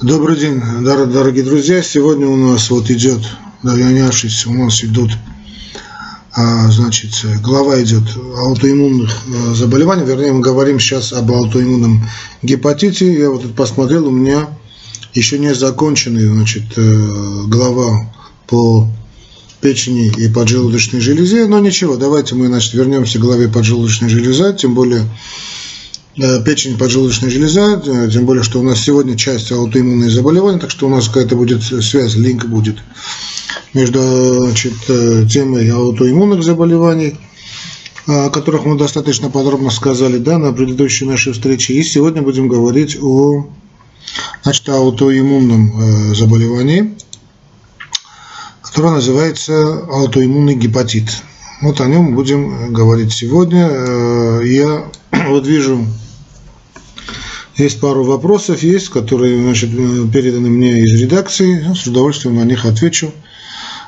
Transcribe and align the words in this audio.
Добрый 0.00 0.36
день, 0.36 0.60
дорогие 0.82 1.44
друзья. 1.44 1.80
Сегодня 1.80 2.26
у 2.26 2.34
нас 2.34 2.70
вот 2.70 2.90
идет, 2.90 3.20
ошибся, 3.62 4.50
у 4.50 4.54
нас 4.54 4.82
идут, 4.82 5.12
а, 6.32 6.68
значит, 6.72 7.10
глава 7.40 7.80
идет 7.80 8.02
аутоиммунных 8.36 9.10
а, 9.28 9.54
заболеваний. 9.54 10.04
Вернее, 10.04 10.32
мы 10.32 10.40
говорим 10.40 10.80
сейчас 10.80 11.12
об 11.12 11.30
аутоиммунном 11.30 12.04
гепатите. 12.42 13.12
Я 13.16 13.30
вот 13.30 13.42
тут 13.42 13.54
посмотрел, 13.54 14.08
у 14.08 14.10
меня 14.10 14.48
еще 15.14 15.38
не 15.38 15.54
законченный, 15.54 16.26
значит, 16.26 16.64
э, 16.76 17.42
глава 17.46 18.12
по 18.48 18.88
печени 19.60 20.12
и 20.16 20.28
поджелудочной 20.28 21.00
железе. 21.00 21.46
Но 21.46 21.60
ничего, 21.60 21.96
давайте 21.96 22.34
мы, 22.34 22.48
значит, 22.48 22.74
вернемся 22.74 23.18
к 23.18 23.22
главе 23.22 23.46
поджелудочной 23.46 24.08
железы, 24.08 24.56
тем 24.58 24.74
более 24.74 25.02
Э, 25.02 25.61
печень, 26.14 26.76
поджелудочная 26.76 27.30
железа, 27.30 27.82
э, 27.84 28.10
тем 28.10 28.26
более, 28.26 28.42
что 28.42 28.60
у 28.60 28.62
нас 28.62 28.80
сегодня 28.80 29.16
часть 29.16 29.50
аутоиммунные 29.50 30.10
заболевания, 30.10 30.58
так 30.58 30.70
что 30.70 30.86
у 30.86 30.90
нас 30.90 31.08
какая-то 31.08 31.36
будет 31.36 31.62
связь, 31.62 32.14
линк 32.16 32.44
будет 32.46 32.78
между 33.72 34.00
значит, 34.46 34.74
э, 34.88 35.26
темой 35.30 35.70
аутоиммунных 35.70 36.42
заболеваний, 36.42 37.16
о 38.06 38.28
которых 38.30 38.64
мы 38.64 38.76
достаточно 38.76 39.30
подробно 39.30 39.70
сказали 39.70 40.18
да, 40.18 40.36
на 40.36 40.52
предыдущей 40.52 41.06
нашей 41.06 41.32
встрече. 41.32 41.74
И 41.74 41.82
сегодня 41.82 42.20
будем 42.20 42.48
говорить 42.48 42.98
о 43.00 43.46
значит, 44.42 44.68
аутоиммунном 44.68 46.14
заболевании, 46.14 46.94
которое 48.60 48.94
называется 48.94 49.84
аутоиммунный 49.88 50.56
гепатит. 50.56 51.22
Вот 51.62 51.80
о 51.80 51.86
нем 51.86 52.16
будем 52.16 52.72
говорить 52.72 53.12
сегодня. 53.12 54.40
Я 54.42 54.84
вот 55.28 55.46
вижу 55.46 55.86
есть 57.62 57.80
пару 57.80 58.04
вопросов, 58.04 58.62
есть, 58.62 58.88
которые 58.88 59.42
значит, 59.42 59.70
переданы 60.12 60.48
мне 60.48 60.82
из 60.82 61.00
редакции. 61.00 61.74
С 61.74 61.86
удовольствием 61.86 62.36
на 62.36 62.44
них 62.44 62.64
отвечу. 62.64 63.12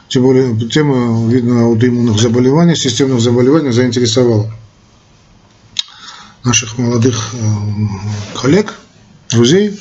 Тем 0.09 0.23
более 0.23 0.57
тема, 0.69 1.29
видно, 1.31 1.65
аутоиммунных 1.65 2.21
заболеваний, 2.21 2.77
системных 2.77 3.21
заболеваний 3.21 3.73
заинтересовала 3.73 4.53
наших 6.45 6.79
молодых 6.79 7.35
э, 7.35 8.39
коллег, 8.39 8.75
друзей. 9.31 9.81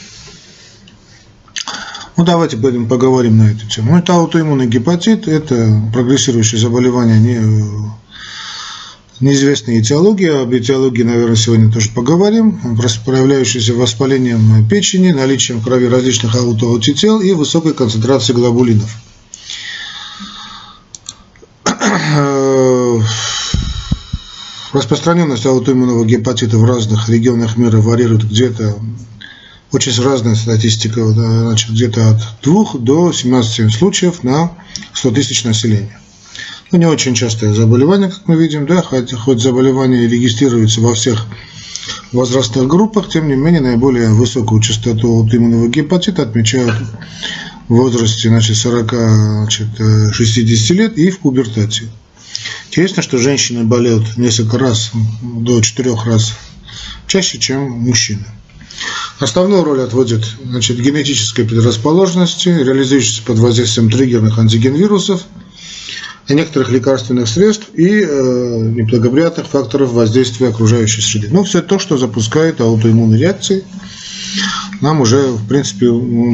Ну, 2.15 2.23
давайте 2.23 2.57
будем 2.57 2.87
поговорим 2.87 3.37
на 3.37 3.51
эту 3.51 3.67
тему. 3.67 3.91
Ну, 3.91 3.97
это 3.97 4.13
аутоиммунный 4.13 4.67
гепатит, 4.67 5.27
это 5.27 5.81
прогрессирующее 5.91 6.59
заболевание 6.59 7.19
не 7.19 7.93
неизвестная 9.23 9.79
этиология. 9.79 10.41
Об 10.41 10.53
этиологии, 10.53 11.03
наверное, 11.03 11.35
сегодня 11.35 11.71
тоже 11.71 11.89
поговорим. 11.89 12.59
Проявляющийся 13.05 13.73
воспалением 13.73 14.67
печени, 14.67 15.11
наличием 15.11 15.59
в 15.59 15.63
крови 15.63 15.85
различных 15.87 16.35
аутоантител 16.35 17.21
и 17.21 17.31
высокой 17.31 17.73
концентрацией 17.73 18.37
глобулинов. 18.37 18.89
Распространенность 24.73 25.45
аутоиммунного 25.45 26.05
гепатита 26.05 26.57
в 26.57 26.65
разных 26.65 27.07
регионах 27.07 27.57
мира 27.57 27.77
варьирует 27.77 28.27
где-то 28.29 28.75
очень 29.71 30.03
разная 30.03 30.35
статистика, 30.35 31.07
значит, 31.07 31.71
где-то 31.71 32.09
от 32.11 32.21
2 32.43 32.65
до 32.79 33.13
17 33.13 33.73
случаев 33.73 34.23
на 34.23 34.51
100 34.93 35.11
тысяч 35.11 35.43
населения. 35.43 35.99
Ну, 36.73 36.79
не 36.79 36.87
очень 36.87 37.13
частое 37.13 37.53
заболевание, 37.53 38.09
как 38.09 38.27
мы 38.27 38.35
видим, 38.35 38.65
да, 38.65 38.81
хоть, 38.81 39.13
хоть 39.13 39.39
заболевание 39.39 40.07
регистрируется 40.07 40.81
во 40.81 40.95
всех 40.95 41.27
возрастных 42.11 42.67
группах, 42.67 43.09
тем 43.09 43.27
не 43.27 43.35
менее 43.35 43.61
наиболее 43.61 44.09
высокую 44.09 44.59
частоту 44.59 45.07
аутоиммунного 45.07 45.67
гепатита 45.67 46.23
отмечают 46.23 46.73
в 47.67 47.75
возрасте 47.75 48.29
значит, 48.29 48.57
40-60 48.57 50.73
лет 50.73 50.97
и 50.97 51.11
в 51.11 51.19
пубертате. 51.19 51.89
Интересно, 52.69 53.03
что 53.03 53.19
женщины 53.19 53.65
болеют 53.65 54.17
несколько 54.17 54.57
раз, 54.57 54.93
до 55.21 55.61
4 55.61 55.93
раз 56.05 56.33
чаще, 57.05 57.37
чем 57.37 57.69
мужчины. 57.69 58.25
Основную 59.19 59.63
роль 59.63 59.81
отводит 59.81 60.25
значит, 60.43 60.81
генетической 60.81 61.45
предрасположенности, 61.45 62.49
реализующейся 62.49 63.21
под 63.21 63.37
воздействием 63.37 63.91
триггерных 63.91 64.39
антиген-вирусов– 64.39 65.21
некоторых 66.29 66.69
лекарственных 66.69 67.27
средств 67.27 67.69
и 67.73 68.01
э, 68.01 68.59
неблагоприятных 68.75 69.47
факторов 69.47 69.91
воздействия 69.91 70.49
окружающей 70.49 71.01
среды. 71.01 71.29
Ну, 71.31 71.43
все 71.43 71.61
то, 71.61 71.79
что 71.79 71.97
запускает 71.97 72.61
аутоиммунные 72.61 73.19
реакции, 73.19 73.63
нам 74.81 75.01
уже, 75.01 75.27
в 75.27 75.47
принципе, 75.47 75.87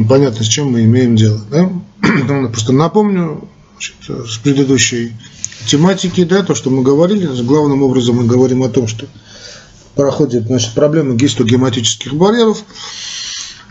понятно, 0.08 0.44
с 0.44 0.48
чем 0.48 0.72
мы 0.72 0.84
имеем 0.84 1.16
дело. 1.16 1.40
Да? 1.50 1.70
Ну, 2.28 2.48
просто 2.48 2.72
напомню 2.72 3.48
значит, 3.74 4.28
с 4.28 4.38
предыдущей 4.38 5.12
тематики, 5.66 6.24
да, 6.24 6.42
то, 6.42 6.54
что 6.54 6.70
мы 6.70 6.82
говорили, 6.82 7.26
главным 7.42 7.82
образом 7.82 8.16
мы 8.16 8.24
говорим 8.24 8.62
о 8.62 8.68
том, 8.68 8.88
что 8.88 9.06
проходит 9.94 10.46
значит, 10.46 10.72
проблема 10.74 11.14
гистогематических 11.14 12.14
барьеров, 12.14 12.64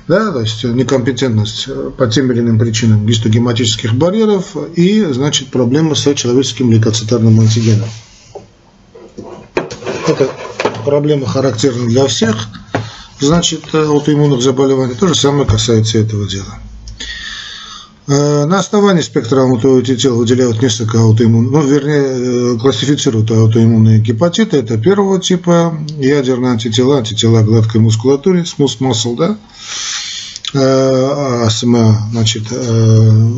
да, 0.10 0.32
то 0.32 0.42
есть 0.42 0.64
некомпетентность 0.64 1.70
по 1.96 2.08
тем 2.08 2.32
или 2.32 2.40
иным 2.40 2.58
причинам 2.58 3.06
гистогематических 3.06 3.94
барьеров 3.94 4.58
и, 4.76 5.04
значит, 5.04 5.50
проблема 5.50 5.94
с 5.94 6.12
человеческим 6.16 6.72
лейкоцитарным 6.72 7.40
антигеном. 7.40 7.88
Это 10.08 10.28
проблема 10.84 11.28
характерна 11.28 11.86
для 11.86 12.08
всех, 12.08 12.48
значит, 13.20 13.76
аутоиммунных 13.76 14.42
заболеваний. 14.42 14.96
То 14.96 15.08
же 15.08 15.14
самое 15.14 15.46
касается 15.46 16.00
этого 16.00 16.28
дела. 16.28 16.58
Э, 18.10 18.46
на 18.46 18.58
основании 18.58 19.04
спектра 19.04 19.42
аутоантител 19.42 20.18
выделяют 20.18 20.64
несколько 20.64 21.00
аутоиммунных, 21.00 21.52
ну, 21.52 21.62
вернее, 21.62 22.56
э, 22.56 22.58
классифицируют 22.58 23.30
аутоиммунные 23.30 24.00
гепатиты. 24.00 24.58
Это 24.58 24.80
первого 24.80 25.20
типа, 25.20 25.78
ядерные 26.00 26.54
антитела, 26.54 26.98
антитела 26.98 27.44
гладкой 27.44 27.82
мускулатуре, 27.82 28.42
muscle, 28.42 29.16
да, 29.16 29.38
Э, 30.52 31.44
АСМА. 31.46 32.10
Значит, 32.12 32.46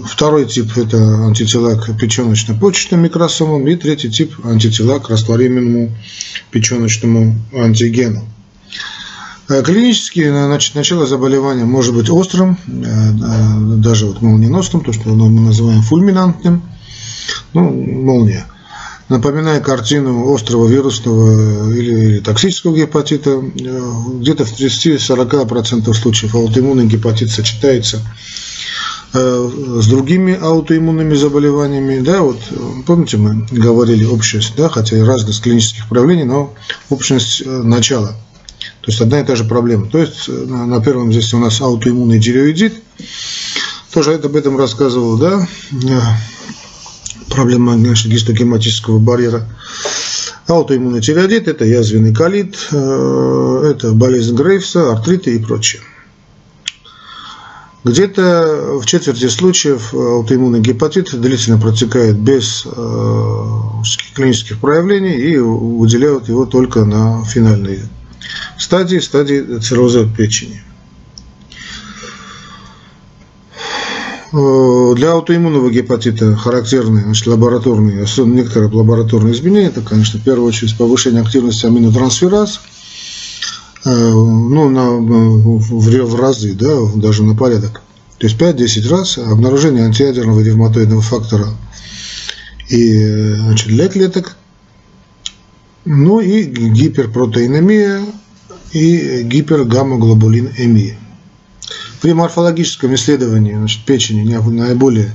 второй 0.05 0.45
тип– 0.45 0.71
это 0.77 0.97
антитела 1.25 1.75
к 1.75 1.89
печеночно-почечным 1.99 3.01
микросомам, 3.01 3.67
и 3.67 3.75
третий 3.75 4.09
тип– 4.09 4.33
антитела 4.45 4.99
к 4.99 5.09
растворимому 5.09 5.91
печеночному 6.51 7.35
антигену. 7.53 8.23
Э, 9.51 9.63
клинически 9.63 10.29
значит, 10.29 10.75
начало 10.75 11.05
заболевания 11.05 11.65
может 11.65 11.93
быть 11.93 12.09
острым, 12.09 12.57
даже 13.81 14.07
вот 14.07 14.21
молниеносным, 14.21 14.83
то, 14.83 14.93
что 14.93 15.09
мы 15.09 15.41
называем 15.41 15.81
фульминантным, 15.81 16.63
ну, 17.53 17.69
молния 17.69 18.45
напоминая 19.11 19.59
картину 19.59 20.33
острого 20.33 20.67
вирусного 20.67 21.73
или, 21.73 21.91
или 21.91 22.19
токсического 22.19 22.75
гепатита, 22.75 23.31
э, 23.31 23.41
где-то 24.19 24.45
в 24.45 24.53
30-40% 24.57 25.93
случаев 25.93 26.33
аутоиммунный 26.33 26.87
гепатит 26.87 27.29
сочетается 27.29 27.99
э, 29.13 29.49
с 29.81 29.87
другими 29.87 30.39
аутоиммунными 30.41 31.15
заболеваниями, 31.15 31.99
да, 31.99 32.21
вот 32.21 32.39
помните 32.85 33.17
мы 33.17 33.45
говорили 33.51 34.05
общность, 34.05 34.53
да, 34.55 34.69
хотя 34.69 34.97
и 34.97 35.01
разность 35.01 35.43
клинических 35.43 35.89
проявлений, 35.89 36.23
но 36.23 36.53
общность 36.89 37.41
э, 37.45 37.49
начала. 37.49 38.15
То 38.81 38.89
есть 38.89 38.99
одна 38.99 39.19
и 39.19 39.23
та 39.23 39.35
же 39.35 39.43
проблема. 39.43 39.87
То 39.87 39.99
есть 39.99 40.27
на 40.27 40.81
первом 40.81 41.11
здесь 41.11 41.33
у 41.33 41.39
нас 41.39 41.61
аутоиммунный 41.61 42.19
тиреоидит, 42.19 42.73
тоже 43.93 44.15
об 44.15 44.35
этом 44.35 44.57
рассказывал, 44.57 45.17
да, 45.17 45.47
проблема 47.29 47.77
значит, 47.77 48.11
гистогематического 48.11 48.97
барьера. 48.97 49.47
Аутоиммунный 50.47 51.01
тиреоидит– 51.01 51.47
это 51.47 51.63
язвенный 51.63 52.13
колит, 52.13 52.57
э, 52.71 53.71
это 53.71 53.91
болезнь 53.93 54.35
Грейвса, 54.35 54.91
артриты 54.91 55.35
и 55.35 55.39
прочее. 55.39 55.81
Где-то 57.83 58.79
в 58.81 58.85
четверти 58.85 59.27
случаев 59.27 59.93
аутоиммунный 59.93 60.59
гепатит 60.59 61.19
длительно 61.19 61.57
протекает 61.57 62.17
без 62.17 62.65
э, 62.65 63.45
клинических 64.13 64.59
проявлений 64.59 65.15
и 65.15 65.37
выделяют 65.37 66.27
его 66.27 66.45
только 66.45 66.85
на 66.85 67.23
финальной 67.25 67.81
стадии, 68.57 68.99
стадии 68.99 69.59
цирроза 69.59 70.05
печени. 70.05 70.61
Э, 74.33 74.93
для 74.95 75.11
аутоиммунного 75.11 75.69
гепатита 75.69 76.35
характерны 76.35 77.01
значит, 77.01 77.27
лабораторные, 77.27 78.03
особенно 78.03 78.35
некоторые 78.35 78.71
лабораторные 78.71 79.33
изменения. 79.33 79.67
Это, 79.67 79.81
конечно, 79.81 80.19
в 80.19 80.23
первую 80.23 80.47
очередь 80.47 80.77
повышение 80.77 81.21
активности 81.21 81.65
аминотрансфераз, 81.65 82.61
э, 83.83 83.89
ну, 83.89 84.69
на, 84.69 84.91
в, 84.91 85.79
в 85.79 86.15
разы, 86.15 86.53
да, 86.53 86.77
даже 86.95 87.23
на 87.23 87.35
порядок. 87.35 87.81
То 88.19 88.27
есть 88.27 88.39
5-10 88.39 88.89
раз 88.89 89.17
обнаружение 89.17 89.83
антиядерного 89.83 90.41
ревматоидного 90.41 91.01
фактора 91.01 91.47
и 92.69 93.33
значит, 93.33 93.67
для 93.67 93.89
клеток, 93.89 94.37
ну 95.85 96.19
и 96.19 96.43
гиперпротеинемия 96.43 98.01
и 98.71 99.23
гипергаммоглобулинемия. 99.23 100.97
При 102.01 102.13
морфологическом 102.13 102.95
исследовании 102.95 103.53
значит, 103.53 103.85
печени 103.85 104.23
наиболее 104.23 105.11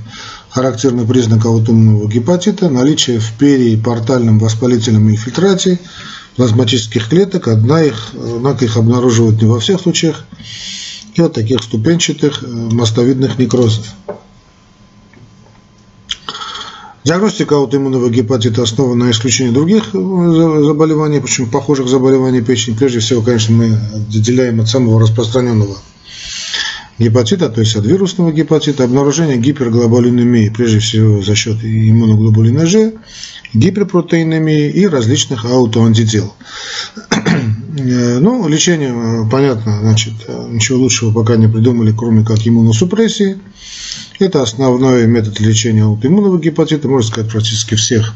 характерный 0.49 1.05
признак 1.05 1.45
аутоиммунного 1.45 2.09
гепатита– 2.09 2.69
наличие 2.69 3.19
в 3.19 3.33
перипортальном 3.33 4.39
воспалительном 4.39 5.09
инфильтрате 5.09 5.79
плазматических 6.35 7.09
клеток, 7.09 7.47
одна 7.47 7.83
их, 7.83 8.09
однако 8.13 8.63
их 8.63 8.77
обнаруживают 8.77 9.41
не 9.41 9.47
во 9.47 9.59
всех 9.59 9.81
случаях, 9.81 10.23
и 11.15 11.21
вот 11.21 11.33
таких 11.33 11.63
ступенчатых 11.63 12.43
э, 12.43 12.47
мостовидных 12.47 13.39
некрозов. 13.39 13.87
Диагностика 17.07 17.55
аутоиммунного 17.55 18.09
гепатита 18.09 18.63
основана 18.63 19.05
на 19.05 19.11
исключении 19.11 19.53
других 19.53 19.95
э, 19.95 19.97
заболеваний, 19.97 21.21
причем 21.21 21.49
похожих 21.49 21.87
заболеваний 21.87 22.41
печени. 22.41 22.75
Прежде 22.75 22.99
всего, 22.99 23.21
конечно, 23.21 23.55
мы 23.55 23.79
отделяем 23.95 24.59
от 24.59 24.67
самого 24.67 24.99
распространенного 24.99 25.77
гепатита, 26.99 27.47
то 27.47 27.61
есть 27.61 27.77
от 27.77 27.85
вирусного 27.85 28.33
гепатита, 28.33 28.83
обнаружение 28.83 29.37
гиперглобулинемии, 29.37 30.49
прежде 30.49 30.79
всего 30.79 31.21
за 31.21 31.33
счет 31.33 31.63
иммуноглобулина 31.63 32.65
G, 32.65 32.95
гиперпротеинемии 33.53 34.69
и 34.69 34.85
различных 34.85 35.45
аутоантител. 35.45 36.33
Э, 37.79 38.19
ну, 38.19 38.47
лечение, 38.47 38.89
э, 38.89 39.29
понятно, 39.29 39.79
значит, 39.81 40.13
ничего 40.49 40.79
лучшего 40.79 41.11
пока 41.11 41.35
не 41.35 41.47
придумали, 41.47 41.93
кроме 41.95 42.23
как 42.23 42.47
иммуносупрессии. 42.47 43.37
Это 44.19 44.41
основной 44.41 45.05
метод 45.05 45.39
лечения 45.39 45.83
аутоиммунного 45.83 46.39
гепатита, 46.39 46.87
можно 46.87 47.07
сказать, 47.07 47.31
практически 47.31 47.75
всех 47.75 48.15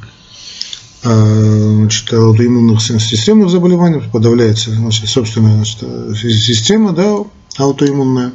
э, 1.04 1.74
значит, 1.76 2.12
аутоиммунных 2.12 2.82
системных 2.82 3.50
заболеваний, 3.50 4.02
подавляется 4.12 4.72
значит, 4.72 5.08
собственная 5.08 5.56
значит, 5.56 5.80
система 6.18 6.94
да, 6.94 7.18
аутоиммунная, 7.58 8.32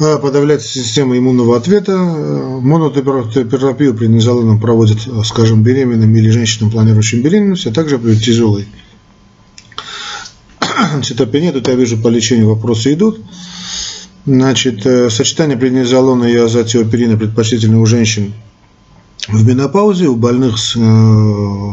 э, 0.00 0.18
подавляется 0.18 0.68
система 0.68 1.18
иммунного 1.18 1.56
ответа. 1.56 1.92
Э, 1.92 2.60
монотерапию 2.60 3.94
при 3.94 4.06
низолоном 4.06 4.58
проводят, 4.58 5.00
скажем, 5.26 5.62
беременным 5.62 6.14
или 6.14 6.30
женщинам, 6.30 6.70
планирующим 6.70 7.20
беременность, 7.20 7.66
а 7.66 7.72
также 7.72 7.98
при 7.98 8.14
тяжелой 8.16 8.66
цитопении. 11.04 11.50
Тут 11.50 11.68
я 11.68 11.74
вижу 11.74 11.98
по 11.98 12.08
лечению 12.08 12.48
вопросы 12.48 12.94
идут. 12.94 13.20
Значит, 14.26 14.84
э, 14.84 15.10
сочетание 15.10 15.56
преднизолона 15.56 16.24
и 16.24 16.36
азотиоперина 16.36 17.16
предпочтительно 17.16 17.80
у 17.80 17.86
женщин 17.86 18.34
в 19.26 19.46
менопаузе, 19.46 20.06
у 20.06 20.16
больных 20.16 20.58
с, 20.58 20.76
э, 20.76 21.70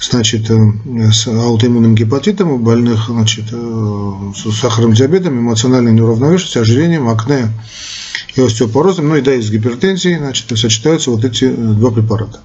значит, 0.00 0.50
э, 0.50 0.56
с 1.12 1.26
аутоиммунным 1.26 1.94
гепатитом, 1.94 2.52
у 2.52 2.58
больных 2.58 3.08
значит, 3.08 3.46
с 3.50 4.58
сахарным 4.58 4.94
диабетом, 4.94 5.38
эмоциональной 5.38 5.92
неуравновешенностью, 5.92 6.62
ожирением, 6.62 7.08
акне 7.08 7.48
и 8.34 8.40
остеопорозом, 8.40 9.08
ну 9.08 9.16
и 9.16 9.20
да, 9.20 9.34
и 9.34 9.42
с 9.42 9.50
гипертензией, 9.50 10.18
значит, 10.18 10.46
сочетаются 10.58 11.10
вот 11.10 11.24
эти 11.24 11.50
два 11.50 11.90
препарата. 11.90 12.40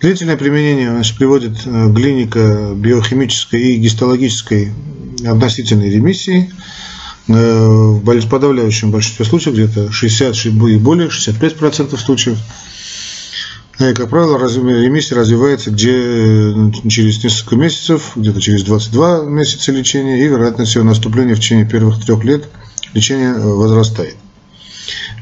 Длительное 0.00 0.36
применение 0.36 0.90
значит, 0.90 1.16
приводит 1.16 1.58
к 1.58 1.94
клинике 1.94 2.74
биохимической 2.74 3.60
и 3.60 3.76
гистологической 3.76 4.72
относительной 5.24 5.90
ремиссии– 5.90 6.52
Э, 7.28 7.66
в 7.68 8.28
подавляющем 8.28 8.90
большинстве 8.90 9.26
случаев, 9.26 9.54
где-то 9.54 9.92
60 9.92 10.46
и 10.46 10.76
более, 10.78 11.08
65% 11.08 11.96
случаев. 11.98 12.38
И, 13.78 13.84
э, 13.84 13.92
как 13.92 14.08
правило, 14.08 14.38
ремиссия 14.38 15.14
развивается 15.14 15.70
где 15.70 15.92
э, 15.92 16.70
через 16.88 17.22
несколько 17.22 17.56
месяцев, 17.56 18.12
где-то 18.16 18.40
через 18.40 18.62
22 18.62 19.24
месяца 19.24 19.72
лечения, 19.72 20.24
и 20.24 20.28
вероятность 20.28 20.74
его 20.74 20.86
наступления 20.86 21.34
в 21.34 21.40
течение 21.40 21.68
первых 21.68 22.02
трех 22.02 22.24
лет 22.24 22.48
лечения 22.94 23.34
возрастает. 23.34 24.16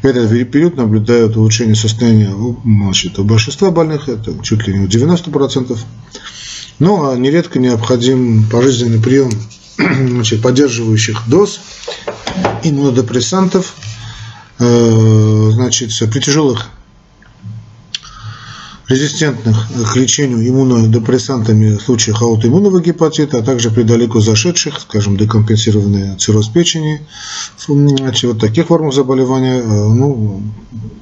В 0.02 0.06
этот 0.06 0.30
период 0.50 0.76
наблюдают 0.76 1.36
улучшение 1.36 1.74
состояния 1.74 2.32
значит, 2.64 3.18
у 3.18 3.24
большинства 3.24 3.70
больных, 3.70 4.08
это 4.08 4.34
чуть 4.42 4.66
ли 4.66 4.78
не 4.78 4.86
90%. 4.86 5.78
Ну, 6.78 7.10
а 7.10 7.16
нередко 7.16 7.58
необходим 7.58 8.48
пожизненный 8.50 9.00
прием 9.00 9.30
значит, 9.76 10.42
поддерживающих 10.42 11.22
доз 11.26 11.60
иммунодепрессантов, 12.62 13.74
э, 14.58 15.50
значит, 15.52 15.90
при 16.10 16.20
тяжелых 16.20 16.68
резистентных 18.88 19.66
к 19.92 19.96
лечению 19.96 20.48
иммунодепрессантами 20.48 21.76
в 21.76 21.82
случаях 21.82 22.22
аутоиммунного 22.22 22.80
гепатита, 22.80 23.38
а 23.38 23.42
также 23.42 23.70
при 23.70 23.82
далеко 23.82 24.20
зашедших, 24.20 24.80
скажем, 24.80 25.16
декомпенсированный 25.16 26.16
цирроз 26.16 26.48
печени, 26.48 27.06
вот 27.66 28.40
таких 28.40 28.66
формах 28.66 28.94
заболевания 28.94 29.60
э, 29.60 29.64
ну, 29.64 30.42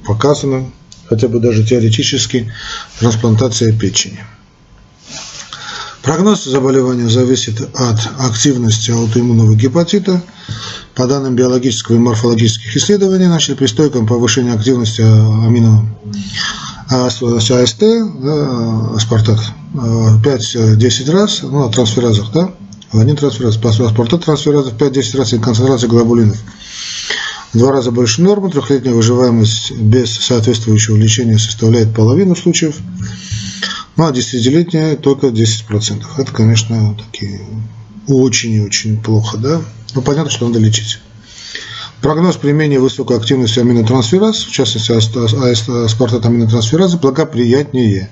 показано, 0.05 0.65
хотя 1.07 1.27
бы 1.27 1.39
даже 1.39 1.63
теоретически, 1.63 2.51
трансплантация 2.99 3.71
печени. 3.71 4.19
Прогноз 6.01 6.43
заболевания 6.43 7.09
зависит 7.09 7.61
от 7.73 7.99
активности 8.19 8.91
аутоиммунного 8.91 9.55
гепатита. 9.55 10.21
По 10.93 11.07
данным 11.07 11.35
биологического 11.35 11.95
и 11.95 11.99
морфологических 11.99 12.77
исследований, 12.77 13.25
значит, 13.25 13.57
при 13.57 13.65
стойком 13.65 14.07
повышении 14.07 14.55
активности 14.55 15.01
амино 15.01 15.83
АСТ, 16.89 17.79
да, 17.79 18.95
аспартат, 18.95 19.39
5-10 19.73 21.11
раз, 21.11 21.41
ну, 21.41 21.65
на 21.65 21.71
трансферазах, 21.71 22.31
да, 22.31 22.51
один 22.93 23.15
трансфераз, 23.15 23.57
аспартат 23.57 24.25
трансферазов 24.25 24.73
5-10 24.73 25.17
раз 25.17 25.33
и 25.33 25.39
концентрация 25.39 25.89
глобулинов. 25.89 26.37
Два 27.53 27.71
раза 27.71 27.91
больше 27.91 28.21
нормы, 28.21 28.51
трехлетняя 28.51 28.93
выживаемость 28.93 29.71
без 29.71 30.11
соответствующего 30.11 30.97
лечения 30.97 31.39
составляет 31.39 31.93
половину 31.93 32.35
случаев. 32.35 32.77
Ну, 33.95 34.05
а 34.05 34.11
десятилетняя 34.11 34.97
только 34.97 35.27
10%. 35.27 36.03
Это, 36.17 36.31
конечно, 36.33 36.95
такие 36.95 37.41
очень 38.07 38.51
и 38.51 38.61
очень 38.61 39.01
плохо, 39.01 39.37
да? 39.37 39.61
Ну, 39.93 40.01
понятно, 40.01 40.29
что 40.29 40.47
надо 40.47 40.59
лечить. 40.59 40.99
Прогноз 42.05 42.35
при 42.37 42.51
менее 42.51 42.79
высокой 42.79 43.17
активности 43.17 43.57
аминотрансфераз, 43.57 44.43
в 44.43 44.51
частности 44.51 44.91
аспартат 44.91 46.23
аминотрансферазы, 46.23 46.97
благоприятнее. 46.99 48.11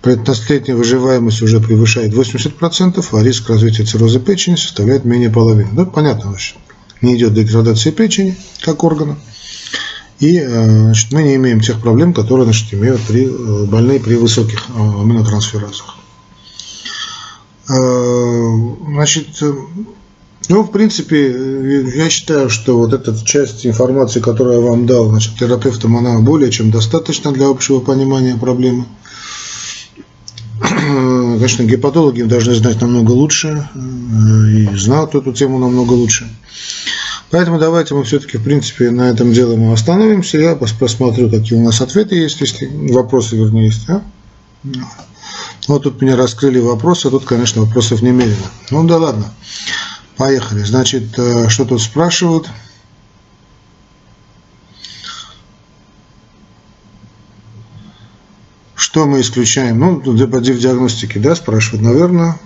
При 0.00 0.12
15-летней 0.14 0.74
выживаемость 0.74 1.42
уже 1.42 1.58
превышает 1.58 2.12
80%, 2.14 3.04
а 3.10 3.22
риск 3.24 3.48
развития 3.48 3.82
цирроза 3.82 4.20
печени 4.20 4.54
составляет 4.54 5.04
менее 5.04 5.30
половины. 5.30 5.70
Да, 5.72 5.84
понятно 5.84 6.30
вообще. 6.30 6.54
Не 7.02 7.16
идет 7.16 7.34
деградация 7.34 7.90
печени 7.90 8.38
как 8.60 8.84
органа. 8.84 9.18
И 10.20 10.36
э, 10.38 10.82
значит, 10.84 11.10
мы 11.10 11.24
не 11.24 11.34
имеем 11.34 11.60
тех 11.60 11.80
проблем, 11.80 12.14
которые 12.14 12.44
значит, 12.44 12.72
имеют 12.72 13.00
при, 13.00 13.24
э, 13.24 13.64
больные 13.64 13.98
при 13.98 14.14
высоких 14.14 14.68
э, 14.68 14.78
аминотрансферазах. 14.78 15.96
Значит, 17.66 19.42
ну, 20.48 20.62
в 20.62 20.72
принципе, 20.72 21.92
я 21.94 22.10
считаю, 22.10 22.50
что 22.50 22.78
вот 22.78 22.92
эта 22.92 23.16
часть 23.24 23.66
информации, 23.66 24.20
которую 24.20 24.60
я 24.60 24.66
вам 24.66 24.86
дал, 24.86 25.08
значит, 25.08 25.38
терапевтам, 25.38 25.96
она 25.96 26.18
более 26.20 26.50
чем 26.50 26.70
достаточна 26.70 27.32
для 27.32 27.46
общего 27.46 27.80
понимания 27.80 28.36
проблемы. 28.36 28.86
Конечно, 30.60 31.62
гепатологи 31.62 32.22
должны 32.22 32.54
знать 32.54 32.80
намного 32.80 33.12
лучше 33.12 33.68
и 33.74 34.68
знают 34.76 35.14
эту 35.14 35.32
тему 35.32 35.58
намного 35.58 35.92
лучше. 35.92 36.28
Поэтому 37.30 37.60
давайте 37.60 37.94
мы 37.94 38.02
все-таки, 38.02 38.38
в 38.38 38.42
принципе, 38.42 38.90
на 38.90 39.08
этом 39.08 39.32
деле 39.32 39.56
мы 39.56 39.72
остановимся. 39.72 40.38
Я 40.38 40.56
посмотрю, 40.56 41.30
какие 41.30 41.58
у 41.58 41.62
нас 41.62 41.80
ответы 41.80 42.16
есть, 42.16 42.40
если 42.40 42.68
вопросы, 42.92 43.36
вернее, 43.36 43.66
есть. 43.66 43.88
А? 43.88 44.02
Вот 45.68 45.84
тут 45.84 46.02
меня 46.02 46.16
раскрыли 46.16 46.58
вопросы, 46.58 47.08
тут, 47.08 47.24
конечно, 47.24 47.62
вопросов 47.62 48.02
немерено. 48.02 48.50
Ну 48.70 48.84
да 48.84 48.96
ладно. 48.98 49.32
Поехали. 50.20 50.62
Значит, 50.64 51.18
э, 51.18 51.48
что 51.48 51.64
тут 51.64 51.80
спрашивают? 51.80 52.50
Что 58.74 59.06
мы 59.06 59.22
исключаем? 59.22 59.78
Ну, 59.78 60.00
в 60.00 60.58
диагностике, 60.58 61.20
да, 61.20 61.34
спрашивают, 61.34 61.82
наверное 61.82 62.38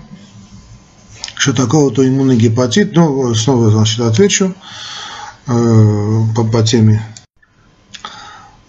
что 1.34 1.52
такое 1.52 1.82
аутоиммунный 1.82 2.36
гепатит. 2.36 2.94
Ну, 2.94 3.34
снова, 3.34 3.70
значит, 3.70 4.00
отвечу 4.00 4.54
э, 5.48 6.20
по, 6.36 6.44
по 6.44 6.62
теме. 6.62 7.04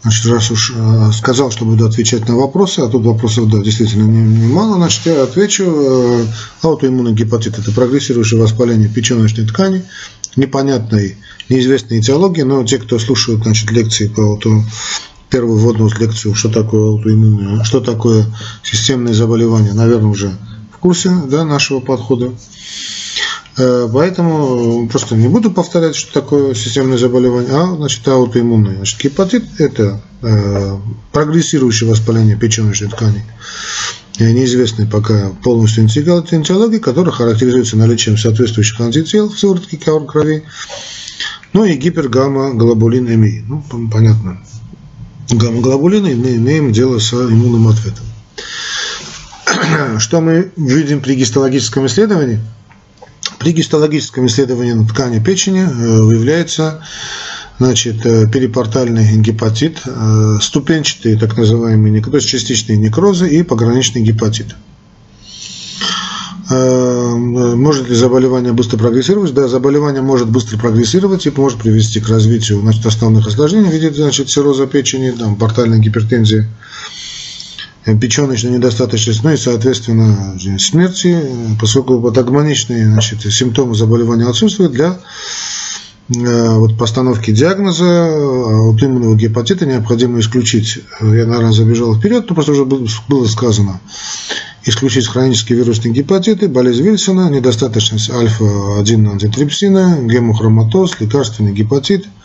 Значит, 0.05 0.25
раз 0.27 0.51
уж 0.51 0.71
э, 0.75 1.11
сказал, 1.13 1.49
что 1.49 1.65
буду 1.65 1.87
отвечать 1.87 2.29
на 2.29 2.35
вопросы, 2.35 2.81
а 2.81 2.89
тут 2.89 3.03
вопросов, 3.05 3.49
да, 3.49 3.57
действительно 3.57 4.03
немало, 4.03 4.75
не 4.75 4.81
значит, 4.81 5.07
я 5.07 5.23
отвечу. 5.23 5.63
Э, 5.65 6.25
аутоиммунный 6.61 7.13
гепатит– 7.13 7.57
это 7.57 7.71
прогрессирующее 7.71 8.39
воспаление 8.39 8.87
печеночной 8.87 9.47
ткани, 9.47 9.81
непонятной, 10.35 11.17
неизвестной 11.49 12.01
этиологии, 12.01 12.43
но 12.43 12.63
те, 12.63 12.77
кто 12.77 12.99
слушают, 12.99 13.41
значит, 13.41 13.71
лекции 13.71 14.07
по 14.07 14.21
ауту, 14.21 14.63
первую 15.31 15.57
вводную 15.57 15.89
лекцию, 15.99 16.35
что 16.35 16.49
такое 16.49 16.83
аутоиммунное, 16.83 17.63
что 17.63 17.81
такое 17.81 18.27
системные 18.61 19.15
заболевания, 19.15 19.73
наверное, 19.73 20.11
уже 20.11 20.37
в 20.71 20.77
курсе 20.77 21.09
да, 21.27 21.45
нашего 21.45 21.79
подхода. 21.79 22.31
Э, 23.57 23.87
поэтому 23.91 24.87
просто 24.87 25.15
не 25.15 25.29
буду 25.29 25.49
повторять, 25.49 25.95
что 25.95 26.11
такое 26.13 26.53
системное 26.55 26.97
заболевание, 26.97 27.51
а 27.53 27.75
значит 27.75 28.05
аутоиммунное. 28.07 28.75
Значит, 28.75 29.01
гепатит– 29.01 29.45
это 29.59 30.01
э, 30.21 30.77
прогрессирующее 31.13 31.89
воспаление 31.89 32.35
печеночной 32.35 32.89
ткани, 32.89 33.23
э, 34.19 34.29
неизвестный 34.31 34.87
пока 34.87 35.29
полностью 35.41 35.85
энциологии, 35.85 36.79
который 36.79 37.13
характеризуется 37.13 37.77
наличием 37.77 38.17
соответствующих 38.17 38.79
антител 38.81 39.29
в 39.29 39.39
сыворотке 39.39 39.77
крови, 39.77 40.43
ну 41.53 41.63
и 41.63 41.77
гипергамма-глобулинемии. 41.77 43.45
Ну, 43.47 43.63
понятно. 43.89 44.41
Гамма-глобулины 45.31 46.13
мы 46.13 46.35
имеем 46.35 46.73
дело 46.73 46.99
с 46.99 47.13
иммунным 47.13 47.69
ответом. 47.69 48.03
Что 49.99 50.19
мы 50.19 50.51
видим 50.57 50.99
при 50.99 51.15
гистологическом 51.15 51.85
исследовании– 51.85 52.41
при 53.45 53.51
гистологическом 53.51 54.25
исследовании 54.25 54.87
ткани 54.87 55.19
печени 55.19 55.59
э, 55.59 56.01
выявляется 56.01 56.81
значит, 57.59 58.03
э, 58.03 58.27
перипортальный 58.27 59.17
гепатит, 59.19 59.81
э, 59.85 60.37
ступенчатые 60.41 61.15
так 61.19 61.37
называемые, 61.37 62.01
то 62.01 62.15
есть 62.15 62.27
частичные 62.27 62.79
некрозы 62.79 63.29
и 63.29 63.43
пограничный 63.43 64.01
гепатит. 64.01 64.47
Может 66.49 67.89
ли 67.89 67.95
заболевание 67.95 68.53
быстро 68.53 68.77
прогрессировать? 68.77 69.33
Да, 69.33 69.47
заболевание 69.47 70.01
может 70.01 70.27
быстро 70.27 70.57
прогрессировать 70.57 71.25
и 71.25 71.31
может 71.31 71.59
привести 71.59 71.99
к 71.99 72.09
развитию 72.09 72.61
значит, 72.61 72.85
основных 72.85 73.27
осложнений 73.27 73.69
в 73.69 73.73
виде 73.73 73.91
значит, 73.91 74.29
цирроза 74.29 74.65
печени, 74.67 75.11
там, 75.11 75.35
портальной 75.35 75.79
гипертензии, 75.79 76.47
печеночной 77.93 78.51
недостаточности, 78.51 79.21
ну 79.23 79.31
и, 79.31 79.37
соответственно, 79.37 80.37
смерти, 80.57 81.21
поскольку 81.59 82.01
патогноничные 82.01 82.85
значит, 82.85 83.21
симптомы 83.31 83.75
заболевания 83.75 84.25
отсутствуют 84.25 84.71
для 84.71 84.97
э, 86.09 86.55
вот 86.55 86.77
постановки 86.77 87.31
диагноза 87.31 87.85
аутоиммунного 87.85 89.15
гепатита 89.15 89.67
необходимо 89.67 90.19
исключить, 90.19 90.79
я, 90.99 91.25
наверное, 91.25 91.51
забежал 91.51 91.95
вперед, 91.95 92.25
но 92.27 92.33
просто 92.33 92.53
уже 92.53 92.65
было 92.65 93.27
сказано, 93.27 93.79
исключить 94.63 95.07
хронические 95.07 95.59
вирусные 95.59 95.93
гепатиты, 95.93 96.47
болезнь 96.47 96.81
Вильсона, 96.81 97.29
недостаточность 97.29 98.09
альфа-1 98.09 99.11
антитрипсина, 99.11 99.99
гемохроматоз, 100.01 100.99
лекарственный 100.99 101.53
гепатит– 101.53 102.05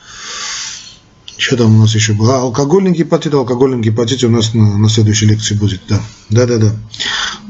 что 1.41 1.57
там 1.57 1.75
у 1.75 1.79
нас 1.81 1.95
еще 1.95 2.13
было? 2.13 2.37
А, 2.37 2.41
алкогольный 2.43 2.93
гепатит. 2.93 3.33
Алкогольный 3.33 3.81
гепатит 3.81 4.23
у 4.25 4.29
нас 4.29 4.53
на, 4.53 4.77
на 4.77 4.91
следующей 4.91 5.25
лекции 5.25 5.55
будет. 5.55 5.81
Да, 5.89 6.01
да, 6.29 6.47
да. 6.47 6.59
да. 6.59 6.73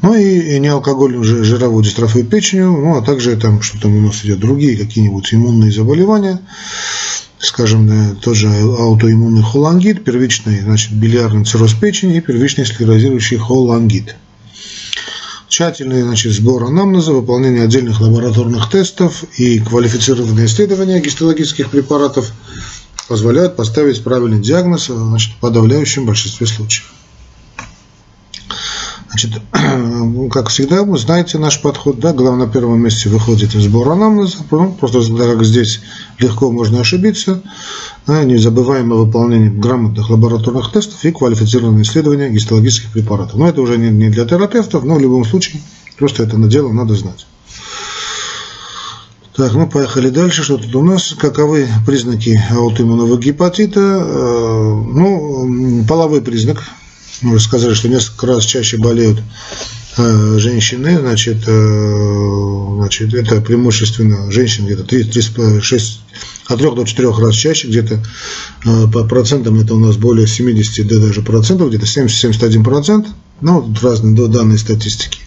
Ну 0.03 0.15
и, 0.15 0.55
и 0.55 0.61
неалкогольную 0.61 1.25
жировую 1.25 1.83
дистрофию 1.83 2.25
печенью, 2.25 2.71
ну 2.71 2.97
а 2.97 3.03
также 3.03 3.37
там, 3.37 3.61
что 3.61 3.81
там 3.81 3.97
у 3.97 4.01
нас 4.01 4.25
идет, 4.25 4.39
другие 4.39 4.77
какие-нибудь 4.77 5.35
иммунные 5.35 5.73
заболевания, 5.73 6.41
скажем, 7.41 7.89
да, 7.89 8.15
тоже 8.15 8.49
аутоиммунный 8.49 9.43
холангит, 9.43 10.05
первичный, 10.05 10.61
значит, 10.61 10.93
билиарный 10.93 11.45
цирроз 11.45 11.75
печени 11.75 12.17
и 12.17 12.21
первичный 12.21 12.65
склерозирующий 12.65 13.39
холангит. 13.39 14.15
Тщательный 15.49 16.03
значит, 16.03 16.33
сбор 16.33 16.65
анамнеза, 16.65 17.13
выполнение 17.13 17.65
отдельных 17.65 18.01
лабораторных 18.01 18.71
тестов 18.71 19.25
и 19.37 19.59
квалифицированные 19.59 20.47
исследования 20.47 21.01
гистологических 21.01 21.71
препаратов– 21.71 22.31
позволяют 23.11 23.57
поставить 23.57 24.05
правильный 24.05 24.39
диагноз 24.39 24.87
значит, 24.87 25.33
в 25.33 25.39
подавляющем 25.39 26.07
большинстве 26.07 26.47
случаев. 26.47 26.93
Значит, 29.09 29.43
как 30.31 30.49
всегда, 30.49 30.85
вы 30.85 30.97
знаете 30.97 31.39
наш 31.39 31.61
подход, 31.61 31.99
да, 31.99 32.13
главное 32.13 32.47
на 32.47 32.53
первом 32.53 32.81
месте 32.81 33.09
выходит 33.09 33.51
сбор 33.51 33.89
анамнеза, 33.89 34.37
ну, 34.53 34.71
просто 34.75 35.01
как 35.01 35.45
здесь 35.45 35.81
легко 36.21 36.53
можно 36.53 36.79
ошибиться, 36.79 37.43
да, 38.07 38.23
не 38.23 38.37
забываем 38.37 38.93
о 38.93 38.99
выполнении 38.99 39.49
грамотных 39.49 40.09
лабораторных 40.09 40.71
тестов 40.71 41.05
и 41.05 41.11
квалифицированных 41.11 41.85
исследований 41.85 42.31
гистологических 42.31 42.93
препаратов. 42.93 43.35
Но 43.35 43.49
это 43.49 43.61
уже 43.61 43.77
не, 43.77 43.89
не 43.89 44.09
для 44.11 44.25
терапевтов, 44.25 44.85
но 44.85 44.95
в 44.95 45.01
любом 45.01 45.25
случае 45.25 45.61
просто 45.99 46.23
это 46.23 46.37
дело 46.47 46.73
надо 46.73 46.95
знать. 46.95 47.27
Так, 49.41 49.55
ну 49.55 49.67
поехали 49.67 50.11
дальше. 50.11 50.43
Что 50.43 50.59
тут 50.59 50.77
у 50.77 50.83
нас? 50.83 51.15
Каковы 51.19 51.67
признаки 51.87 52.39
аутоиммунного 52.51 53.17
гепатита? 53.17 53.81
Э, 53.81 54.83
ну, 54.87 55.83
половой 55.89 56.21
признак. 56.21 56.63
Мы 57.23 57.41
сказали, 57.41 57.73
что 57.73 57.89
несколько 57.89 58.27
раз 58.27 58.45
чаще 58.45 58.77
болеют 58.77 59.23
э, 59.97 60.37
женщины, 60.37 60.99
значит, 61.01 61.39
э, 61.47 62.75
значит, 62.77 63.15
это 63.15 63.41
преимущественно 63.41 64.31
женщины 64.31 64.67
где-то 64.67 64.85
3, 64.85 65.05
3, 65.05 65.61
6, 65.63 66.01
от 66.49 66.59
3 66.59 66.75
до 66.75 66.85
4 66.85 67.09
раз 67.09 67.35
чаще, 67.35 67.69
где-то 67.69 68.05
по 68.93 69.05
процентам 69.05 69.59
это 69.59 69.75
у 69.75 69.79
нас 69.79 69.97
более 69.97 70.27
70 70.27 70.87
да, 70.87 70.99
даже 70.99 71.23
процентов, 71.23 71.71
где-то 71.71 71.87
70-71 71.87 72.63
процент, 72.63 73.07
ну, 73.41 73.75
разные 73.81 74.29
данные 74.29 74.59
статистики. 74.59 75.21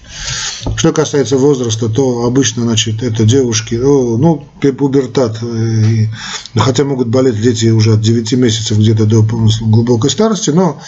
Что 0.75 0.93
касается 0.93 1.37
возраста, 1.37 1.89
то 1.89 2.23
обычно, 2.25 2.63
значит, 2.63 3.03
это 3.03 3.25
девушки, 3.25 3.75
ну, 3.75 4.47
пубертат, 4.77 5.39
э, 5.41 6.07
хотя 6.55 6.85
могут 6.85 7.07
болеть 7.07 7.41
дети 7.41 7.67
уже 7.67 7.93
от 7.93 8.01
9 8.01 8.33
месяцев 8.33 8.77
где-то 8.77 9.05
до 9.05 9.23
глубокой 9.23 10.09
старости, 10.09 10.51
но 10.51 10.81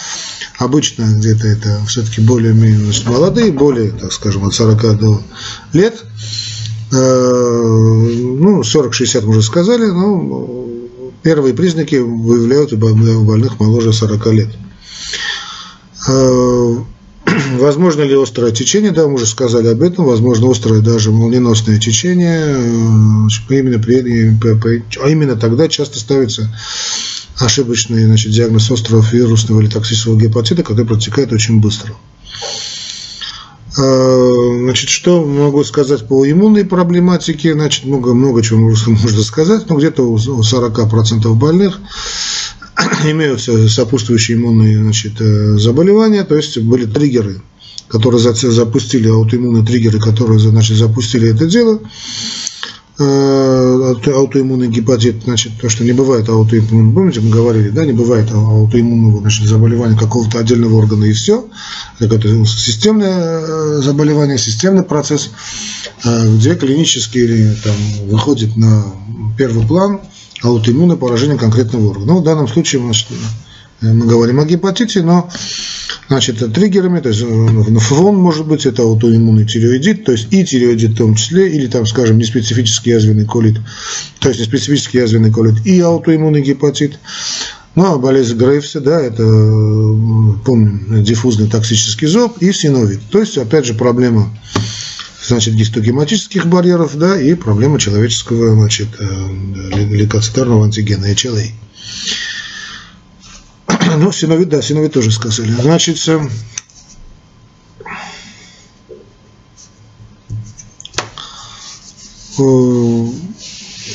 обычно 0.60 1.03
где-то 1.17 1.48
это 1.48 1.82
все-таки 1.88 2.22
более-менее 2.22 2.94
молодые, 3.05 3.51
более, 3.51 3.91
так 3.91 4.13
скажем, 4.13 4.46
от 4.46 4.53
40 4.53 4.98
до 4.98 5.22
лет, 5.74 6.03
э, 6.91 6.96
ну, 6.96 8.62
40-60 8.62 9.25
мы 9.25 9.29
уже 9.29 9.41
сказали, 9.41 9.86
но 9.86 10.65
первые 11.22 11.53
признаки 11.53 11.96
выявляют 11.96 12.72
у 12.72 12.77
больных 12.77 13.60
моложе 13.60 13.91
40 13.91 14.25
лет. 14.27 14.50
Возможно 17.59 18.01
ли 18.03 18.15
острое 18.15 18.51
течение? 18.51 18.91
Да, 18.91 19.07
мы 19.07 19.15
уже 19.15 19.25
сказали 19.25 19.67
об 19.67 19.81
этом. 19.81 20.05
Возможно, 20.05 20.49
острое 20.49 20.81
даже 20.81 21.11
молниеносное 21.11 21.79
течение. 21.79 22.41
Э, 22.41 23.53
именно, 23.53 23.79
при, 23.79 24.83
а 25.01 25.09
именно 25.09 25.35
тогда 25.35 25.67
часто 25.67 25.99
ставится 25.99 26.55
ошибочный 27.37 28.05
значит, 28.05 28.31
диагноз 28.31 28.71
острого 28.71 29.05
вирусного 29.11 29.61
или 29.61 29.69
токсического 29.69 30.17
гепатита, 30.17 30.63
который 30.63 30.85
протекает 30.85 31.33
очень 31.33 31.59
быстро. 31.59 31.93
Э, 33.77 34.33
значит, 34.59 34.89
что 34.89 35.25
могу 35.25 35.63
сказать 35.63 36.07
по 36.07 36.29
иммунной 36.29 36.65
проблематике? 36.65 37.53
Значит, 37.53 37.85
много, 37.85 38.13
много 38.13 38.41
чего 38.41 38.59
можно 38.59 38.97
сказать, 39.23 39.69
но 39.69 39.77
где-то 39.77 40.03
у 40.03 40.17
40% 40.17 41.33
больных 41.33 41.79
имеются 43.05 43.70
сопутствующие 43.70 44.38
иммунные 44.38 44.77
значит, 44.77 45.20
э, 45.20 45.58
заболевания, 45.58 46.24
то 46.24 46.36
есть 46.36 46.58
были 46.58 46.86
триггеры, 46.86 47.41
которые 47.88 48.20
запустили, 48.20 49.08
аутоиммунные 49.08 49.65
триггеры, 49.65 50.00
которые 50.00 50.39
значит, 50.39 50.77
запустили 50.77 51.34
это 51.34 51.48
дело. 51.48 51.79
Э, 52.97 53.93
аутоиммунный 54.07 54.69
гепатит, 54.69 55.23
значит, 55.25 55.53
то, 55.59 55.67
что 55.67 55.83
не 55.83 55.91
бывает 55.91 56.29
аутоиммунного, 56.29 56.95
помните, 56.95 57.19
мы 57.19 57.29
говорили, 57.29 57.69
да, 57.69 57.85
не 57.85 57.91
бывает 57.91 58.31
аутоиммунного 58.31 59.19
значит, 59.19 59.47
заболевания 59.47 59.97
какого-то 59.97 60.39
отдельного 60.39 60.77
органа 60.77 61.03
и 61.03 61.11
все. 61.11 61.45
Это 61.99 62.17
системное 62.45 63.41
э, 63.41 63.81
заболевание, 63.81 64.37
системный 64.37 64.83
процесс, 64.83 65.31
где 66.05 66.55
клинически 66.55 67.55
там, 67.63 67.75
выходит 68.07 68.55
на 68.55 68.85
первый 69.37 69.65
план 69.67 69.99
аутоиммунное 70.41 70.95
поражение 70.95 71.37
конкретного 71.37 71.89
органа. 71.89 72.05
Ну, 72.05 72.19
в 72.19 72.23
данном 72.23 72.47
случае 72.47 72.81
мы, 72.81 72.93
мы 73.93 74.07
говорим 74.07 74.39
о 74.39 74.45
гепатите, 74.45 75.01
но 75.01 75.29
значит, 76.07 76.53
триггерами, 76.53 76.99
то 76.99 77.09
есть 77.09 77.21
э, 77.21 77.79
фон 77.79 78.15
может 78.17 78.45
быть, 78.47 78.65
это 78.65 78.83
аутоиммунный 78.83 79.45
тиреоидит, 79.45 80.05
то 80.05 80.11
есть 80.11 80.27
и 80.31 80.45
тиреоидит 80.45 80.91
в 80.91 80.97
том 80.97 81.15
числе, 81.15 81.49
или 81.49 81.67
там, 81.67 81.85
скажем, 81.85 82.17
неспецифический 82.17 82.91
язвенный 82.91 83.25
колит, 83.25 83.59
то 84.19 84.29
есть 84.29 84.41
неспецифический 84.41 84.99
язвенный 84.99 85.31
колит 85.31 85.65
и 85.65 85.79
аутоиммунный 85.79 86.41
гепатит. 86.41 86.99
Ну, 87.75 87.93
а 87.93 87.97
болезнь 87.97 88.37
Грейвса, 88.37 88.79
да, 88.79 89.01
это, 89.01 89.21
помним, 90.45 91.03
диффузный 91.03 91.49
токсический 91.49 92.07
зоб 92.07 92.37
и 92.37 92.53
синовит. 92.53 93.01
То 93.11 93.19
есть, 93.19 93.37
опять 93.37 93.65
же, 93.65 93.73
проблема 93.73 94.29
значит, 95.27 95.55
гистогематических 95.55 96.45
барьеров, 96.45 96.97
да, 96.97 97.19
и 97.19 97.33
проблема 97.35 97.79
человеческого, 97.79 98.55
значит, 98.55 98.87
э, 98.99 99.05
лейкоцитарного 99.73 100.65
антигена, 100.65 101.11
HLA. 101.11 101.47
Ну, 103.97 104.11
синовид, 104.11 104.49
да, 104.49 104.61
синовид 104.61 104.93
тоже 104.93 105.11
сказали. 105.11 105.51
Значит, 105.51 105.97
э, 106.07 106.19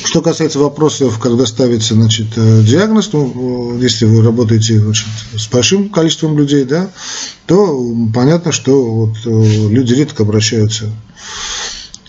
что 0.03 0.21
касается 0.21 0.59
вопросов, 0.59 1.19
когда 1.19 1.45
ставится 1.45 1.93
значит, 1.93 2.27
э, 2.35 2.63
диагноз, 2.63 3.11
ну, 3.13 3.77
если 3.79 4.05
вы 4.05 4.23
работаете 4.23 4.79
значит, 4.79 5.07
с 5.37 5.47
большим 5.47 5.89
количеством 5.89 6.37
людей, 6.37 6.65
да, 6.65 6.89
то 7.45 7.95
понятно, 8.13 8.51
что 8.51 8.83
вот, 8.83 9.17
люди 9.25 9.93
редко 9.93 10.23
обращаются 10.23 10.91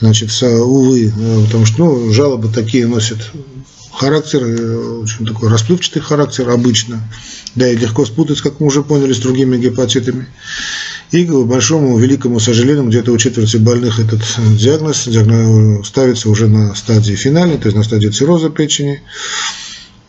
Значит, 0.03 0.33
увы, 0.43 1.13
потому 1.47 1.65
что 1.65 1.79
ну, 1.79 2.13
жалобы 2.13 2.49
такие 2.49 2.89
носят 2.89 3.31
характер, 3.93 4.43
очень 5.03 5.27
такой 5.27 5.49
расплывчатый 5.51 6.03
характер 6.03 6.49
обычно, 6.49 7.01
да 7.55 7.69
и 7.69 7.77
легко 7.77 8.05
спутать, 8.07 8.41
как 8.41 8.61
мы 8.61 8.67
уже 8.67 8.83
поняли, 8.83 9.13
с 9.13 9.19
другими 9.19 9.59
гепатитами. 9.59 10.27
И, 11.11 11.25
к 11.25 11.33
большому, 11.45 11.99
великому 11.99 12.41
сожалению, 12.41 12.89
где-то 12.89 13.13
у 13.13 13.19
четверти 13.19 13.59
больных 13.59 13.99
этот 13.99 14.23
диагноз, 14.57 15.07
диагноз 15.07 15.87
ставится 15.87 16.31
уже 16.31 16.49
на 16.49 16.75
стадии 16.75 17.15
финальной, 17.15 17.59
то 17.59 17.67
есть 17.67 17.77
на 17.77 17.85
стадии 17.85 18.09
цирроза 18.09 18.49
печени, 18.49 19.03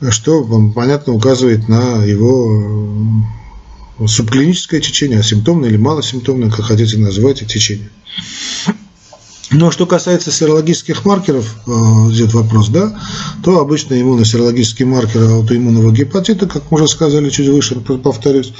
что, 0.09 0.43
понятно, 0.73 1.13
указывает 1.13 1.67
на 1.67 2.05
его 2.05 3.25
субклиническое 4.07 4.79
течение, 4.79 5.19
асимптомное 5.19 5.69
или 5.69 5.77
малосимптомное, 5.77 6.49
как 6.49 6.65
хотите 6.65 6.97
назвать, 6.97 7.45
течение. 7.45 7.89
Но 9.51 9.71
что 9.71 9.85
касается 9.85 10.31
серологических 10.31 11.05
маркеров, 11.05 11.55
э, 11.67 11.71
идет 12.11 12.33
вопрос, 12.33 12.69
да, 12.69 12.99
то 13.43 13.59
обычно 13.59 13.99
иммуносерологические 14.01 14.87
маркеры 14.87 15.25
аутоиммунного 15.25 15.91
гепатита, 15.91 16.47
как 16.47 16.71
мы 16.71 16.77
уже 16.77 16.87
сказали 16.87 17.29
чуть 17.29 17.49
выше, 17.49 17.75
повторюсь, 17.75 18.53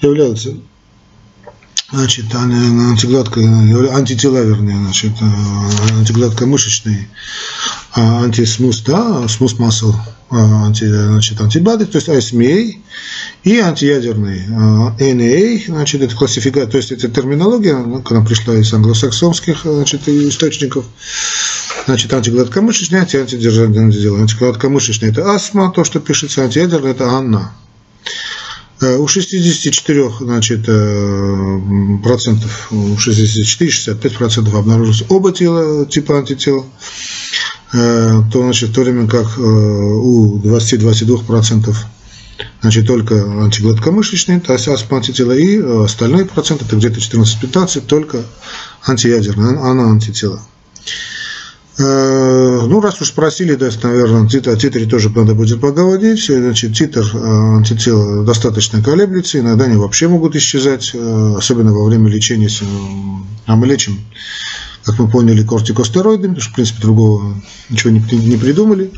являются 0.00 0.54
значит, 1.92 2.34
антигладко, 2.34 3.40
антитела, 3.40 4.38
вернее, 4.38 4.76
значит, 4.76 5.12
э, 5.20 5.96
антигладкомышечные, 5.98 7.08
а 7.92 8.24
антисмус, 8.24 8.80
да, 8.80 9.28
смус 9.28 9.58
масл, 9.58 9.92
а, 9.92 10.23
анти, 10.36 10.84
значит, 10.84 11.40
антибиотик, 11.40 11.90
то 11.90 11.98
есть 11.98 12.08
ASMA, 12.08 12.74
и 13.44 13.58
антиядерный 13.58 14.42
NA, 14.98 15.62
а, 15.68 15.72
значит, 15.72 16.02
это 16.02 16.14
классификация, 16.14 16.70
то 16.70 16.76
есть 16.76 16.92
это 16.92 17.08
терминология, 17.08 17.76
ну, 17.76 18.02
когда 18.02 18.24
пришла 18.24 18.54
из 18.54 18.72
англосаксонских 18.72 19.62
значит, 19.64 20.08
источников, 20.08 20.86
значит, 21.86 22.12
антигладкомышечный, 22.12 23.00
антидел. 23.00 24.16
Антигладкомышечный– 24.16 25.08
это 25.10 25.32
астма, 25.32 25.72
то, 25.72 25.84
что 25.84 26.00
пишется, 26.00 26.42
антиядерный– 26.42 26.90
это 26.92 27.08
анна. 27.08 27.52
Э, 28.84 28.96
у 28.96 29.06
64 29.06 30.10
значит, 30.20 30.64
э, 30.68 31.58
процентов, 32.02 32.68
у 32.70 32.96
64-65 32.96 34.16
процентов 34.18 34.54
обнаружилось 34.54 35.04
оба 35.08 35.32
тела, 35.32 35.86
типа 35.86 36.18
антитела, 36.18 36.66
э, 37.72 38.22
то, 38.30 38.42
значит, 38.42 38.70
в 38.70 38.74
то 38.74 38.82
время 38.82 39.08
как 39.08 39.38
у 39.38 40.38
20-22 40.38 41.24
процентов 41.24 41.86
значит, 42.60 42.86
только 42.86 43.14
антигладкомышечные, 43.14 44.40
то 44.40 44.52
есть 44.52 44.68
астма 44.68 44.98
антитела, 44.98 45.32
и 45.32 45.58
остальные 45.84 46.26
проценты, 46.26 46.66
это 46.66 46.76
где-то 46.76 46.98
14-15, 46.98 47.86
только 47.86 48.22
антиядерные, 48.86 49.56
она 49.60 49.90
антитела. 49.90 50.42
Э, 51.76 52.60
ну, 52.66 52.80
раз 52.80 53.00
уж 53.00 53.08
спросили, 53.08 53.56
да, 53.56 53.68
наверное, 53.82 54.26
о 54.26 54.56
титре 54.56 54.86
тоже 54.86 55.10
надо 55.10 55.34
будет 55.34 55.60
поговорить. 55.60 56.24
Значит, 56.26 56.76
титр 56.76 57.04
э, 57.12 57.56
антитела 57.56 58.24
достаточно 58.24 58.80
колеблется, 58.82 59.40
иногда 59.40 59.64
они 59.64 59.76
вообще 59.76 60.06
могут 60.06 60.36
исчезать, 60.36 60.92
э, 60.94 61.34
особенно 61.36 61.72
во 61.72 61.84
время 61.84 62.08
лечения. 62.08 62.48
А 63.46 63.56
мы 63.56 63.66
лечим, 63.66 63.98
как 64.84 64.98
мы 65.00 65.08
поняли, 65.08 65.42
кортикостероидами, 65.42 66.34
потому 66.34 66.42
что, 66.42 66.52
в 66.52 66.54
принципе, 66.54 66.80
другого 66.80 67.42
ничего 67.68 67.90
не, 67.90 68.00
не 68.24 68.36
придумали. 68.36 68.92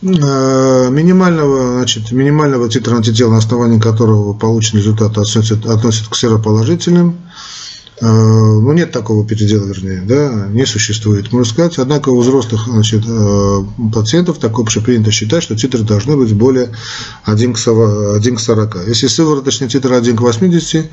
Минимального, 0.00 1.78
значит, 1.78 2.12
минимального 2.12 2.68
титра 2.68 2.94
антитела, 2.96 3.32
на 3.32 3.38
основании 3.38 3.80
которого 3.80 4.32
получен 4.32 4.78
результат, 4.78 5.18
относят, 5.18 5.66
относят 5.66 6.08
к 6.08 6.14
сероположительным. 6.14 7.18
Э, 8.00 8.06
ну, 8.06 8.72
нет 8.72 8.92
такого 8.92 9.26
передела, 9.26 9.66
вернее, 9.66 10.02
да, 10.02 10.46
не 10.48 10.66
существует, 10.66 11.32
можно 11.32 11.52
сказать. 11.52 11.78
Однако 11.78 12.10
у 12.10 12.20
взрослых 12.20 12.66
значит, 12.66 13.02
э, 13.06 13.64
пациентов 13.92 14.38
так 14.38 14.56
общепринято 14.58 15.10
считать, 15.10 15.42
что 15.42 15.56
титры 15.56 15.82
должны 15.82 16.16
быть 16.16 16.32
более 16.32 16.70
1 17.24 17.54
к 17.54 17.58
40. 17.58 18.86
Если 18.86 19.08
сывороточный 19.08 19.68
титр 19.68 19.92
1 19.92 20.16
к 20.16 20.20
80, 20.20 20.88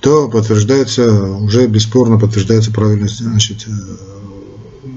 то 0.00 0.28
подтверждается, 0.28 1.12
уже 1.12 1.66
бесспорно 1.68 2.18
подтверждается 2.18 2.72
правильность 2.72 3.18
значит, 3.20 3.64
э, 3.68 3.70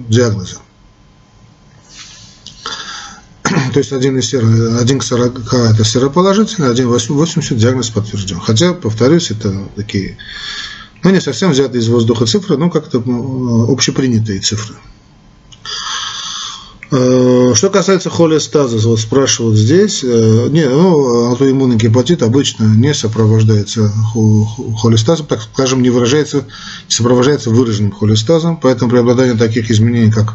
диагноза. 0.09 0.57
То 3.43 3.77
есть 3.79 3.93
1, 3.93 4.17
из 4.17 4.25
сера, 4.27 4.79
1 4.79 4.99
к 4.99 5.03
40 5.03 5.53
это 5.53 5.83
сероположительный, 5.83 6.71
1 6.71 6.87
к 6.87 7.09
80 7.09 7.55
диагноз 7.55 7.91
подтвержден. 7.91 8.39
Хотя, 8.39 8.73
повторюсь, 8.73 9.29
это 9.29 9.53
такие 9.75 10.17
ну, 11.05 11.11
не 11.11 11.21
совсем 11.21 11.51
взятые 11.51 11.83
из 11.83 11.87
воздуха 11.87 12.25
цифры, 12.25 12.57
но 12.57 12.71
как-то 12.71 12.99
ну, 13.05 13.71
общепринятые 13.71 14.39
цифры. 14.39 14.73
Э, 16.91 17.53
что 17.53 17.69
касается 17.69 18.09
холестаза, 18.09 18.79
вот 18.87 18.99
спрашивают 18.99 19.55
здесь, 19.55 20.03
э, 20.03 20.47
не, 20.49 20.67
ну, 20.67 21.27
аутоиммунный 21.27 21.75
гепатит 21.75 22.23
обычно 22.23 22.65
не 22.75 22.91
сопровождается 22.95 23.93
холестазом, 24.81 25.27
так 25.27 25.43
скажем, 25.43 25.83
не 25.83 25.91
выражается, 25.91 26.37
не 26.37 26.95
сопровождается 26.95 27.51
выраженным 27.51 27.91
холестазом, 27.91 28.57
поэтому 28.57 28.89
преобладание 28.89 29.35
таких 29.35 29.69
изменений, 29.69 30.11
как, 30.11 30.33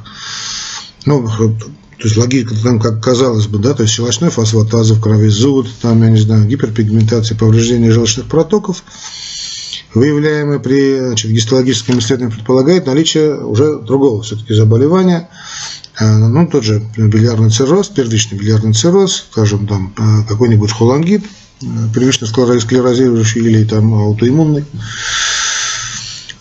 ну, 1.04 1.28
то 1.28 2.04
есть 2.04 2.16
логика, 2.16 2.54
там, 2.62 2.78
как 2.78 3.02
казалось 3.02 3.48
бы, 3.48 3.58
да, 3.58 3.74
то 3.74 3.82
есть 3.82 3.94
щелочной 3.94 4.30
фосфатаза 4.30 4.94
в 4.94 5.00
крови, 5.00 5.30
зуд, 5.30 5.66
там, 5.82 6.00
я 6.04 6.10
не 6.10 6.20
знаю, 6.20 6.46
гиперпигментация, 6.46 7.36
повреждение 7.36 7.90
желчных 7.90 8.26
протоков– 8.26 8.84
выявляемые 9.94 10.60
при 10.60 10.98
значит, 10.98 11.30
гистологическом 11.30 11.98
исследовании, 11.98 12.34
предполагает 12.34 12.86
наличие 12.86 13.42
уже 13.42 13.78
другого 13.78 14.22
все-таки 14.22 14.54
заболевания, 14.54 15.28
э, 15.98 16.06
ну, 16.06 16.46
тот 16.46 16.64
же 16.64 16.82
билиарный 16.96 17.50
цирроз, 17.50 17.88
первичный 17.88 18.38
билиарный 18.38 18.72
цирроз, 18.72 19.26
скажем, 19.30 19.66
там, 19.66 19.92
э, 19.98 20.28
какой-нибудь 20.28 20.70
холангит, 20.70 21.24
э, 21.62 21.66
первично 21.94 22.26
склерозирующий 22.26 23.40
или 23.40 23.64
там 23.64 23.92
аутоиммунный. 23.94 24.64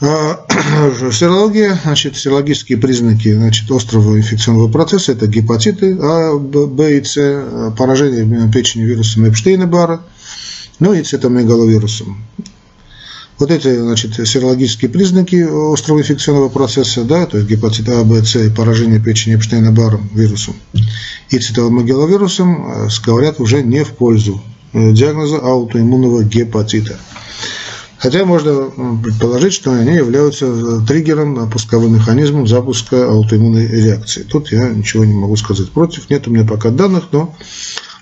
А, 0.01 0.45
серология, 1.11 1.77
значит, 1.83 2.15
серологические 2.15 2.77
признаки 2.77 3.33
значит, 3.33 3.69
острого 3.69 4.17
инфекционного 4.17 4.71
процесса– 4.71 5.11
это 5.13 5.27
гепатиты 5.27 5.97
А, 5.99 6.37
Б 6.37 6.97
и 6.97 7.03
С, 7.03 7.71
поражение 7.77 8.49
печени 8.49 8.83
вирусом 8.83 9.25
Эпштейна-Бара, 9.25 9.99
ну 10.79 10.93
и 10.93 11.03
цитомегаловирусом. 11.03 12.28
Вот 13.39 13.51
эти 13.51 13.73
значит, 13.73 14.15
серологические 14.27 14.91
признаки 14.91 15.47
острого 15.73 15.99
инфекционного 15.99 16.49
процесса, 16.49 17.05
да, 17.05 17.25
то 17.25 17.37
есть 17.37 17.49
гепатит 17.49 17.87
А, 17.87 18.03
Б, 18.03 18.21
С 18.21 18.35
и 18.35 18.49
поражение 18.49 18.99
печени 18.99 19.37
Эпштейна-Баром 19.37 20.09
вирусом 20.13 20.55
и 21.29 21.39
цитомегаловирусом, 21.39 22.87
э, 22.87 22.89
говорят 23.05 23.39
уже 23.39 23.63
не 23.63 23.85
в 23.85 23.91
пользу 23.91 24.41
э, 24.73 24.91
диагноза 24.91 25.37
аутоиммунного 25.37 26.25
гепатита. 26.25 26.99
Хотя 27.97 28.25
можно 28.25 28.71
предположить, 29.03 29.53
что 29.53 29.71
они 29.71 29.93
являются 29.93 30.45
э, 30.45 30.79
триггером, 30.85 31.49
пусковым 31.49 31.95
механизмом 31.95 32.45
запуска 32.45 33.07
аутоиммунной 33.09 33.67
реакции. 33.67 34.23
Тут 34.23 34.51
я 34.51 34.67
ничего 34.67 35.05
не 35.05 35.13
могу 35.13 35.37
сказать 35.37 35.71
против. 35.71 36.09
Нет 36.09 36.27
у 36.27 36.31
меня 36.31 36.45
пока 36.45 36.71
данных, 36.71 37.05
но 37.13 37.33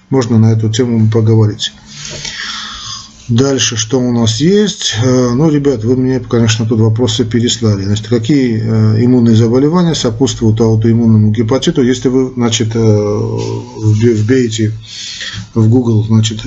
можно 0.10 0.40
на 0.40 0.54
эту 0.54 0.72
тему 0.72 1.12
поговорить. 1.12 1.74
Дальше, 3.30 3.76
что 3.76 4.00
у 4.00 4.14
нас 4.14 4.40
есть? 4.40 4.96
Э, 5.04 5.32
ну, 5.34 5.50
ребят, 5.50 5.84
вы 5.84 5.98
мне, 5.98 6.22
конечно, 6.22 6.66
тут 6.66 6.80
вопросы 6.80 7.26
переслали. 7.26 7.84
Значит, 7.84 8.08
какие 8.08 8.58
э, 8.58 9.04
иммунные 9.04 9.36
заболевания 9.36 9.96
сопутствуют 9.96 10.62
аутоиммунному 10.62 11.32
гепатиту? 11.32 11.84
Если 11.84 12.08
вы, 12.08 12.32
значит, 12.36 12.70
э, 12.74 13.38
вбейте 13.76 14.72
в 15.54 15.70
Google, 15.70 16.06
значит, 16.06 16.40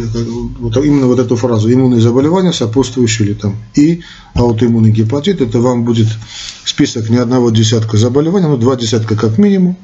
вот 0.59 0.77
именно 0.79 1.07
вот 1.07 1.19
эту 1.19 1.37
фразу 1.37 1.71
«иммунные 1.71 2.01
заболевания, 2.01 2.53
сопутствующие 2.53 3.29
или 3.29 3.35
там 3.35 3.57
и 3.75 4.01
аутоиммунный 4.33 4.91
гепатит», 4.91 5.43
это 5.43 5.59
вам 5.59 5.85
будет 5.85 6.09
список 6.65 7.11
не 7.11 7.19
одного 7.19 7.51
десятка 7.51 7.99
заболеваний, 7.99 8.47
но 8.47 8.57
два 8.57 8.77
десятка 8.77 9.17
как 9.17 9.37
минимум. 9.37 9.77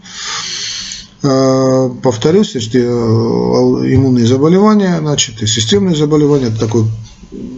А, 1.22 1.88
повторюсь, 2.02 2.54
если 2.54 2.80
э, 2.82 3.94
иммунные 3.94 4.26
заболевания, 4.26 4.98
значит, 4.98 5.42
и 5.42 5.46
системные 5.46 5.96
заболевания, 5.96 6.46
это 6.46 6.60
такой 6.60 6.84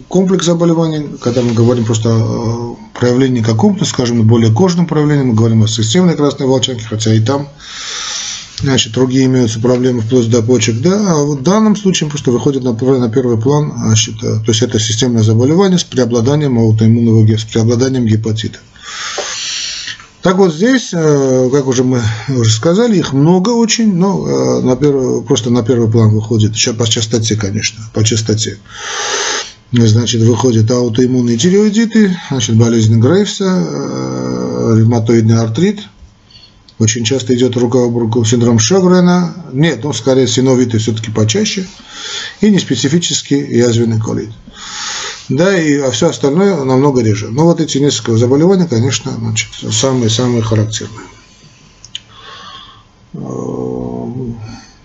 комплекс 0.07 0.45
заболеваний, 0.45 1.07
когда 1.21 1.41
мы 1.41 1.53
говорим 1.53 1.85
просто 1.85 2.09
о 2.09 2.77
проявлении 2.93 3.41
каком-то, 3.41 3.85
скажем, 3.85 4.21
более 4.23 4.51
кожном 4.51 4.87
проявлении, 4.87 5.23
мы 5.23 5.33
говорим 5.33 5.63
о 5.63 5.67
системной 5.67 6.15
красной 6.15 6.47
волчанке, 6.47 6.85
хотя 6.85 7.13
и 7.13 7.19
там 7.19 7.47
значит, 8.61 8.93
другие 8.93 9.25
имеются 9.25 9.59
проблемы 9.59 10.01
вплоть 10.01 10.29
до 10.29 10.41
почек, 10.41 10.81
да, 10.81 11.13
а 11.13 11.23
вот 11.23 11.39
в 11.39 11.43
данном 11.43 11.75
случае 11.75 12.09
просто 12.09 12.31
выходит 12.31 12.63
на, 12.63 12.73
на 12.73 13.09
первый 13.09 13.37
план, 13.39 13.71
значит, 13.77 14.15
э, 14.23 14.39
то 14.39 14.45
есть 14.47 14.61
это 14.61 14.79
системное 14.79 15.23
заболевание 15.23 15.79
с 15.79 15.83
преобладанием 15.83 16.57
аутоиммунного, 16.57 17.25
с 17.37 17.43
преобладанием 17.43 18.05
гепатита. 18.05 18.59
Так 20.29 20.37
вот 20.37 20.53
здесь, 20.53 20.89
э, 20.93 21.49
как 21.51 21.65
уже 21.65 21.83
мы 21.83 22.03
уже 22.27 22.51
сказали, 22.51 22.99
их 22.99 23.13
много 23.13 23.49
очень, 23.49 23.95
но 23.95 24.27
э, 24.27 24.61
на 24.61 24.75
первый, 24.75 25.23
просто 25.23 25.49
на 25.49 25.63
первый 25.63 25.89
план 25.89 26.11
выходит, 26.11 26.53
еще 26.53 26.73
по 26.73 26.87
частоте, 26.87 27.35
конечно, 27.35 27.83
по 27.95 28.03
частоте. 28.03 28.59
Значит, 29.71 30.21
выходят 30.21 30.69
аутоиммунные 30.69 31.35
тиреоидиты, 31.35 32.15
значит, 32.29 32.57
болезнь 32.57 32.99
Грейвса, 32.99 33.43
э, 33.43 34.75
ревматоидный 34.77 35.39
артрит, 35.41 35.79
очень 36.77 37.05
часто 37.05 37.33
идет 37.33 37.57
рука 37.57 37.83
об 37.83 37.97
руку 37.97 38.23
синдром 38.23 38.59
Шогрена. 38.59 39.33
Нет, 39.51 39.83
ну, 39.83 39.93
скорее 39.93 40.27
синовитый 40.27 40.79
все-таки 40.79 41.09
почаще. 41.09 41.67
И 42.39 42.51
неспецифический 42.51 43.57
язвенный 43.57 43.99
колит. 43.99 44.29
Да, 45.29 45.55
и 45.55 45.77
а 45.77 45.91
все 45.91 46.09
остальное 46.09 46.63
намного 46.63 47.01
реже. 47.03 47.29
Но 47.29 47.45
вот 47.45 47.61
эти 47.61 47.77
несколько 47.77 48.17
заболеваний, 48.17 48.67
конечно, 48.67 49.11
значит, 49.11 49.49
самые-самые 49.71 50.41
характерные. 50.41 51.05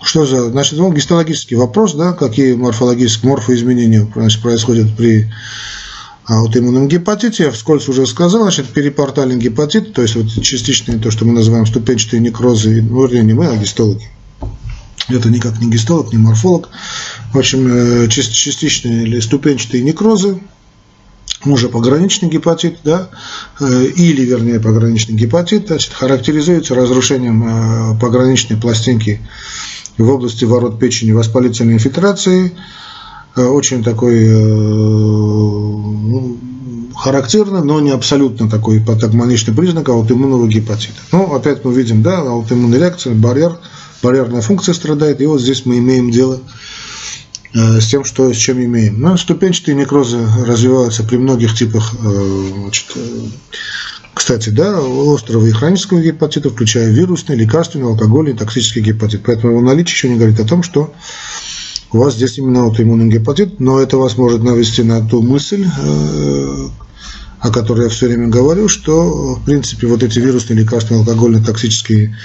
Что 0.03 0.27
за, 0.27 0.51
значит, 0.51 0.79
ну, 0.79 0.93
гистологический 0.93 1.57
вопрос, 1.57 1.95
да, 1.95 2.13
какие 2.13 2.53
морфологические 2.53 3.31
морфоизменения 3.31 4.07
значит, 4.15 4.43
происходят 4.43 4.95
при 4.95 5.33
аутоиммунном 6.27 6.89
гепатите. 6.89 7.45
Я 7.45 7.51
вскользь 7.51 7.89
уже 7.89 8.07
сказал, 8.07 8.43
значит, 8.43 8.69
перипортальный 8.69 9.37
гепатит, 9.37 9.95
то 9.95 10.03
есть 10.03 10.15
вот 10.15 10.27
частичные, 10.43 10.99
то, 10.99 11.11
что 11.11 11.25
мы 11.25 11.33
называем 11.33 11.67
ступенчатые 11.67 12.21
некрозы, 12.21 12.83
ну, 12.83 13.07
вернее, 13.07 13.23
не 13.23 13.33
мы, 13.33 13.47
а 13.47 13.57
гистологи. 13.57 14.11
Это 15.09 15.31
никак 15.31 15.61
не 15.61 15.71
гистолог, 15.71 16.13
не 16.13 16.19
морфолог. 16.19 16.71
В 17.33 17.39
общем, 17.39 17.67
э, 17.67 18.09
частичные 18.09 19.03
или 19.03 19.21
ступенчатые 19.21 19.83
некрозы, 19.83 20.41
уже 21.45 21.69
пограничный 21.69 22.31
гепатит, 22.31 22.79
да, 22.85 23.11
э, 23.61 23.87
или, 23.97 24.25
вернее, 24.25 24.61
пограничный 24.61 25.15
гепатит, 25.15 25.67
значит, 25.67 25.93
характеризуется 25.93 26.75
разрушением 26.75 27.45
э, 27.47 28.01
пограничной 28.01 28.57
пластинки 28.57 29.21
в 29.99 30.09
области 30.09 30.45
ворот 30.45 30.81
печени 30.81 31.13
воспалительной 31.13 31.75
инфильтрации, 31.75 32.53
очень 33.37 33.83
такой 33.83 34.29
ну, 34.29 36.39
характерный, 36.97 37.65
но 37.65 37.81
не 37.81 37.91
абсолютно 37.91 38.49
такой 38.49 38.81
патогноничный 38.81 39.55
признак 39.55 39.89
аутоиммунного 39.89 40.49
гепатита. 40.49 41.01
Ну, 41.13 41.35
опять 41.35 41.65
мы 41.65 41.75
видим, 41.75 42.03
да, 42.03 42.19
аутоиммунная 42.19 42.79
реакция, 42.79 43.15
барьер, 43.15 43.59
барьерная 44.05 44.43
функция 44.43 44.75
страдает, 44.75 45.21
и 45.21 45.27
вот 45.27 45.41
здесь 45.41 45.65
мы 45.65 45.79
имеем 45.79 46.11
дело 46.11 46.41
э, 47.55 47.81
с 47.81 47.87
тем, 47.87 48.05
что, 48.05 48.33
с 48.33 48.37
чем 48.37 48.63
имеем. 48.63 49.01
Ну, 49.01 49.17
ступенчатые 49.17 49.75
некрозы 49.75 50.19
развиваются 50.47 51.03
при 51.03 51.17
многих 51.17 51.55
типах, 51.55 51.95
значит, 51.95 52.97
кстати, 54.15 54.51
да, 54.51 54.79
острого 54.79 55.47
и 55.47 55.51
хронического 55.51 56.01
гепатита, 56.01 56.49
включая 56.49 56.91
вирусный, 56.91 57.37
лекарственный, 57.37 57.87
алкогольный, 57.87 58.35
токсический 58.35 58.81
гепатит. 58.81 59.23
Поэтому 59.27 59.55
его 59.55 59.63
наличие 59.63 59.95
еще 59.95 60.09
не 60.09 60.17
говорит 60.17 60.39
о 60.39 60.47
том, 60.47 60.63
что 60.63 60.95
у 61.93 61.99
вас 61.99 62.15
здесь 62.15 62.39
именно 62.39 62.63
аутоиммунный 62.63 63.09
гепатит, 63.09 63.61
но 63.61 63.81
это 63.81 63.97
вас 63.97 64.17
может 64.17 64.43
навести 64.43 64.83
на 64.83 65.07
ту 65.07 65.23
мысль, 65.23 65.65
э, 65.65 66.69
о 67.45 67.51
которой 67.51 67.85
я 67.85 67.89
все 67.91 68.07
время 68.07 68.29
говорю, 68.29 68.69
что, 68.69 69.35
в 69.35 69.45
принципе, 69.45 69.87
вот 69.87 70.03
эти 70.03 70.19
вирусные, 70.19 70.61
лекарственные, 70.61 71.01
алкогольные, 71.01 71.45
токсические 71.45 72.17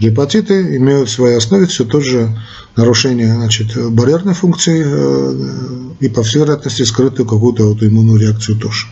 гепатиты 0.00 0.78
имеют 0.78 1.10
в 1.10 1.12
своей 1.12 1.36
основе 1.36 1.66
все 1.66 1.84
тот 1.84 2.02
же 2.02 2.34
нарушение 2.74 3.34
значит, 3.34 3.76
барьерной 3.92 4.32
функции 4.32 4.82
э, 4.82 5.94
и, 6.00 6.08
по 6.08 6.22
всей 6.22 6.38
вероятности, 6.38 6.84
скрытую 6.84 7.28
какую-то 7.28 7.64
аутоиммунную 7.64 8.18
реакцию 8.18 8.56
тоже. 8.56 8.86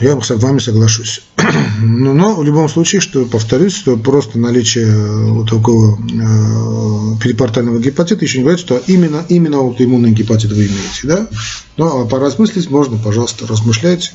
Я 0.00 0.18
с 0.18 0.30
вами 0.30 0.60
соглашусь. 0.60 1.22
Но, 1.80 2.12
но 2.12 2.34
в 2.34 2.44
любом 2.44 2.68
случае, 2.68 3.00
что 3.00 3.24
повторюсь, 3.26 3.74
что 3.74 3.96
просто 3.96 4.38
наличие 4.38 4.86
э, 4.86 5.30
вот 5.30 5.48
такого 5.50 5.96
э, 5.96 7.20
перипортального 7.22 7.78
гепатита 7.78 8.24
еще 8.24 8.38
не 8.38 8.44
говорит, 8.44 8.60
что 8.60 8.82
именно, 8.86 9.24
именно 9.28 9.58
аутоиммунный 9.58 10.10
гепатит 10.12 10.52
вы 10.52 10.66
имеете. 10.66 11.00
Да? 11.04 11.28
Но 11.76 12.00
а 12.00 12.06
поразмыслить 12.06 12.70
можно, 12.70 12.96
пожалуйста, 12.98 13.46
размышляйте. 13.46 14.10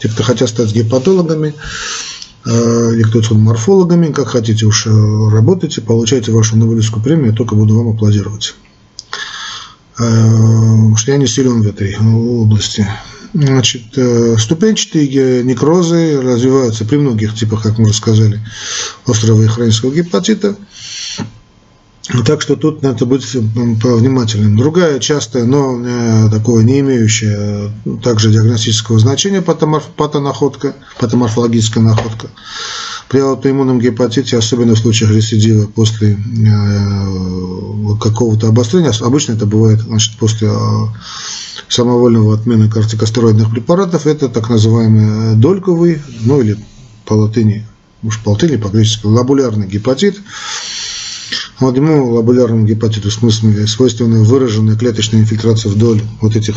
Те, 0.00 0.08
кто 0.08 0.22
хотят 0.22 0.48
стать 0.48 0.72
гепатологами, 0.72 1.54
э, 2.46 2.94
или 2.94 3.02
кто-то 3.02 3.34
морфологами, 3.34 4.12
как 4.12 4.28
хотите 4.28 4.66
уж 4.66 4.86
э, 4.86 4.90
работайте, 4.90 5.82
получайте 5.82 6.32
вашу 6.32 6.56
Нобелевскую 6.56 7.02
премию, 7.02 7.28
я 7.28 7.32
только 7.32 7.54
буду 7.54 7.76
вам 7.76 7.90
аплодировать. 7.90 8.54
Что 9.96 11.12
я 11.12 11.16
не 11.18 11.28
силен 11.28 11.62
в 11.62 11.66
этой 11.68 11.96
области. 11.96 12.84
Значит, 13.34 13.98
э, 13.98 14.36
ступенчатые 14.38 15.42
некрозы 15.42 16.20
развиваются 16.20 16.84
при 16.84 16.98
многих 16.98 17.34
типах, 17.34 17.64
как 17.64 17.78
мы 17.78 17.86
уже 17.86 17.94
сказали, 17.94 18.40
острого 19.06 19.42
и 19.42 19.48
хронического 19.48 19.92
гепатита. 19.92 20.56
Так 22.26 22.42
что 22.42 22.56
тут 22.56 22.82
надо 22.82 23.06
быть 23.06 23.24
внимательным. 23.32 24.58
Другая 24.58 25.00
частая, 25.00 25.44
но 25.44 25.80
э, 25.80 26.28
такое 26.30 26.62
не 26.62 26.80
имеющая 26.80 27.70
также 28.02 28.30
диагностического 28.30 28.98
значения 28.98 29.40
патонаходка, 29.40 30.74
патоморфологическая 31.00 31.82
находка. 31.82 32.28
При 33.08 33.20
аутоиммунном 33.20 33.80
гепатите, 33.80 34.36
особенно 34.36 34.74
в 34.74 34.78
случаях 34.78 35.12
рецидива 35.12 35.66
после 35.66 36.12
э, 36.12 37.96
какого-то 37.98 38.48
обострения, 38.48 38.92
обычно 39.00 39.32
это 39.32 39.46
бывает 39.46 39.80
значит, 39.80 40.18
после 40.18 40.48
э, 40.48 40.86
самовольного 41.68 42.34
отмены 42.34 42.68
кортикостероидных 42.68 43.50
препаратов, 43.50 44.06
это 44.06 44.28
так 44.28 44.50
называемый 44.50 45.36
дольковый, 45.36 46.02
ну 46.20 46.42
или 46.42 46.58
по 47.06 47.14
латыни, 47.14 47.66
уж 48.02 48.20
по 48.20 48.30
латыни, 48.30 48.56
по-гречески, 48.56 49.06
лабулярный 49.06 49.66
гепатит. 49.66 50.20
Вот 51.60 51.76
ему 51.76 52.12
лабулярному 52.12 52.66
гепатиту 52.66 53.10
свойственна 53.10 54.24
выраженная 54.24 54.76
клеточная 54.76 55.20
инфильтрация 55.20 55.70
вдоль 55.70 56.02
вот 56.20 56.34
этих 56.34 56.56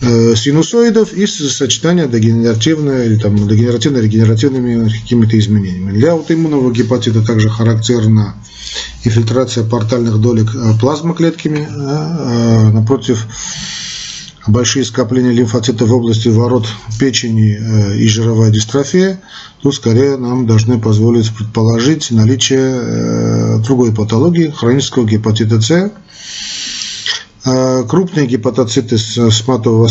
э, 0.00 0.34
синусоидов 0.34 1.12
и 1.12 1.26
сочетание 1.26 2.08
дегенеративное 2.08 3.06
или 3.06 3.16
там 3.16 3.36
дегенеративно-регенеративными 3.36 4.88
какими-то 4.88 5.38
изменениями. 5.38 5.92
Для 5.92 6.12
аутоиммунного 6.12 6.72
гепатита 6.72 7.22
также 7.22 7.48
характерна 7.48 8.34
инфильтрация 9.04 9.64
портальных 9.64 10.20
долек 10.20 10.54
э, 10.54 10.72
плазмоклетками, 10.80 11.68
э, 11.68 12.70
напротив 12.72 13.26
большие 14.46 14.84
скопления 14.84 15.32
лимфоцитов 15.32 15.88
в 15.88 15.94
области 15.94 16.28
ворот 16.28 16.66
печени 16.98 17.58
э, 17.58 17.96
и 17.96 18.08
жировая 18.08 18.50
дистрофия, 18.50 19.20
то 19.62 19.72
скорее 19.72 20.16
нам 20.16 20.46
должны 20.46 20.80
позволить 20.80 21.34
предположить 21.34 22.10
наличие 22.10 23.58
другой 23.62 23.92
патологии, 23.92 24.50
хронического 24.50 25.04
гепатита 25.06 25.60
С. 25.60 25.92
Крупные 27.88 28.26
гепатоциты 28.26 28.98
с 28.98 29.46
матово 29.48 29.88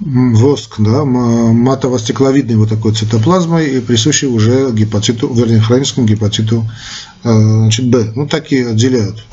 воск, 0.00 0.76
да, 0.78 1.04
матово-стекловидной 1.04 2.56
вот 2.56 2.70
такой 2.70 2.94
цитоплазмой 2.94 3.76
и 3.76 3.80
присущий 3.80 4.28
уже 4.28 4.70
гепатиту, 4.72 5.32
вернее, 5.32 5.60
хроническому 5.60 6.06
гепатиту 6.06 6.66
э, 7.22 7.30
значит, 7.30 7.88
Б. 7.88 8.12
Ну, 8.16 8.26
такие 8.26 8.68
отделяют 8.68 9.24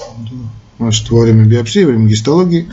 значит, 0.77 1.09
во 1.09 1.21
время 1.21 1.45
биопсии, 1.45 1.83
во 1.83 1.91
время 1.91 2.09
гистологии. 2.09 2.69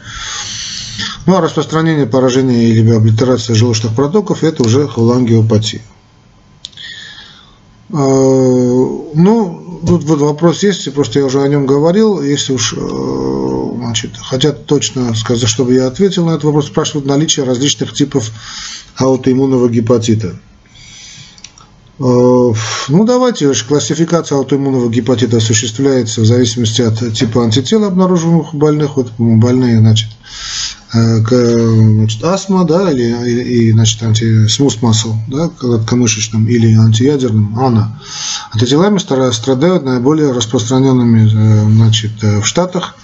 Ну, 1.26 1.37
а 1.37 1.40
распространение 1.40 2.07
поражения 2.07 2.68
или 2.68 2.90
облитерация 2.90 3.54
желчных 3.54 3.94
протоков– 3.94 4.42
это 4.44 4.64
уже 4.64 4.88
холангиопатия. 4.88 5.83
Э, 7.90 7.94
ну, 7.94 9.63
тут 9.87 10.04
вот 10.04 10.20
вопрос 10.20 10.62
есть, 10.62 10.92
просто 10.94 11.18
я 11.18 11.24
уже 11.26 11.42
о 11.42 11.48
нем 11.48 11.66
говорил, 11.66 12.22
если 12.22 12.52
уж 12.52 12.74
э, 12.76 13.70
значит, 13.76 14.16
хотят 14.16 14.66
точно 14.66 15.14
сказать, 15.14 15.48
чтобы 15.48 15.74
я 15.74 15.87
ответил 15.87 16.26
на 16.26 16.30
этот 16.30 16.44
вопрос, 16.44 16.66
спрашивают 16.66 17.06
наличие 17.06 17.46
различных 17.46 17.92
типов 17.92 18.30
аутоиммунного 18.96 19.68
гепатита. 19.68 20.37
Э, 21.98 22.52
ну, 22.88 23.04
давайте, 23.04 23.52
классификация 23.54 24.38
аутоиммунного 24.38 24.90
гепатита 24.90 25.37
осуществляется 25.37 26.22
в 26.22 26.26
зависимости 26.26 26.82
от 26.82 27.14
типа 27.14 27.44
антител, 27.44 27.84
обнаруживаемых 27.84 28.54
у 28.54 28.56
больных. 28.56 28.96
Вот 28.96 29.12
больные, 29.18 29.78
значит, 29.78 30.08
значит, 30.94 32.22
астма, 32.24 32.64
да, 32.64 32.90
или, 32.90 33.42
и, 33.42 33.72
значит, 33.72 34.02
анти, 34.02 34.46
смус 34.46 34.80
масл, 34.80 35.14
да, 35.28 35.48
короткомышечным, 35.48 36.46
или 36.46 36.74
антиядерным, 36.74 37.59
АНА. 37.59 38.00
Антителами 38.52 38.98
страдают 38.98 39.85
наиболее 39.85 40.33
распространенными, 40.33 41.26
э, 41.26 41.64
значит, 41.64 42.12
э, 42.22 42.40
в 42.40 42.46
Штатах, 42.46 42.94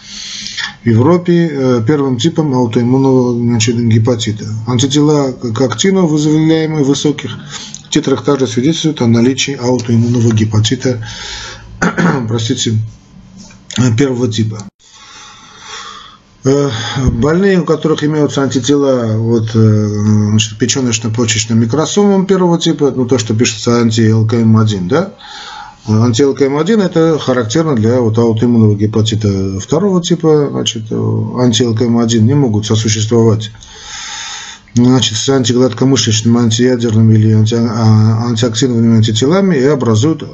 в 0.84 0.86
Европе 0.86 1.82
первым 1.86 2.16
типом 2.18 2.54
аутоиммунного 2.54 3.34
значит, 3.34 3.76
гепатита. 3.76 4.46
Антитела 4.66 5.32
к 5.32 5.60
актину, 5.60 6.06
выявляемые 6.06 6.84
в 6.84 6.88
высоких 6.88 7.38
титрах, 7.90 8.24
также 8.24 8.46
свидетельствуют 8.46 9.02
о 9.02 9.06
наличии 9.06 9.58
аутоиммунного 9.60 10.32
гепатита, 10.32 11.04
простите, 12.28 12.78
первого 13.98 14.28
типа. 14.28 14.69
Э, 16.42 16.70
больные, 17.12 17.60
у 17.60 17.64
которых 17.64 18.02
имеются 18.02 18.42
антитела 18.42 19.16
вот, 19.18 19.50
э, 19.54 20.36
печеночно-почечным 20.58 21.58
микросомам 21.58 22.26
первого 22.26 22.58
типа, 22.58 22.92
ну 22.94 23.04
то, 23.06 23.18
что 23.18 23.34
пишется 23.34 23.80
анти-ЛКМ1, 23.80 24.88
да, 24.88 25.12
Анти-ЛКМ1 25.86 26.82
это 26.82 27.18
характерно 27.18 27.74
для 27.74 28.00
вот 28.00 28.16
аутоиммунного 28.18 28.74
гепатита 28.74 29.58
второго 29.58 30.02
типа. 30.02 30.48
Значит, 30.50 30.92
анти-ЛКМ1 30.92 32.20
не 32.20 32.34
могут 32.34 32.66
сосуществовать 32.66 33.50
значит, 34.74 35.16
с 35.16 35.28
антигладкомышечным, 35.28 36.36
антиядерным 36.36 37.10
или 37.10 37.32
анти, 37.32 37.54
а, 37.54 38.26
антиоксиновыми 38.28 38.96
антителами 38.96 39.56
и 39.56 39.64
образуют 39.64 40.22
э, 40.22 40.26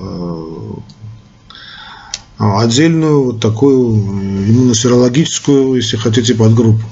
отдельную 2.39 3.25
вот 3.25 3.41
такую 3.41 3.95
иммуносерологическую, 3.95 5.77
если 5.77 5.97
хотите, 5.97 6.35
подгруппу. 6.35 6.83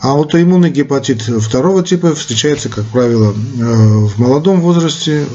А 0.00 0.12
аутоиммунный 0.12 0.70
гепатит 0.70 1.22
второго 1.22 1.84
типа 1.84 2.14
встречается, 2.14 2.68
как 2.68 2.84
правило, 2.86 3.32
э, 3.32 3.64
в 3.64 4.18
молодом 4.18 4.60
возрасте, 4.60 5.26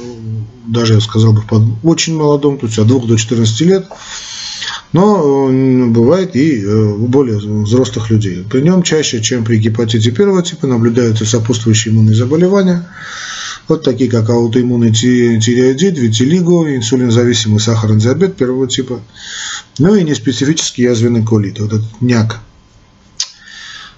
даже 0.66 0.96
я 0.96 1.00
сказал 1.00 1.32
бы 1.32 1.42
под 1.42 1.64
очень 1.84 2.18
молодом, 2.18 2.58
то 2.58 2.66
есть 2.66 2.78
от 2.78 2.88
2 2.88 3.08
до 3.08 3.18
14 3.18 3.62
лет, 3.62 3.88
но 4.92 5.48
бывает 5.90 6.36
и 6.36 6.62
э, 6.62 6.68
у 6.68 7.08
более 7.08 7.38
взрослых 7.38 8.10
людей. 8.10 8.46
При 8.50 8.62
нем 8.62 8.84
чаще, 8.84 9.22
чем 9.22 9.46
при 9.46 9.58
гепатите 9.58 10.12
первого 10.12 10.44
типа, 10.44 10.68
наблюдаются 10.68 11.26
сопутствующие 11.26 11.94
иммунные 11.94 12.16
заболевания, 12.16 12.86
вот 13.68 13.84
такие 13.84 14.10
как 14.10 14.30
аутоиммунный 14.30 14.92
тиреоидит, 14.92 15.98
витилиго, 15.98 16.76
инсулинозависимый 16.76 17.60
сахарный 17.60 18.00
диабет 18.00 18.36
первого 18.36 18.68
типа, 18.68 19.02
ну 19.80 19.96
и 19.96 20.04
неспецифический 20.04 20.86
язвенный 20.86 21.24
колит, 21.24 21.60
вот 21.60 21.74
этот 21.74 22.02
няк. 22.02 22.40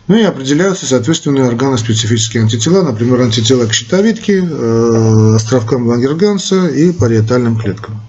Ну 0.07 0.15
и 0.15 0.23
определяются 0.23 0.87
соответственные 0.87 1.45
органоспецифические 1.45 2.41
антитела, 2.41 2.81
например, 2.81 3.21
антитела 3.21 3.67
к 3.67 3.73
щитовидке, 3.73 4.43
э, 4.43 5.35
островкам 5.35 5.85
Лангерганса 5.85 6.67
и 6.67 6.91
париетальным 6.91 7.59
клеткам. 7.59 8.01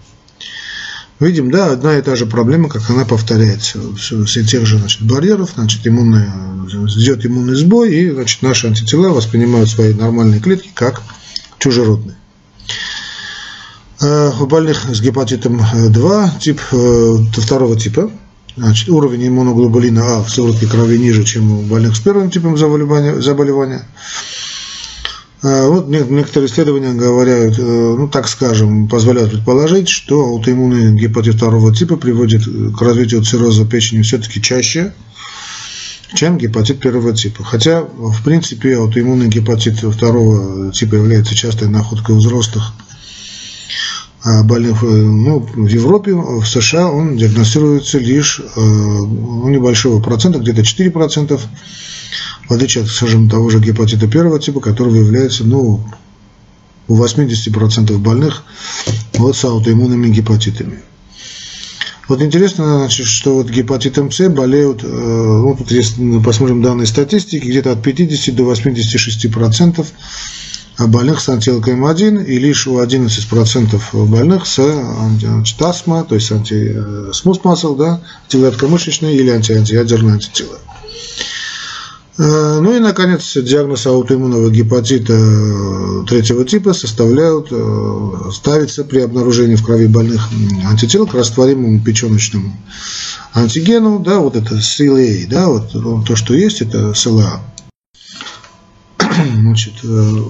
Видим, 1.18 1.50
да, 1.50 1.72
одна 1.72 1.98
и 1.98 2.02
та 2.02 2.16
же 2.16 2.24
проблема, 2.24 2.70
как 2.70 2.88
она 2.88 3.04
повторяется. 3.04 3.78
Все 3.98 4.42
тех 4.42 4.64
же 4.64 4.78
значит, 4.78 5.02
барьеров, 5.02 5.50
значит, 5.54 5.86
иммунный, 5.86 6.24
идет 6.96 7.26
иммунный 7.26 7.56
сбой, 7.56 7.94
и 7.94 8.10
значит, 8.10 8.40
наши 8.40 8.66
антитела 8.68 9.10
воспринимают 9.10 9.68
свои 9.68 9.92
нормальные 9.92 10.40
клетки 10.40 10.70
как 10.72 11.02
чужеродные. 11.60 12.16
Э, 14.02 14.32
у 14.40 14.46
больных 14.46 14.84
с 14.92 15.00
гепатитом 15.00 15.60
2, 15.90 16.30
тип, 16.40 16.60
э, 16.72 17.16
второго 17.32 17.76
типа, 17.76 18.10
Значит, 18.56 18.88
уровень 18.88 19.28
иммуноглобулина 19.28 20.16
А 20.16 20.22
в 20.24 20.28
сыворотке 20.28 20.66
крови 20.66 20.98
ниже, 20.98 21.24
чем 21.24 21.52
у 21.52 21.62
больных 21.62 21.96
с 21.96 22.00
первым 22.00 22.30
типом 22.30 22.58
заболевания. 22.58 23.20
заболевания. 23.20 23.86
Вот 25.42 25.88
некоторые 25.88 26.50
исследования 26.50 26.92
говорят, 26.92 27.58
э, 27.58 27.62
ну 27.62 28.08
так 28.08 28.28
скажем, 28.28 28.88
позволяют 28.88 29.30
предположить, 29.30 29.88
что 29.88 30.20
аутоиммунный 30.20 30.98
гепатит 31.00 31.36
второго 31.36 31.74
типа 31.74 31.96
приводит 31.96 32.44
к 32.44 32.82
развитию 32.82 33.22
цирроза 33.22 33.64
печени 33.64 34.02
все-таки 34.02 34.42
чаще, 34.42 34.92
чем 36.14 36.38
гепатит 36.38 36.80
первого 36.80 37.14
типа. 37.14 37.44
Хотя, 37.44 37.82
в 37.82 38.22
принципе, 38.24 38.76
аутоиммунный 38.76 39.28
гепатит 39.28 39.78
второго 39.78 40.72
типа 40.72 40.96
является 40.96 41.34
частой 41.34 41.68
находкой 41.68 42.14
у 42.14 42.18
взрослых 42.18 42.72
а 44.22 44.42
больных 44.42 44.82
ну, 44.82 45.38
в 45.38 45.66
Европе, 45.66 46.12
в 46.14 46.44
США 46.44 46.90
он 46.90 47.16
диагностируется 47.16 47.98
лишь 47.98 48.40
э, 48.40 48.60
у 48.60 49.48
небольшого 49.48 50.02
процента, 50.02 50.38
где-то 50.38 50.60
4%, 50.60 51.40
в 52.48 52.52
отличие 52.52 52.84
от, 52.84 52.90
скажем, 52.90 53.30
того 53.30 53.48
же 53.48 53.60
гепатита 53.60 54.06
первого 54.08 54.38
типа, 54.38 54.60
который 54.60 54.92
выявляется 54.92 55.44
ну, 55.44 55.82
у 56.86 57.02
80% 57.02 57.96
больных 57.96 58.44
вот, 59.14 59.36
с 59.36 59.44
аутоиммунными 59.44 60.08
гепатитами. 60.08 60.80
Вот 62.10 62.20
интересно, 62.22 62.78
значит, 62.78 63.06
что 63.06 63.36
вот 63.36 63.50
гепатитом 63.50 64.10
С 64.10 64.28
болеют, 64.28 64.82
э, 64.82 64.88
ну, 64.88 65.54
тут 65.56 65.70
если 65.70 66.18
посмотрим 66.18 66.60
данные 66.60 66.88
статистики, 66.88 67.46
где-то 67.46 67.70
от 67.70 67.84
50 67.84 68.34
до 68.34 68.42
86 68.46 69.32
процентов 69.32 69.92
больных 70.76 71.20
с 71.20 71.28
антилокм-1 71.28 72.24
и 72.24 72.38
лишь 72.40 72.66
у 72.66 72.82
11% 72.82 74.06
больных 74.08 74.48
с 74.48 74.56
значит, 75.20 75.62
астма, 75.62 76.02
то 76.02 76.16
есть 76.16 76.32
антисмус 76.32 77.44
масл, 77.44 77.76
да, 77.76 78.00
антигладкомышечные 78.24 79.14
или 79.14 79.30
антиядерные 79.30 80.14
антитела. 80.14 80.58
Э, 82.20 82.61
ну 82.61 82.76
и, 82.76 82.80
наконец, 82.80 83.35
диагноз 83.35 83.87
аутоиммунного 83.87 84.50
гепатита 84.50 85.14
э, 85.14 86.04
третьего 86.06 86.44
типа 86.44 86.74
составляют, 86.74 87.48
э, 87.50 88.30
ставится 88.30 88.85
при 88.85 89.00
обнаружении 89.00 89.54
в 89.54 89.64
крови 89.64 89.87
больных 89.87 90.28
антител 90.66 91.06
к 91.06 91.14
растворимому 91.14 91.80
печеночному 91.80 92.54
антигену, 93.33 94.00
да, 94.00 94.18
вот 94.18 94.37
это 94.37 94.56
CLA, 94.56 95.26
да, 95.28 95.48
вот 95.48 95.72
то, 96.04 96.14
что 96.14 96.35
есть, 96.35 96.61
это 96.61 96.90
CLA 96.90 97.40
значит, 99.40 99.74
э, 99.83 100.22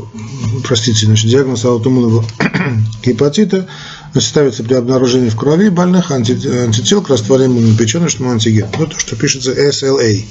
простите, 0.65 1.07
значит, 1.07 1.29
диагноз 1.29 1.65
аутоиммунного 1.65 2.25
гепатита 3.05 3.67
ставится 4.19 4.63
при 4.63 4.75
обнаружении 4.75 5.29
в 5.29 5.37
крови 5.37 5.69
больных 5.69 6.11
антител 6.11 7.03
к 7.03 7.11
растворимому 7.11 7.77
печеночному 7.77 8.31
антигену. 8.31 8.69
Ну, 8.79 8.87
то, 8.87 8.99
что 8.99 9.17
пишется 9.17 9.53
SLA. 9.53 10.25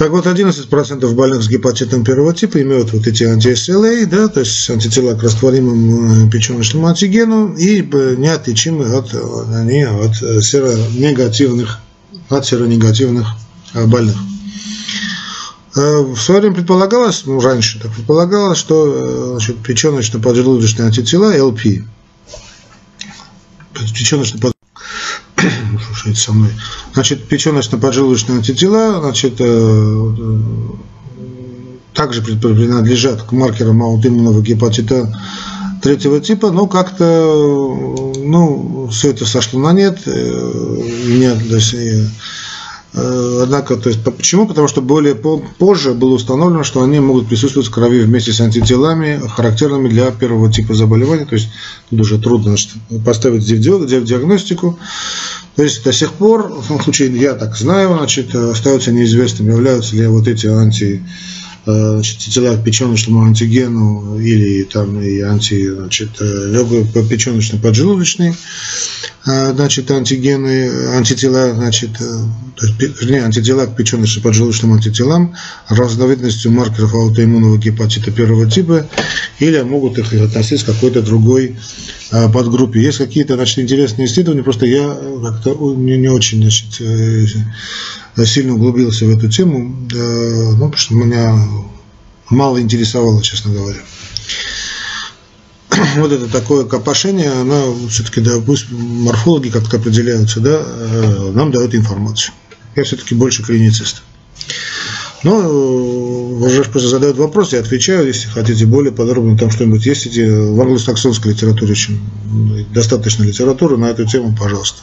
Так 0.00 0.12
вот, 0.12 0.24
11% 0.24 1.14
больных 1.14 1.42
с 1.42 1.48
гепатитом 1.48 2.04
первого 2.04 2.32
типа 2.32 2.62
имеют 2.62 2.90
вот 2.94 3.06
эти 3.06 3.24
анти-SLA, 3.24 4.06
да, 4.06 4.28
то 4.28 4.40
есть 4.40 4.70
антитела 4.70 5.14
к 5.14 5.22
растворимому 5.22 6.26
э, 6.26 6.30
печеночному 6.30 6.86
антигену 6.86 7.54
и 7.54 7.82
неотличимы 7.82 8.96
от, 8.96 9.14
они 9.54 9.82
от 9.82 10.16
серонегативных, 10.16 11.80
от 12.30 12.46
серонегативных 12.46 13.28
э, 13.74 13.84
больных. 13.84 14.16
Э, 15.76 15.98
в 15.98 16.16
свое 16.16 16.40
время 16.40 16.56
предполагалось, 16.56 17.24
ну 17.26 17.38
раньше 17.38 17.78
так 17.78 17.92
предполагалось, 17.92 18.56
что 18.56 19.36
э, 19.38 19.52
печеночно-поджелудочные 19.62 20.86
антитела 20.86 21.30
ЛП, 21.44 21.60
слушайте 26.00 26.20
со 26.20 26.32
мной, 26.32 26.50
значит, 26.94 27.28
печеночно-поджелудочные 27.28 28.36
антитела, 28.36 29.00
значит, 29.00 29.34
э, 29.38 30.12
также 31.94 32.22
принадлежат 32.22 33.22
к 33.22 33.32
маркерам 33.32 33.82
аутоиммунного 33.82 34.40
гепатита 34.40 35.12
третьего 35.82 36.20
типа, 36.20 36.50
но 36.50 36.66
как-то, 36.66 38.12
ну, 38.18 38.88
все 38.90 39.10
это 39.10 39.26
сошло 39.26 39.60
на 39.60 39.72
нет, 39.72 39.98
нет, 40.06 41.48
то 41.48 41.56
есть, 41.56 41.74
Э, 41.74 42.06
однако, 42.92 43.76
то 43.76 43.88
есть, 43.88 44.02
почему? 44.02 44.46
Потому 44.46 44.68
что 44.68 44.80
более 44.80 45.14
позже 45.14 45.94
было 45.94 46.14
установлено, 46.14 46.64
что 46.64 46.82
они 46.82 47.00
могут 47.00 47.28
присутствовать 47.28 47.68
в 47.68 47.70
крови 47.70 48.02
вместе 48.02 48.32
с 48.32 48.40
антителами, 48.40 49.20
характерными 49.28 49.88
для 49.88 50.10
первого 50.10 50.52
типа 50.52 50.74
заболевания. 50.74 51.24
То 51.24 51.36
есть, 51.36 51.48
тут 51.88 52.00
уже 52.00 52.18
трудно 52.18 52.48
значит, 52.48 52.70
поставить 53.04 53.44
диагностику. 53.44 54.78
То 55.56 55.62
есть, 55.62 55.84
до 55.84 55.92
сих 55.92 56.12
пор, 56.14 56.48
в 56.48 56.68
том 56.68 56.80
случае, 56.80 57.16
я 57.16 57.34
так 57.34 57.56
знаю, 57.56 57.96
значит, 57.96 58.34
остается 58.34 58.92
неизвестным, 58.92 59.48
являются 59.50 59.94
ли 59.96 60.06
вот 60.06 60.26
эти 60.26 60.46
анти 60.46 61.02
Э, 61.66 61.94
значит, 61.94 62.18
тела 62.18 62.56
печеночному 62.56 63.26
антигену 63.26 64.18
или 64.18 64.62
там 64.64 64.98
и 65.00 65.20
анти, 65.20 65.70
значит, 65.70 66.08
э, 66.20 66.64
печеночно-поджелудочный, 66.94 68.30
э, 68.30 68.34
значит, 69.24 69.90
антигены, 69.90 70.70
антитела, 70.96 71.54
значит, 71.54 71.90
то 71.98 72.66
есть, 72.66 73.00
вернее, 73.00 73.24
антитела 73.24 73.66
к 73.66 73.76
печеночно-поджелудочным 73.78 74.72
антителам 74.72 75.34
разновидностью 75.68 76.52
маркеров 76.52 76.94
аутоиммунного 76.94 77.58
гепатита 77.58 78.10
первого 78.10 78.50
типа, 78.50 78.86
или 79.38 79.60
могут 79.60 79.98
их 79.98 80.12
относить 80.12 80.62
к 80.62 80.66
какой-то 80.66 81.02
другой 81.02 81.58
подгруппе. 82.10 82.80
Есть 82.82 82.98
какие-то, 82.98 83.34
значит, 83.34 83.58
интересные 83.58 84.06
исследования, 84.06 84.42
просто 84.42 84.66
я 84.66 84.98
как-то 85.22 85.74
не, 85.74 85.96
не 85.96 86.08
очень, 86.08 86.40
значит, 86.40 86.82
сильно 88.26 88.54
углубился 88.54 89.04
в 89.04 89.10
эту 89.10 89.28
тему, 89.28 89.76
ну, 89.92 90.54
потому 90.56 90.76
что 90.76 90.94
меня 90.94 91.38
мало 92.30 92.60
интересовало, 92.60 93.22
честно 93.22 93.52
говоря. 93.52 93.80
Вот 95.96 96.12
это 96.12 96.26
такое 96.28 96.64
копошение, 96.64 97.30
она 97.30 97.62
все-таки, 97.88 98.20
да, 98.20 98.40
пусть 98.44 98.70
морфологи 98.70 99.50
как-то 99.50 99.76
определяются, 99.76 100.40
да, 100.40 100.62
э, 100.62 101.32
нам 101.34 101.50
дают 101.50 101.74
информацию. 101.74 102.34
Я 102.76 102.84
все-таки 102.84 103.14
больше 103.14 103.42
клиницист. 103.42 104.02
Но 105.22 105.40
э, 105.40 105.46
уже 105.46 106.64
просто 106.64 106.88
задают 106.88 107.18
вопрос, 107.18 107.52
я 107.52 107.60
отвечаю, 107.60 108.06
если 108.06 108.28
хотите 108.28 108.66
более 108.66 108.92
подробно 108.92 109.36
там 109.36 109.50
что-нибудь 109.50 109.84
есть. 109.84 110.06
В 110.16 110.60
англосаксонской 110.60 111.32
литературе 111.32 111.72
очень 111.72 112.00
достаточно 112.72 113.24
литературы 113.24 113.76
на 113.76 113.86
эту 113.86 114.06
тему, 114.06 114.34
пожалуйста. 114.38 114.80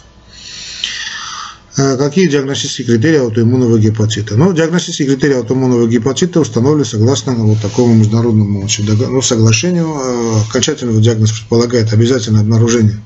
Какие 1.77 2.27
диагностические 2.27 2.87
критерии 2.87 3.19
аутоиммунного 3.19 3.77
гепатита? 3.77 4.35
Ну, 4.35 4.51
диагностические 4.51 5.09
критерии 5.09 5.35
аутоиммунного 5.35 5.87
гепатита 5.87 6.39
установлены 6.39 6.85
согласно 6.85 7.35
вот 7.35 7.61
такому 7.61 7.93
международному 7.93 8.67
ну, 8.67 9.21
соглашению. 9.21 10.41
Окончательный 10.49 10.99
диагноз 10.99 11.33
предполагает 11.33 11.93
обязательное 11.93 12.41
обнаружение 12.41 12.99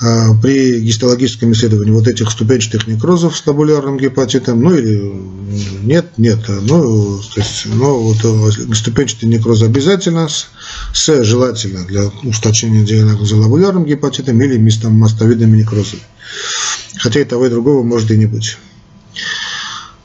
а, 0.00 0.34
при 0.34 0.80
гистологическом 0.80 1.52
исследовании 1.52 1.92
вот 1.92 2.06
этих 2.06 2.30
ступенчатых 2.30 2.86
некрозов 2.86 3.38
с 3.38 3.46
лабулярным 3.46 3.96
гепатитом, 3.96 4.62
ну 4.62 4.74
или 4.74 5.10
нет, 5.82 6.18
нет, 6.18 6.40
ну, 6.46 7.20
то 7.34 7.40
есть, 7.40 7.66
ну 7.72 8.00
вот 8.00 8.18
э, 8.22 8.74
ступенчатый 8.74 9.30
некроз 9.30 9.62
обязательно, 9.62 10.28
с, 10.28 10.48
с 10.92 11.24
желательно 11.24 11.86
для 11.86 12.10
устойчения 12.22 12.84
диагноза 12.84 13.36
лабулярным 13.36 13.86
гепатитом 13.86 14.40
или 14.42 14.58
мастовидными 14.84 15.56
некрозами. 15.56 16.02
Хотя 16.98 17.20
и 17.20 17.24
того, 17.24 17.46
и 17.46 17.50
другого 17.50 17.82
может 17.82 18.10
и 18.10 18.16
не 18.16 18.26
быть. 18.26 18.58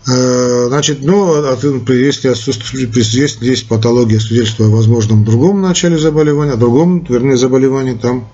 Э, 0.08 0.66
значит, 0.68 1.00
а 1.02 1.58
если 1.94 2.28
если 2.30 3.46
есть 3.46 3.68
патология, 3.68 4.20
свидетельство 4.20 4.68
о 4.68 4.70
возможном 4.70 5.24
другом 5.24 5.62
начале 5.62 5.98
заболевания, 5.98 6.56
другом, 6.56 7.06
вернее, 7.08 7.38
заболевании, 7.38 7.94
там 7.94 8.28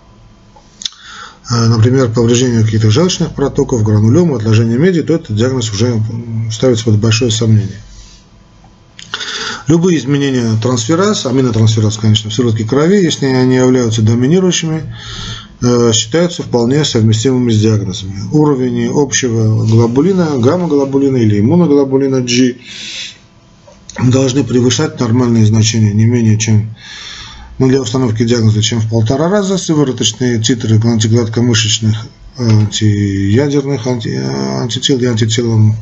а, 1.51 1.67
например, 1.67 2.11
повреждение 2.11 2.63
каких-то 2.63 2.91
желчных 2.91 3.33
протоков, 3.33 3.83
гранулема, 3.83 4.35
отложение 4.37 4.77
меди, 4.77 5.01
то 5.01 5.15
этот 5.15 5.35
диагноз 5.35 5.71
уже 5.71 5.99
ставится 6.51 6.85
под 6.85 6.99
большое 6.99 7.31
сомнение. 7.31 7.81
Любые 9.65 9.97
изменения 9.97 10.59
трансфераз, 10.61 11.25
аминотрансфераз, 11.25 11.97
конечно, 11.97 12.29
в 12.29 12.33
сыворотке 12.33 12.65
крови, 12.65 13.03
если 13.03 13.25
они 13.25 13.55
являются 13.55 14.03
доминирующими, 14.03 14.83
э, 14.83 15.48
считаются 15.93 16.43
вполне 16.43 16.85
совместимыми 16.85 17.51
с 17.51 17.59
диагнозами. 17.59 18.29
Уровень 18.31 18.89
общего 18.93 19.65
глобулина, 19.65 20.37
гамма-глобулина 20.37 21.17
или 21.17 21.39
иммуноглобулина 21.39 22.21
G 22.21 22.55
должны 24.01 24.43
превышать 24.43 24.99
нормальные 24.99 25.45
значения 25.45 25.93
не 25.93 26.05
менее 26.05 26.37
чем 26.37 26.75
но 27.57 27.67
для 27.67 27.81
установки 27.81 28.23
диагноза 28.23 28.61
чем 28.61 28.79
в 28.79 28.89
полтора 28.89 29.29
раза 29.29 29.57
сывороточные 29.57 30.41
титры 30.41 30.79
антигладкомышечных 30.81 32.07
антиядерных 32.37 33.85
анти, 33.85 34.15
антител 34.15 34.97
и 34.99 35.05
антителом 35.05 35.75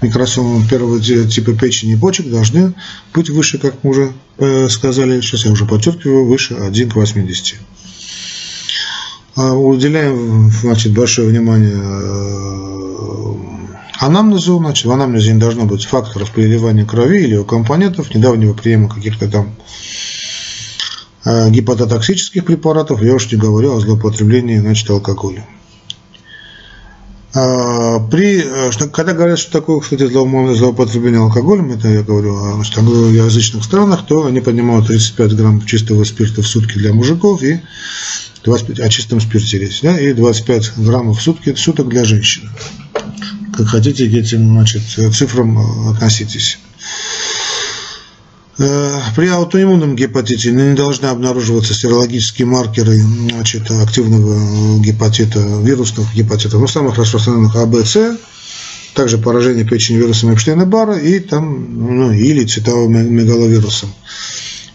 микросомам 0.00 0.66
первого 0.66 1.00
типа 1.00 1.52
печени 1.52 1.92
и 1.92 1.96
почек 1.96 2.30
должны 2.30 2.72
быть 3.12 3.28
выше, 3.28 3.58
как 3.58 3.84
мы 3.84 3.90
уже 3.90 4.12
э, 4.38 4.68
сказали, 4.70 5.20
сейчас 5.20 5.44
я 5.44 5.52
уже 5.52 5.66
подчеркиваю, 5.66 6.24
выше 6.24 6.54
1 6.54 6.90
к 6.90 6.94
80. 6.94 7.56
А 9.38 9.54
уделяем 9.54 10.50
значит, 10.50 10.92
большое 10.92 11.28
внимание 11.28 11.78
э, 11.80 13.34
анамнезу, 14.00 14.58
значит, 14.58 14.84
в 14.84 14.90
анамнезе 14.90 15.32
не 15.32 15.38
должно 15.38 15.64
быть 15.64 15.84
факторов 15.84 16.32
переливания 16.32 16.84
крови 16.84 17.22
или 17.22 17.42
компонентов, 17.44 18.14
недавнего 18.14 18.52
приема 18.52 18.88
каких-то 18.88 19.28
там 19.28 19.54
Э, 21.28 21.50
гепатотоксических 21.50 22.42
препаратов, 22.42 23.02
я 23.02 23.14
уж 23.14 23.30
не 23.30 23.36
говорю 23.36 23.76
о 23.76 23.80
злоупотреблении 23.80 24.58
значит, 24.58 24.88
алкоголя. 24.88 25.46
А, 27.34 28.00
при, 28.08 28.40
э, 28.40 28.70
когда 28.90 29.12
говорят, 29.12 29.38
что 29.38 29.52
такое, 29.52 29.80
кстати, 29.80 30.06
злоупотребление 30.06 31.20
алкоголем, 31.20 31.70
это 31.70 31.88
я 31.88 32.02
говорю 32.02 32.34
о 32.34 32.54
значит, 32.54 32.78
англоязычных 32.78 33.62
странах, 33.62 34.06
то 34.06 34.24
они 34.24 34.40
поднимают 34.40 34.86
35 34.86 35.36
грамм 35.36 35.66
чистого 35.66 36.04
спирта 36.04 36.40
в 36.40 36.46
сутки 36.46 36.78
для 36.78 36.94
мужиков 36.94 37.42
и 37.42 37.60
25, 38.48 38.80
о 38.80 38.88
чистом 38.88 39.20
спирте 39.20 39.58
речь, 39.58 39.82
да, 39.82 40.00
и 40.00 40.14
25 40.14 40.72
граммов 40.78 41.18
в 41.18 41.22
сутки, 41.22 41.54
суток 41.54 41.88
для 41.88 42.04
женщин. 42.04 42.48
Как 43.54 43.66
хотите 43.66 44.08
к 44.08 44.14
этим 44.14 44.52
значит, 44.52 44.82
цифрам 45.12 45.58
э, 45.58 45.90
относитесь. 45.90 46.58
Э, 48.58 49.00
при 49.14 49.28
аутоиммунном 49.28 49.96
гепатите 49.96 50.50
не 50.52 50.74
должны 50.74 51.06
обнаруживаться 51.06 51.74
серологические 51.74 52.46
маркеры 52.46 52.96
значит, 52.96 53.70
активного 53.70 54.80
гепатита, 54.80 55.40
вирусных 55.40 56.14
гепатитов, 56.14 56.60
ну, 56.60 56.66
самых 56.66 56.96
распространенных 56.96 57.54
А, 57.54 57.66
Б, 57.66 57.84
С, 57.84 58.16
также 58.94 59.18
поражение 59.18 59.66
печени 59.66 59.98
вирусом 59.98 60.30
Эпштейна-Барра 60.30 60.98
и 60.98 61.20
там, 61.20 61.98
ну, 61.98 62.12
или 62.12 62.46
цветовым 62.46 63.14
мегаловирусом. 63.14 63.90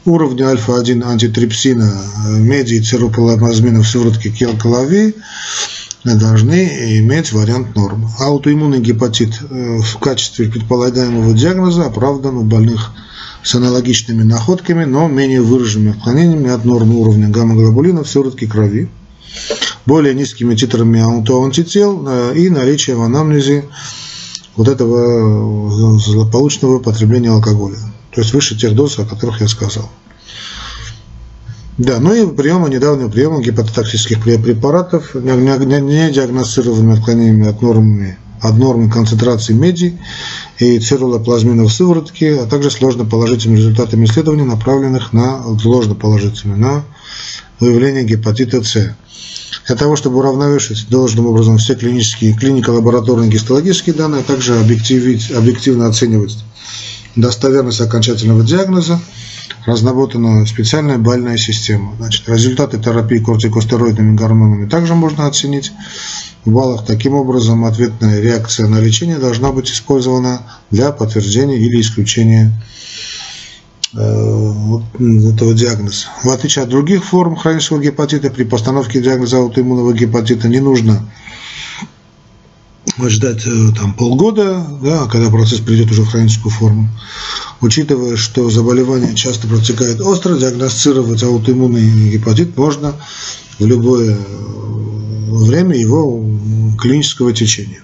Уровни 0.06 0.42
альфа-1 0.42 1.02
антитрипсина, 1.02 1.89
меди 2.28 2.74
и 2.74 2.82
циррополамазмина 2.82 3.82
в 3.84 3.88
сыворотке 3.88 4.32
келколови 4.32 5.16
должны 6.04 6.98
иметь 7.00 7.32
вариант 7.32 7.74
нормы. 7.74 8.10
Аутоиммунный 8.20 8.82
гепатит 8.82 9.39
э, 9.50 9.80
в 9.80 9.98
качестве 10.00 10.50
предполагаемого 10.50 11.34
диагноза 11.34 11.86
оправдан 11.86 12.36
у 12.36 12.44
больных 12.44 12.92
с 13.44 13.56
аналогичными 13.56 14.24
находками, 14.24 14.84
но 14.84 15.08
менее 15.08 15.42
выраженными 15.42 15.92
отклонениями 15.92 16.50
от 16.50 16.66
нормы 16.66 16.96
уровня 16.96 17.30
гамма-глобулина 17.30 18.04
в 18.04 18.10
сыворотке 18.10 18.46
крови, 18.46 18.89
более 19.86 20.13
низкими 20.13 20.54
титрами 20.56 21.00
аутоантител 21.00 22.06
э, 22.06 22.34
и 22.36 22.50
наличие 22.50 22.98
в 22.98 23.04
анамнезе 23.04 23.63
вот 24.58 24.68
этого 24.68 25.98
злополучного 25.98 26.80
потребления 26.80 27.30
алкоголя. 27.30 27.78
То 28.13 28.21
есть 28.21 28.34
выше 28.34 28.58
тех 28.58 28.76
доз, 28.76 28.99
о 28.99 29.06
которых 29.06 29.41
я 29.41 29.47
сказал. 29.47 29.89
Да, 31.78 31.99
ну 31.99 32.13
и 32.13 32.36
приема, 32.36 32.69
недавнего 32.69 33.10
приема 33.10 33.41
гепатотоксических 33.41 34.23
препаратов, 34.23 35.15
не, 35.15 36.12
диагностированными 36.12 36.93
отклонениями 36.93 37.47
от 37.47 37.62
нормы 37.62 38.17
от 38.43 38.58
нормы 38.58 38.89
концентрации 38.89 39.54
меди 39.54 39.97
и 40.60 40.78
цирулоплазмина 40.78 41.63
в 41.63 41.71
сыворотке, 41.71 42.41
а 42.41 42.45
также 42.45 42.69
сложноположительными 42.69 43.58
результатами 43.58 44.06
исследований, 44.06 44.43
направленных 44.43 45.13
на 45.13 45.41
сложноположительными 45.58 46.60
на 46.60 46.84
выявление 47.62 48.04
гепатита 48.04 48.62
С. 48.62 48.95
Для 49.67 49.76
того, 49.78 49.95
чтобы 49.95 50.17
уравновешивать 50.17 50.88
должным 50.89 51.28
образом 51.28 51.58
все 51.58 51.76
клинические, 51.76 52.34
клинико-лабораторные 52.34 53.30
гистологические 53.30 53.95
данные, 53.95 54.19
а 54.19 54.23
также 54.23 54.60
объективно 54.60 55.88
оценивать 55.88 56.38
достоверность 57.15 57.82
окончательного 57.82 58.43
диагноза, 58.43 58.99
разработана 59.65 60.45
специальная 60.45 60.97
бальная 60.97 61.38
система. 61.38 61.95
Значит, 61.97 62.28
результаты 62.28 62.80
терапии 62.80 63.19
кортикостероидными 63.19 64.15
гормонами 64.15 64.67
также 64.67 64.95
можно 64.95 65.28
оценить 65.28 65.71
в 66.45 66.52
баллах. 66.52 66.86
Таким 66.86 67.13
образом, 67.13 67.65
ответная 67.65 68.19
реакция 68.19 68.67
на 68.67 68.80
лечение 68.80 69.17
должна 69.17 69.52
быть 69.52 69.71
использована 69.71 70.41
для 70.71 70.91
подтверждения 70.91 71.58
или 71.58 71.80
исключения 71.80 72.52
э, 73.93 73.99
этого 73.99 75.54
диагноза. 75.54 76.08
В 76.23 76.30
отличие 76.30 76.63
от 76.63 76.69
других 76.69 77.06
форм 77.06 77.36
хронического 77.36 77.80
гепатита, 77.80 78.30
при 78.30 78.43
постановке 78.43 79.02
диагноза 79.02 79.38
аутоиммунного 79.38 79.93
гепатита 79.93 80.47
не 80.47 80.60
нужно 80.60 81.08
ждать 83.08 83.46
э, 83.46 83.72
там, 83.78 83.93
полгода, 83.93 84.65
да, 84.82 85.06
когда 85.06 85.30
процесс 85.30 85.60
придет 85.60 85.91
уже 85.91 86.04
в 86.04 86.10
хроническую 86.10 86.52
форму. 86.52 86.89
Учитывая, 87.62 88.17
что 88.17 88.50
заболевание 88.50 89.15
часто 89.15 89.48
протекает 89.48 90.02
остро, 90.02 90.36
диагностировать 90.36 91.24
аутоиммунный 91.24 92.12
гепатит 92.12 92.58
можно 92.58 92.96
в 93.60 93.65
любое 93.65 94.17
время 95.30 95.76
его 95.76 96.24
клинического 96.80 97.34
течения. 97.34 97.82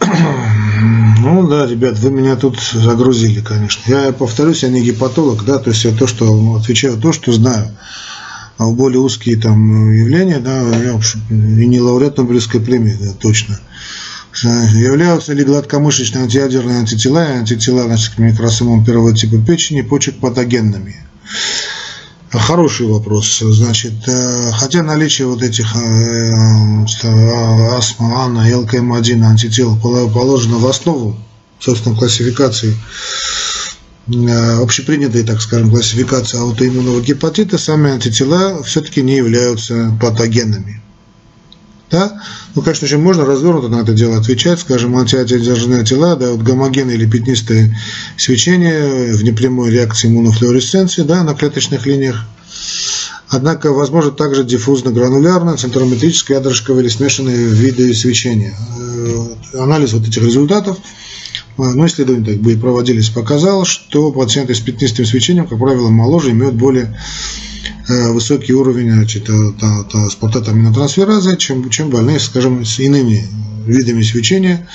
Ну 1.18 1.48
да, 1.48 1.66
ребят, 1.66 1.98
вы 1.98 2.10
меня 2.10 2.36
тут 2.36 2.60
загрузили, 2.60 3.40
конечно. 3.40 3.82
Я 3.90 4.12
повторюсь, 4.12 4.62
я 4.62 4.68
не 4.68 4.80
гепатолог, 4.82 5.44
да, 5.44 5.58
то 5.58 5.70
есть 5.70 5.84
я 5.84 5.90
то, 5.90 6.06
что 6.06 6.54
отвечаю 6.54 6.98
то, 6.98 7.12
что 7.12 7.32
знаю. 7.32 7.76
А 8.58 8.66
в 8.66 8.74
более 8.74 9.00
узкие 9.00 9.36
там 9.36 9.92
явления, 9.92 10.38
да, 10.38 10.60
я 10.78 10.98
и 11.30 11.66
не 11.66 11.80
лауреат 11.80 12.16
Нобелевской 12.16 12.60
премии, 12.60 12.96
да, 12.98 13.12
точно. 13.12 13.60
Являются 14.42 15.32
ли 15.32 15.44
гладкомышечные 15.44 16.24
антиядерные 16.24 16.78
антитела 16.78 17.24
и 17.24 17.38
антитела 17.38 17.84
значит, 17.84 18.14
к 18.14 18.18
микросомам 18.18 18.84
первого 18.84 19.14
типа 19.14 19.38
печени 19.38 19.82
почек 19.82 20.16
патогенными? 20.16 20.96
Хороший 22.30 22.86
вопрос. 22.86 23.38
Значит, 23.38 23.94
э, 24.06 24.50
хотя 24.52 24.82
наличие 24.82 25.26
вот 25.28 25.42
этих 25.42 25.74
э, 25.74 25.78
э, 25.78 27.76
астма, 27.76 28.24
АНА, 28.24 28.50
ЛКМ1 28.50 29.22
антител 29.22 29.76
положено 29.76 30.58
в 30.58 30.66
основу, 30.66 31.16
собственно, 31.60 31.96
классификации 31.96 32.76
общепринятой, 34.06 35.24
так 35.24 35.40
скажем, 35.40 35.70
классификации 35.70 36.38
аутоиммунного 36.38 37.00
гепатита, 37.00 37.58
сами 37.58 37.90
антитела 37.90 38.62
все-таки 38.62 39.02
не 39.02 39.16
являются 39.16 39.96
патогенными. 40.00 40.80
Да? 41.90 42.20
Ну, 42.54 42.62
конечно, 42.62 42.86
еще 42.86 42.98
можно 42.98 43.24
развернуто 43.24 43.68
на 43.68 43.80
это 43.80 43.92
дело 43.92 44.18
отвечать, 44.18 44.60
скажем, 44.60 44.96
антиантидержные 44.96 45.84
тела, 45.84 46.16
да, 46.16 46.32
вот 46.32 46.42
гомогенное 46.42 46.94
или 46.94 47.08
пятнистое 47.08 47.76
свечение 48.16 49.14
в 49.14 49.22
непрямой 49.22 49.70
реакции 49.70 50.08
иммунофлуоресценции, 50.08 51.02
да, 51.02 51.22
на 51.22 51.34
клеточных 51.34 51.86
линиях 51.86 52.26
Однако, 53.28 53.72
возможно 53.72 54.12
также 54.12 54.44
диффузно-гранулярное, 54.44 55.56
центрометрическое, 55.56 56.36
ядрышковое 56.38 56.82
или 56.82 56.88
смешанные 56.88 57.48
виды 57.48 57.92
свечения. 57.92 58.54
Э, 58.78 59.58
анализ 59.58 59.92
вот 59.94 60.06
этих 60.06 60.22
результатов, 60.22 60.78
э, 61.58 61.62
ну, 61.62 61.86
исследования 61.86 62.24
так 62.24 62.36
бы 62.36 62.52
и 62.52 62.56
проводились, 62.56 63.08
показал, 63.08 63.64
что 63.64 64.12
пациенты 64.12 64.54
с 64.54 64.60
пятнистым 64.60 65.06
свечением, 65.06 65.46
как 65.46 65.58
правило, 65.58 65.88
моложе, 65.88 66.30
имеют 66.30 66.54
более 66.54 66.98
э, 67.88 68.10
высокий 68.12 68.52
уровень 68.52 68.92
значит, 68.92 69.28
спортатаминотрансферазы, 70.10 71.36
чем, 71.36 71.68
чем 71.70 71.90
больные, 71.90 72.20
скажем, 72.20 72.64
с 72.64 72.78
иными 72.78 73.26
видами 73.66 74.02
свечения. 74.02 74.68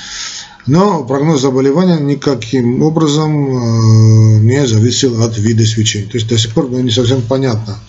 Но 0.68 1.04
прогноз 1.04 1.42
заболевания 1.42 2.00
никаким 2.00 2.84
образом 2.84 4.46
не 4.46 4.68
зависел 4.68 5.24
от 5.24 5.36
вида 5.40 5.66
свечения. 5.66 6.08
То 6.08 6.18
есть 6.18 6.28
до 6.28 6.38
сих 6.38 6.54
пор 6.54 6.70
ну, 6.70 6.80
не 6.82 6.92
совсем 6.92 7.24
понятно, 7.24 7.80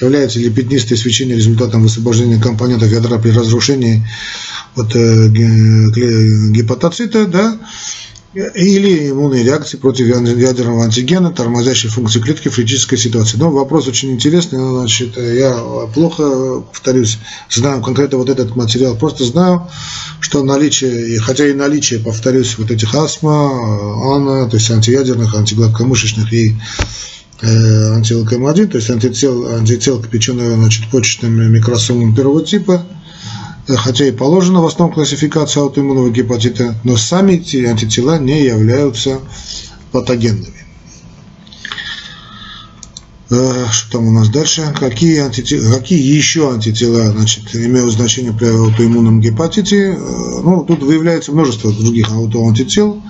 является 0.00 0.40
ли 0.40 0.50
пятнистое 0.50 0.98
свечение 0.98 1.36
результатом 1.36 1.82
высвобождения 1.82 2.40
компонентов 2.40 2.90
ядра 2.90 3.18
при 3.18 3.30
разрушении 3.30 4.04
вот, 4.74 4.94
э, 4.94 5.28
гепатоцита, 5.28 7.26
да, 7.26 7.58
или 8.34 9.10
иммунной 9.10 9.42
реакции 9.42 9.76
против 9.76 10.06
ядерного 10.06 10.84
антигена, 10.84 11.32
тормозящей 11.32 11.90
функции 11.90 12.20
клетки 12.20 12.48
в 12.48 12.54
критической 12.56 12.96
ситуации. 12.96 13.36
Но 13.36 13.50
вопрос 13.50 13.88
очень 13.88 14.12
интересный, 14.12 14.58
значит, 14.58 15.16
я 15.16 15.54
плохо, 15.94 16.60
повторюсь, 16.60 17.18
знаю 17.50 17.82
конкретно 17.82 18.18
вот 18.18 18.30
этот 18.30 18.56
материал, 18.56 18.96
просто 18.96 19.24
знаю, 19.24 19.68
что 20.20 20.42
наличие, 20.42 21.18
хотя 21.18 21.46
и 21.46 21.52
наличие, 21.52 22.00
повторюсь, 22.00 22.56
вот 22.58 22.70
этих 22.70 22.94
астма, 22.94 24.16
ана, 24.16 24.48
то 24.48 24.56
есть 24.56 24.70
антиядерных, 24.70 25.34
антигладкомышечных 25.34 26.32
и 26.32 26.56
Э, 27.42 27.96
антилоком-1, 27.96 28.68
то 28.68 28.78
есть 28.78 28.88
антител, 28.88 29.56
антител 29.56 30.00
к 30.00 30.06
печеным 30.06 30.60
значит, 30.60 30.88
почечным 30.92 31.52
микросомам 31.52 32.14
первого 32.14 32.44
типа, 32.44 32.86
хотя 33.66 34.06
и 34.06 34.12
положено 34.12 34.62
в 34.62 34.66
основном 34.66 34.94
классификации 34.94 35.60
аутоиммунного 35.60 36.10
гепатита, 36.10 36.74
но 36.84 36.96
сами 36.96 37.34
эти 37.34 37.64
антитела 37.64 38.18
не 38.18 38.44
являются 38.44 39.20
патогенными. 39.92 40.62
Э, 43.32 43.64
что 43.70 43.92
там 43.92 44.08
у 44.08 44.10
нас 44.10 44.28
дальше? 44.28 44.74
Какие, 44.78 45.20
антитела, 45.20 45.78
какие 45.78 46.00
еще 46.00 46.52
антитела 46.52 47.12
значит, 47.12 47.54
имеют 47.54 47.90
значение 47.92 48.32
при 48.34 48.46
аутоиммунном 48.46 49.22
гепатите? 49.22 49.96
Ну, 49.96 50.64
тут 50.68 50.82
выявляется 50.82 51.32
множество 51.32 51.72
других 51.72 52.10
аутоантител. 52.10 53.00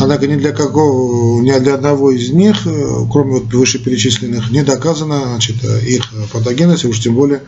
Однако 0.00 0.26
ни 0.26 0.34
для 0.34 0.50
какого, 0.50 1.40
ни 1.40 1.56
для 1.60 1.74
одного 1.74 2.10
из 2.10 2.30
них, 2.30 2.66
э, 2.66 3.06
кроме 3.12 3.34
вот 3.34 3.54
вышеперечисленных, 3.54 4.50
не 4.50 4.64
доказана 4.64 5.20
значит, 5.24 5.62
их 5.62 6.02
патогенность, 6.32 6.82
и 6.82 6.88
уж 6.88 6.98
тем 6.98 7.14
более 7.14 7.42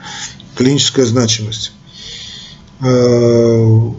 клиническая 0.55 1.07
значимость. 1.07 1.73
Э, 2.81 3.91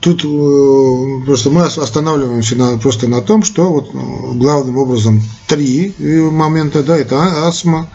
тут 0.00 0.24
э, 0.24 1.24
просто 1.26 1.50
мы 1.50 1.64
останавливаемся 1.64 2.56
на, 2.56 2.78
просто 2.78 3.08
на 3.08 3.20
том, 3.20 3.42
что 3.42 3.70
вот 3.72 3.90
главным 4.36 4.78
образом 4.78 5.22
три 5.46 5.94
момента, 5.98 6.82
да, 6.82 6.96
это 6.96 7.46
астма, 7.46 7.88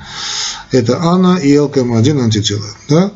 это 0.72 1.02
АНА 1.02 1.38
и 1.38 1.56
ЛКМ-1 1.56 2.24
антитела. 2.24 2.66
Да? 2.90 3.12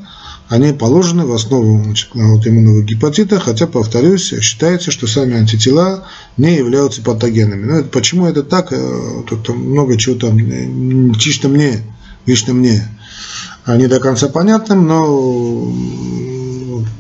они 0.52 0.74
положены 0.74 1.26
в 1.26 1.32
основу 1.32 1.82
значит, 1.82 2.10
аутоиммунного 2.14 2.82
гепатита, 2.82 3.40
хотя, 3.40 3.68
повторюсь, 3.68 4.34
считается, 4.42 4.92
что 4.92 5.08
сами 5.08 5.38
антитела 5.38 6.04
не 6.36 6.58
являются 6.58 7.02
патогенами. 7.02 7.66
Но 7.66 7.76
это, 7.78 7.88
почему 7.88 8.26
это 8.26 8.44
так, 8.44 8.74
э, 8.74 9.24
тут 9.30 9.48
много 9.48 9.98
чего 9.98 10.16
там, 10.16 10.38
э, 10.38 11.14
чисто 11.18 11.48
мне, 11.48 11.80
лично 12.26 12.52
мне, 12.54 12.86
не 13.68 13.88
до 13.88 14.00
конца 14.00 14.28
понятным, 14.28 14.88
но 14.88 15.72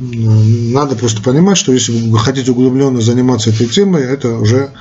надо 0.01 0.95
просто 0.95 1.21
понимать, 1.21 1.57
что 1.57 1.73
если 1.73 1.91
вы 2.09 2.17
хотите 2.17 2.51
углубленно 2.51 3.01
заниматься 3.01 3.49
этой 3.49 3.67
темой, 3.67 4.03
это 4.03 4.37
уже 4.37 4.71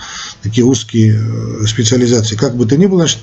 такие 0.43 0.65
узкие 0.65 1.21
э, 1.21 1.67
специализации. 1.67 2.37
Как 2.37 2.57
бы 2.57 2.67
то 2.67 2.77
ни 2.77 2.87
было, 2.87 3.01
значит, 3.01 3.19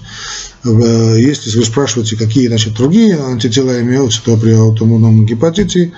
э, 0.63 1.15
если 1.19 1.57
вы 1.57 1.65
спрашиваете, 1.65 2.15
какие 2.15 2.47
значит, 2.47 2.73
другие 2.73 3.19
антитела 3.19 3.81
имеются, 3.81 4.21
то 4.23 4.37
при 4.37 4.51
аутоиммунном 4.51 5.25
гепатите, 5.25 5.93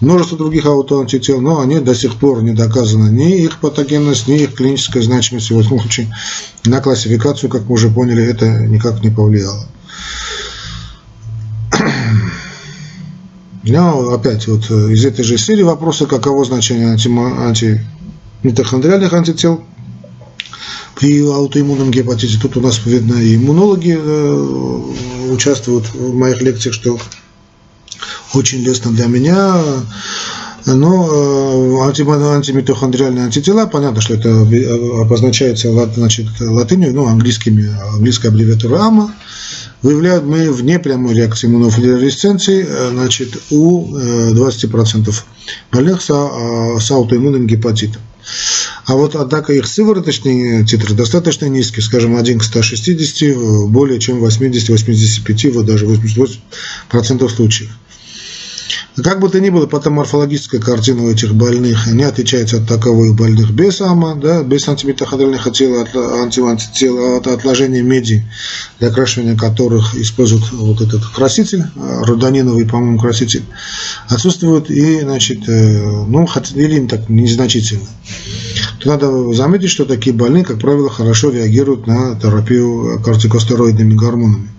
множество 0.00 0.38
других 0.38 0.66
аутоантител, 0.66 1.40
но 1.40 1.60
они 1.60 1.80
до 1.80 1.94
сих 1.94 2.16
пор 2.16 2.42
не 2.42 2.52
доказаны 2.52 3.10
ни 3.10 3.42
их 3.42 3.60
патогенность, 3.60 4.26
ни 4.26 4.42
их 4.42 4.54
клиническая 4.54 5.02
значимость. 5.02 5.50
В 5.50 5.58
этом 5.58 5.80
случае 5.80 6.14
на 6.64 6.80
классификацию, 6.80 7.50
как 7.50 7.62
мы 7.62 7.74
уже 7.74 7.90
поняли, 7.90 8.24
это 8.24 8.46
никак 8.66 9.02
не 9.02 9.10
повлияло. 9.10 9.68
Но 13.66 14.12
опять 14.12 14.46
вот 14.46 14.70
э, 14.70 14.92
из 14.92 15.04
этой 15.04 15.24
же 15.24 15.38
серии 15.38 15.62
вопроса, 15.62 16.06
каково 16.06 16.44
значение 16.44 16.88
анти, 16.88 17.08
антимитохондриальных 18.42 19.12
антител 19.12 19.64
при 20.96 21.26
аутоиммунном 21.26 21.90
гепатите. 21.90 22.38
Тут 22.40 22.56
у 22.58 22.60
нас, 22.60 22.84
видно, 22.84 23.14
и 23.14 23.36
иммунологи 23.36 23.98
э, 23.98 25.32
участвуют 25.32 25.92
в 25.94 26.14
моих 26.14 26.42
лекциях, 26.42 26.74
что 26.74 26.98
очень 28.34 28.62
лестно 28.62 28.92
для 28.92 29.06
меня. 29.06 29.56
Но 30.66 31.08
э, 31.10 31.86
антимитохондриальные 31.86 33.24
антитела, 33.24 33.64
понятно, 33.64 34.02
что 34.02 34.14
это 34.14 34.42
обозначается 35.00 35.72
значит, 35.94 36.26
латынью, 36.38 36.94
ну, 36.94 37.06
английскими, 37.06 37.74
английская 37.94 38.28
аббревиатура 38.28 38.78
АМА 38.82 39.14
выявляют 39.84 40.24
мы 40.24 40.50
в 40.50 40.64
непрямой 40.64 41.14
реакции 41.14 41.46
иммунофлюоресценции 41.46 42.66
э, 42.66 42.90
значит, 42.90 43.36
у 43.50 43.94
20% 43.94 45.08
э, 45.08 45.12
больных 45.70 46.00
э, 46.00 46.80
с 46.80 46.90
аутоиммунным 46.90 47.46
гепатитом. 47.46 48.00
А 48.86 48.94
вот, 48.94 49.14
однако, 49.14 49.52
их 49.52 49.66
сывороточный 49.66 50.64
титр 50.64 50.94
достаточно 50.94 51.44
низкий, 51.46 51.82
скажем, 51.82 52.16
1 52.16 52.38
к 52.38 52.42
160, 52.42 53.68
более 53.68 54.00
чем 54.00 54.24
80-85, 54.24 55.50
вот 55.52 55.66
даже 55.66 55.84
88% 55.84 57.28
случаев. 57.28 57.70
Как 59.02 59.18
бы 59.18 59.28
то 59.28 59.40
ни 59.40 59.50
было, 59.50 59.66
патоморфологическая 59.66 60.60
картина 60.60 61.02
у 61.02 61.10
этих 61.10 61.34
больных 61.34 61.88
не 61.88 62.04
отличается 62.04 62.58
от 62.58 62.68
таковых 62.68 63.16
больных 63.16 63.50
без 63.50 63.80
АМА, 63.80 64.14
да, 64.16 64.44
без 64.44 64.68
антимитохондральных 64.68 65.50
тел, 65.52 65.80
от, 65.80 65.96
антител, 65.96 67.16
от 67.16 67.26
отложения 67.26 67.82
меди, 67.82 68.24
для 68.78 68.88
окрашивания 68.88 69.36
которых 69.36 69.96
используют 69.96 70.52
вот 70.52 70.80
этот 70.80 71.04
краситель, 71.06 71.64
родониновый, 71.74 72.66
по-моему, 72.66 73.00
краситель, 73.00 73.42
отсутствует 74.08 74.70
и, 74.70 75.00
значит, 75.00 75.48
э, 75.48 76.04
ну, 76.06 76.28
или 76.54 76.86
так 76.86 77.08
незначительно. 77.08 77.86
То 78.78 78.90
надо 78.90 79.32
заметить, 79.32 79.70
что 79.70 79.86
такие 79.86 80.14
больные, 80.14 80.44
как 80.44 80.60
правило, 80.60 80.88
хорошо 80.88 81.30
реагируют 81.30 81.88
на 81.88 82.14
терапию 82.14 83.02
кортикостероидными 83.04 83.94
гормонами. 83.94 84.50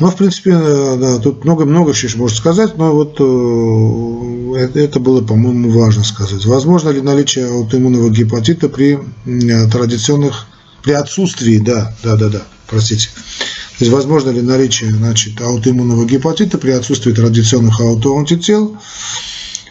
Ну, 0.00 0.10
в 0.10 0.16
принципе, 0.16 0.52
э, 0.52 0.96
да, 0.96 1.18
тут 1.18 1.44
много-много 1.44 1.90
еще 1.90 2.08
можно 2.16 2.36
сказать, 2.36 2.76
но 2.76 2.92
вот 2.92 3.16
э, 3.18 4.78
это 4.78 5.00
было, 5.00 5.22
по-моему, 5.22 5.70
важно 5.70 6.04
сказать. 6.04 6.44
Возможно 6.44 6.90
ли 6.90 7.00
наличие 7.00 7.46
аутоиммунного 7.46 8.08
гепатита 8.10 8.68
при 8.68 8.98
э, 8.98 9.68
традиционных, 9.68 10.46
при 10.84 10.92
отсутствии, 10.92 11.58
да, 11.58 11.96
да, 12.04 12.16
да, 12.16 12.28
да, 12.28 12.42
простите. 12.68 13.08
То 13.08 13.84
есть, 13.84 13.92
возможно 13.92 14.30
ли 14.30 14.40
наличие 14.40 14.92
значит, 14.92 15.40
аутоиммунного 15.40 16.04
гепатита 16.04 16.58
при 16.58 16.70
отсутствии 16.70 17.12
традиционных 17.12 17.80
аутоантител? 17.80 18.76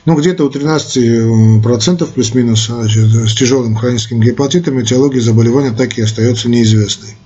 Ну, 0.06 0.16
где-то 0.16 0.46
у 0.46 0.50
13% 0.50 2.14
плюс-минус 2.14 2.70
с 2.70 3.34
тяжелым 3.34 3.76
хроническим 3.76 4.22
гепатитом 4.22 4.82
этиология 4.82 5.22
заболевания 5.22 5.72
так 5.72 5.98
и 5.98 6.02
остается 6.02 6.48
неизвестной. 6.50 7.18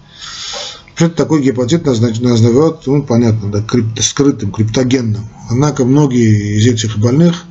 Что-то 1.02 1.16
такой 1.16 1.42
гепатит 1.42 1.88
называют, 1.88 2.86
ну, 2.86 3.02
понятно, 3.02 3.52
да, 3.52 3.64
крипто, 3.64 4.04
скрытым, 4.04 4.52
криптогенным. 4.52 5.28
Однако 5.50 5.84
многие 5.84 6.60
из 6.60 6.68
этих 6.68 7.00
больных 7.00 7.46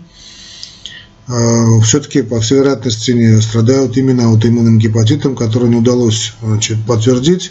э, 1.26 1.80
все-таки, 1.82 2.22
по 2.22 2.40
всей 2.40 2.58
вероятности, 2.60 3.40
страдают 3.40 3.96
именно 3.96 4.26
аутоиммунным 4.26 4.78
гепатитом, 4.78 5.34
который 5.34 5.68
не 5.68 5.74
удалось 5.74 6.32
значит, 6.40 6.78
подтвердить 6.86 7.50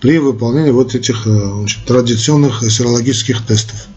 при 0.00 0.18
выполнении 0.18 0.70
вот 0.70 0.94
этих 0.94 1.26
э, 1.26 1.50
значит, 1.58 1.84
традиционных 1.86 2.62
серологических 2.70 3.44
тестов. 3.44 3.88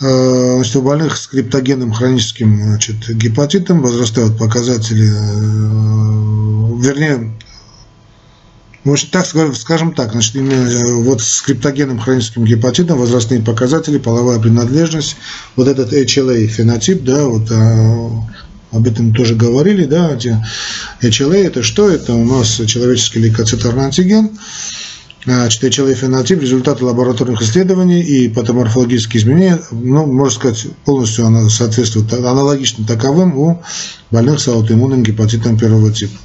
Э, 0.00 0.54
значит, 0.56 0.74
у 0.74 0.82
больных 0.82 1.16
с 1.16 1.28
криптогенным 1.28 1.92
хроническим 1.92 2.64
значит, 2.64 2.96
гепатитом 3.10 3.80
возрастают 3.82 4.38
показатели, 4.38 5.08
э, 5.08 6.82
вернее, 6.82 7.32
общем, 8.84 9.08
так 9.10 9.26
скажем 9.56 9.92
так, 9.92 10.12
значит, 10.12 10.36
именно 10.36 10.68
э, 10.68 10.92
вот 11.02 11.20
с 11.20 11.42
криптогенным 11.42 11.98
хроническим 11.98 12.44
гепатитом 12.44 12.98
возрастные 12.98 13.40
показатели, 13.40 13.98
половая 13.98 14.38
принадлежность, 14.38 15.16
вот 15.56 15.68
этот 15.68 15.92
HLA 15.92 16.46
фенотип, 16.46 17.02
да, 17.02 17.24
вот 17.24 17.50
а, 17.50 18.10
об 18.70 18.86
этом 18.86 19.12
тоже 19.12 19.34
говорили, 19.34 19.84
да, 19.84 20.16
HLA 21.02 21.46
это 21.46 21.62
что? 21.62 21.90
Это 21.90 22.14
у 22.14 22.24
нас 22.24 22.60
человеческий 22.66 23.18
лейкоцитарный 23.20 23.86
антиген, 23.86 24.30
Значит, 25.24 25.62
HLA-фенотип– 25.64 26.40
результаты 26.40 26.86
лабораторных 26.86 27.42
исследований 27.42 28.00
и 28.00 28.28
патоморфологические 28.30 29.20
изменения, 29.20 29.60
ну, 29.70 30.06
можно 30.06 30.34
сказать, 30.34 30.66
полностью 30.86 31.26
она 31.26 31.50
соответствует 31.50 32.10
аналогично 32.14 32.86
таковым 32.86 33.36
у 33.36 33.62
больных 34.10 34.40
с 34.40 34.48
аутоиммунным 34.48 35.02
гепатитом 35.02 35.58
первого 35.58 35.92
типа. 35.92 36.16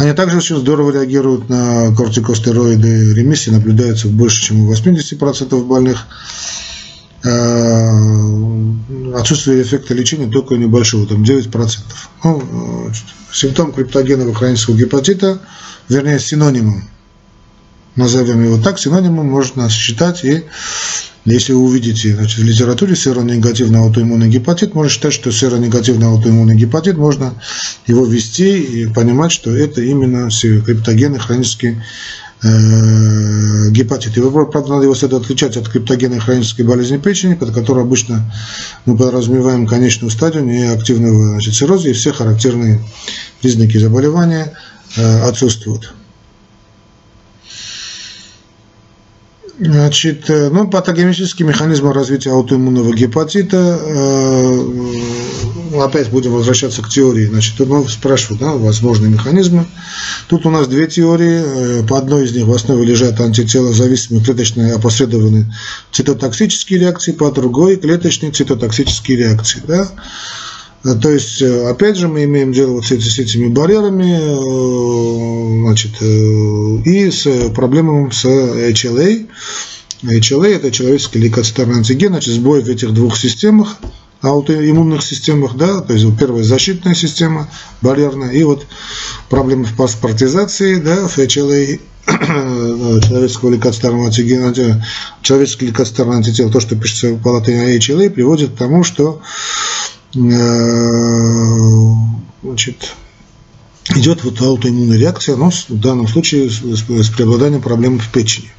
Они 0.00 0.14
также 0.14 0.38
очень 0.38 0.56
здорово 0.56 0.92
реагируют 0.92 1.50
на 1.50 1.94
кортикостероиды. 1.94 3.12
Ремиссии 3.12 3.50
наблюдается 3.50 4.08
больше, 4.08 4.40
чем 4.40 4.66
у 4.66 4.72
80% 4.72 5.62
больных. 5.66 6.06
Э, 7.22 9.14
отсутствие 9.14 9.60
эффекта 9.60 9.92
лечения 9.92 10.26
только 10.26 10.54
небольшого, 10.54 11.06
там 11.06 11.22
9%. 11.22 11.80
Ну, 12.24 12.90
симптом 13.30 13.74
криптогенного 13.74 14.32
хронического 14.32 14.74
гепатита, 14.74 15.38
вернее, 15.90 16.18
синонимом 16.18 16.88
назовем 18.00 18.42
его 18.42 18.58
так, 18.60 18.78
синонимом 18.78 19.26
можно 19.26 19.68
считать 19.68 20.24
и 20.24 20.44
если 21.26 21.52
вы 21.52 21.60
увидите 21.64 22.14
значит, 22.14 22.38
в 22.38 22.44
литературе 22.44 22.96
серонегативный 22.96 23.78
аутоиммунный 23.80 24.28
гепатит, 24.28 24.74
можно 24.74 24.90
считать, 24.90 25.12
что 25.12 25.30
серонегативный 25.30 26.06
аутоиммунный 26.06 26.56
гепатит, 26.56 26.96
можно 26.96 27.34
его 27.86 28.06
ввести 28.06 28.58
и 28.58 28.86
понимать, 28.86 29.30
что 29.30 29.54
это 29.54 29.82
именно 29.82 30.30
криптогенный 30.30 31.18
хронический 31.18 31.76
э, 32.42 33.70
гепатит. 33.70 34.16
И, 34.16 34.20
правда, 34.20 34.70
надо 34.70 34.84
его 34.84 34.94
следует 34.94 35.24
отличать 35.24 35.58
от 35.58 35.68
криптогенной 35.68 36.20
хронической 36.20 36.64
болезни 36.64 36.96
печени, 36.96 37.34
под 37.34 37.52
которой 37.52 37.84
обычно 37.84 38.32
мы 38.86 38.96
подразумеваем 38.96 39.66
конечную 39.66 40.10
стадию 40.10 40.44
неактивного 40.44 41.32
значит, 41.32 41.54
цирроза, 41.54 41.90
и 41.90 41.92
все 41.92 42.14
характерные 42.14 42.80
признаки 43.42 43.76
заболевания 43.76 44.54
э, 44.96 45.20
отсутствуют. 45.22 45.92
Значит, 49.62 50.30
э, 50.30 50.48
ну, 50.48 50.68
патогенетический 50.68 51.44
механизм 51.44 51.90
развития 51.90 52.30
аутоиммунного 52.30 52.94
гепатита, 52.94 53.78
э, 53.78 54.58
опять 55.78 56.08
будем 56.08 56.32
возвращаться 56.32 56.80
к 56.80 56.88
теории, 56.88 57.26
значит, 57.26 57.56
ну, 57.58 57.86
спрашивают, 57.86 58.40
да, 58.40 58.52
возможные 58.52 59.10
механизмы. 59.10 59.66
Тут 60.28 60.46
у 60.46 60.50
нас 60.50 60.66
две 60.66 60.86
теории, 60.86 61.42
э, 61.44 61.86
по 61.86 61.98
одной 61.98 62.24
из 62.24 62.34
них 62.34 62.46
в 62.46 62.54
основе 62.54 62.86
лежат 62.86 63.20
антитела 63.20 63.74
зависимые 63.74 64.24
клеточные 64.24 64.72
опосредованные 64.72 65.54
цитотоксические 65.92 66.78
реакции, 66.78 67.12
по 67.12 67.30
другой 67.30 67.76
клеточные 67.76 68.32
цитотоксические 68.32 69.18
реакции, 69.18 69.62
да. 69.68 69.90
Э, 70.84 70.94
то 70.94 71.10
есть, 71.10 71.42
э, 71.42 71.68
опять 71.68 71.96
же, 71.96 72.08
мы 72.08 72.24
имеем 72.24 72.52
дело 72.52 72.72
вот 72.72 72.86
с, 72.86 72.90
этими 72.92 73.48
барьерами, 73.48 74.18
э, 74.22 75.60
значит, 75.62 76.00
и 76.86 77.10
с 77.10 77.50
проблемами 77.50 78.10
с 78.10 78.24
HLA. 78.24 79.28
HLA– 80.02 80.46
это 80.56 80.70
человеческий 80.70 81.18
лейкоцитарный 81.18 81.78
антиген, 81.78 82.12
значит, 82.12 82.34
сбой 82.34 82.62
в 82.62 82.68
этих 82.68 82.94
двух 82.94 83.18
системах, 83.18 83.76
аутоиммунных 84.22 85.02
системах, 85.02 85.56
да, 85.56 85.80
то 85.80 85.92
есть 85.92 86.04
вот 86.04 86.18
первая 86.18 86.44
защитная 86.44 86.94
система, 86.94 87.48
барьерная, 87.80 88.32
и 88.32 88.42
вот 88.42 88.66
проблемы 89.28 89.64
в 89.64 89.74
паспортизации, 89.76 90.76
да, 90.76 91.08
в 91.08 91.18
HLA, 91.18 91.80
человеческого 93.06 93.50
лейкоцитарного 93.50 94.06
антигена, 94.06 94.84
человеческий 95.22 95.66
лейкоцитарный 95.66 96.16
антител, 96.16 96.50
то, 96.50 96.60
что 96.60 96.76
пишется 96.76 97.14
по 97.16 97.28
латыни 97.28 97.76
HLA, 97.76 98.10
приводит 98.10 98.50
к 98.50 98.56
тому, 98.56 98.84
что 98.84 99.20
Э, 100.14 100.18
значит, 102.42 102.94
идет 103.94 104.24
вот 104.24 104.40
аутоиммунная 104.40 104.98
реакция, 104.98 105.36
но 105.36 105.50
в 105.50 105.80
данном 105.80 106.08
случае 106.08 106.50
с 106.50 107.10
преобладанием 107.10 107.62
проблем 107.62 108.00
в 108.00 108.10
печени. 108.10 108.50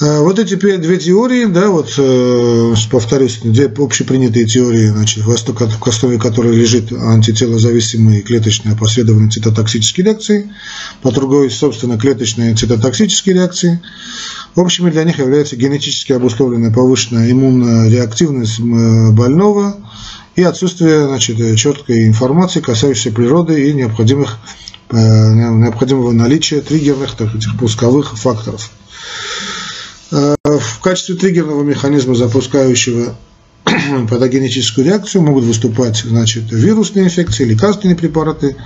Э, 0.00 0.20
вот 0.20 0.38
эти 0.38 0.54
две 0.54 0.98
теории, 0.98 1.44
да, 1.44 1.68
вот, 1.68 1.92
э, 1.98 2.74
повторюсь, 2.90 3.40
две 3.44 3.66
общепринятые 3.66 4.46
теории, 4.46 4.86
значит, 4.86 5.24
в 5.24 5.88
основе 5.88 6.18
которой 6.18 6.56
лежит 6.56 6.90
антителозависимые 6.90 8.22
клеточные 8.22 8.74
опосредованные 8.74 9.30
цитотоксические 9.30 10.06
реакции, 10.06 10.50
по 11.02 11.12
другой, 11.12 11.50
собственно, 11.50 11.98
клеточные 11.98 12.54
цитотоксические 12.54 13.34
реакции. 13.34 13.82
Общими 14.54 14.90
для 14.90 15.04
них 15.04 15.18
является 15.18 15.56
генетически 15.56 16.12
обусловленная 16.12 16.72
повышенная 16.72 17.30
иммунная 17.30 17.90
реактивность 17.90 18.58
больного 18.58 19.76
и 20.34 20.42
отсутствие 20.42 21.08
значит, 21.08 21.58
четкой 21.58 22.06
информации, 22.06 22.60
касающейся 22.60 23.12
природы 23.12 23.68
и 23.68 23.74
необходимых, 23.74 24.38
э, 24.88 24.96
необходимого 24.96 26.12
наличия 26.12 26.62
триггерных 26.62 27.16
так, 27.16 27.34
этих 27.34 27.58
пусковых 27.58 28.16
факторов. 28.16 28.70
Э, 30.12 30.34
в 30.44 30.80
качестве 30.80 31.16
триггерного 31.16 31.62
механизма, 31.62 32.14
запускающего 32.14 33.16
патогенетическую 34.08 34.86
реакцию, 34.86 35.22
могут 35.22 35.44
выступать 35.44 35.96
значит, 35.98 36.44
вирусные 36.50 37.06
инфекции, 37.06 37.44
лекарственные 37.44 37.96
препараты, 37.96 38.56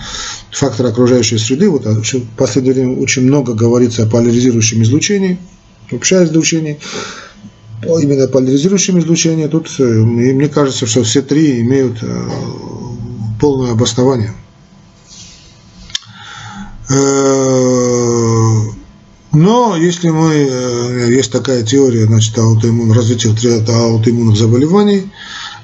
факторы 0.51 0.89
окружающей 0.89 1.39
среды. 1.39 1.69
Вот 1.71 1.85
в 1.85 2.37
последнее 2.37 2.75
время 2.75 2.97
очень 2.99 3.23
много 3.23 3.55
говорится 3.55 4.05
о 4.05 4.07
поляризирующем 4.07 4.83
излучении– 4.83 5.39
общее 5.91 6.25
излучение, 6.25 6.79
именно 7.83 8.29
поляризирующим 8.29 8.99
излучение, 8.99 9.49
тут 9.49 9.69
э, 9.79 9.83
мне 9.83 10.49
кажется, 10.49 10.87
что 10.87 11.03
все 11.03 11.23
три 11.23 11.61
имеют 11.61 11.99
э, 12.03 12.29
полное 13.41 13.73
обоснование. 13.73 14.33
Э, 19.35 19.37
но 19.37 19.77
если 19.77 20.09
мы, 20.11 20.35
есть 21.11 21.33
такая 21.33 21.63
теория, 21.63 22.07
значит, 22.07 22.39
аутоиммун, 22.39 22.93
развития 22.93 23.31
аутоиммунных 23.69 24.37
заболеваний, 24.37 25.11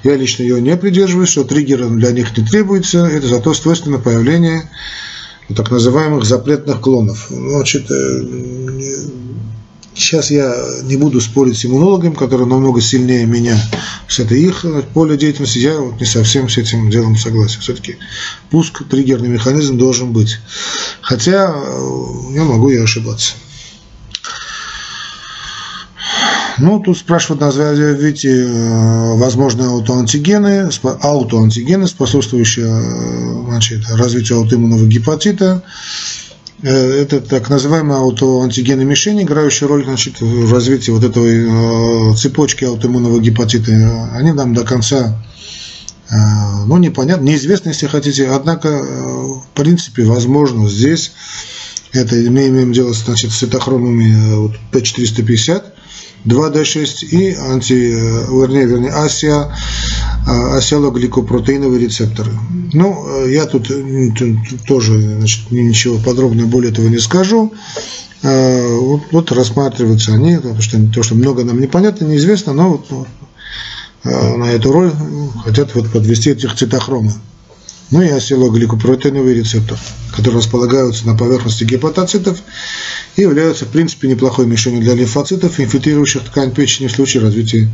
я 0.03 0.15
лично 0.15 0.43
ее 0.43 0.61
не 0.61 0.75
придерживаюсь, 0.77 1.29
что 1.29 1.43
триггером 1.43 1.99
для 1.99 2.11
них 2.11 2.37
не 2.37 2.45
требуется, 2.45 3.05
это 3.05 3.27
зато 3.27 3.53
свойственно 3.53 3.99
появление 3.99 4.69
так 5.55 5.69
называемых 5.69 6.23
запретных 6.23 6.79
клонов. 6.79 7.27
Значит, 7.29 7.89
Сейчас 9.93 10.31
я 10.31 10.55
не 10.83 10.95
буду 10.95 11.19
спорить 11.19 11.57
с 11.57 11.65
иммунологами, 11.65 12.13
которые 12.13 12.47
намного 12.47 12.79
сильнее 12.79 13.25
меня. 13.25 13.61
С 14.07 14.19
это 14.19 14.35
их 14.35 14.65
поле 14.93 15.17
деятельности. 15.17 15.59
Я 15.59 15.79
вот 15.79 15.99
не 15.99 16.05
совсем 16.05 16.47
с 16.47 16.57
этим 16.57 16.89
делом 16.89 17.17
согласен. 17.17 17.59
Все-таки 17.59 17.97
пуск, 18.49 18.83
триггерный 18.87 19.27
механизм 19.27 19.77
должен 19.77 20.13
быть. 20.13 20.39
Хотя 21.01 21.53
э, 21.53 22.33
я 22.33 22.43
могу 22.45 22.69
и 22.69 22.77
ошибаться. 22.77 23.33
Ну, 26.61 26.79
тут 26.79 26.95
спрашивают, 26.95 27.41
назовите 27.41 28.29
э, 28.29 29.15
возможные 29.15 29.69
аутоантигены, 29.69 30.69
аутоантигены, 30.83 31.87
способствующие 31.87 32.67
э, 32.67 33.45
значит, 33.49 33.89
развитию 33.89 34.37
аутоиммунного 34.37 34.85
гепатита. 34.85 35.63
Э, 36.61 36.69
это 36.69 37.19
так 37.19 37.49
называемые 37.49 37.97
аутоантигены 37.97 38.85
мишени, 38.85 39.23
играющие 39.23 39.67
роль 39.67 39.85
значит, 39.85 40.21
в 40.21 40.53
развитии 40.53 40.91
вот 40.91 41.03
этой 41.03 42.15
цепочки 42.15 42.63
аутоиммунного 42.63 43.19
гепатита. 43.19 44.09
Они 44.13 44.31
нам 44.31 44.53
до 44.53 44.63
конца 44.63 45.17
ну, 46.65 46.77
непонятно, 46.77 47.23
неизвестно, 47.23 47.69
если 47.69 47.87
хотите. 47.87 48.27
Однако, 48.27 48.67
в 48.67 49.47
принципе, 49.55 50.03
возможно 50.03 50.67
здесь, 50.67 51.13
это 51.93 52.15
мы 52.15 52.49
имеем 52.49 52.73
дело 52.73 52.91
значит, 52.93 53.31
с 53.31 53.37
цитохромами 53.37 54.35
вот, 54.35 54.51
P450, 54.73 55.63
2D6 56.25 57.05
и 57.07 57.33
анти, 57.35 57.73
вернее, 57.73 58.65
вернее, 58.65 58.91
асия, 58.91 59.55
асиалогликопротеиновые 60.27 61.79
рецепторы. 61.79 62.31
Ну, 62.73 63.25
я 63.25 63.45
тут 63.45 63.71
тоже 64.67 64.99
значит, 65.17 65.51
ничего 65.51 65.97
подробного 65.97 66.47
более 66.47 66.71
этого 66.71 66.87
не 66.87 66.99
скажу. 66.99 67.51
Вот, 68.23 69.01
вот 69.11 69.31
рассматриваются 69.31 70.13
они, 70.13 70.35
потому 70.35 70.61
что 70.61 70.77
то, 70.93 71.01
что 71.01 71.15
много 71.15 71.43
нам 71.43 71.59
непонятно, 71.59 72.05
неизвестно, 72.05 72.53
но 72.53 72.69
вот, 72.69 72.85
вот 72.91 73.07
на 74.03 74.51
эту 74.51 74.71
роль 74.71 74.91
хотят 75.43 75.73
вот 75.73 75.91
подвести 75.91 76.29
этих 76.29 76.55
цитохромы. 76.55 77.13
Ну 77.91 78.01
и 78.01 78.07
асилогликопротеиновый 78.07 79.33
рецептор, 79.35 79.77
которые 80.15 80.37
располагаются 80.37 81.05
на 81.05 81.15
поверхности 81.15 81.65
гепатоцитов 81.65 82.39
и 83.17 83.21
являются, 83.21 83.65
в 83.65 83.67
принципе, 83.67 84.07
неплохой 84.07 84.45
мишенью 84.45 84.81
для 84.81 84.95
лимфоцитов, 84.95 85.59
инфильтрирующих 85.59 86.23
ткань 86.23 86.53
печени 86.53 86.87
в 86.87 86.93
случае 86.93 87.23
развития 87.23 87.69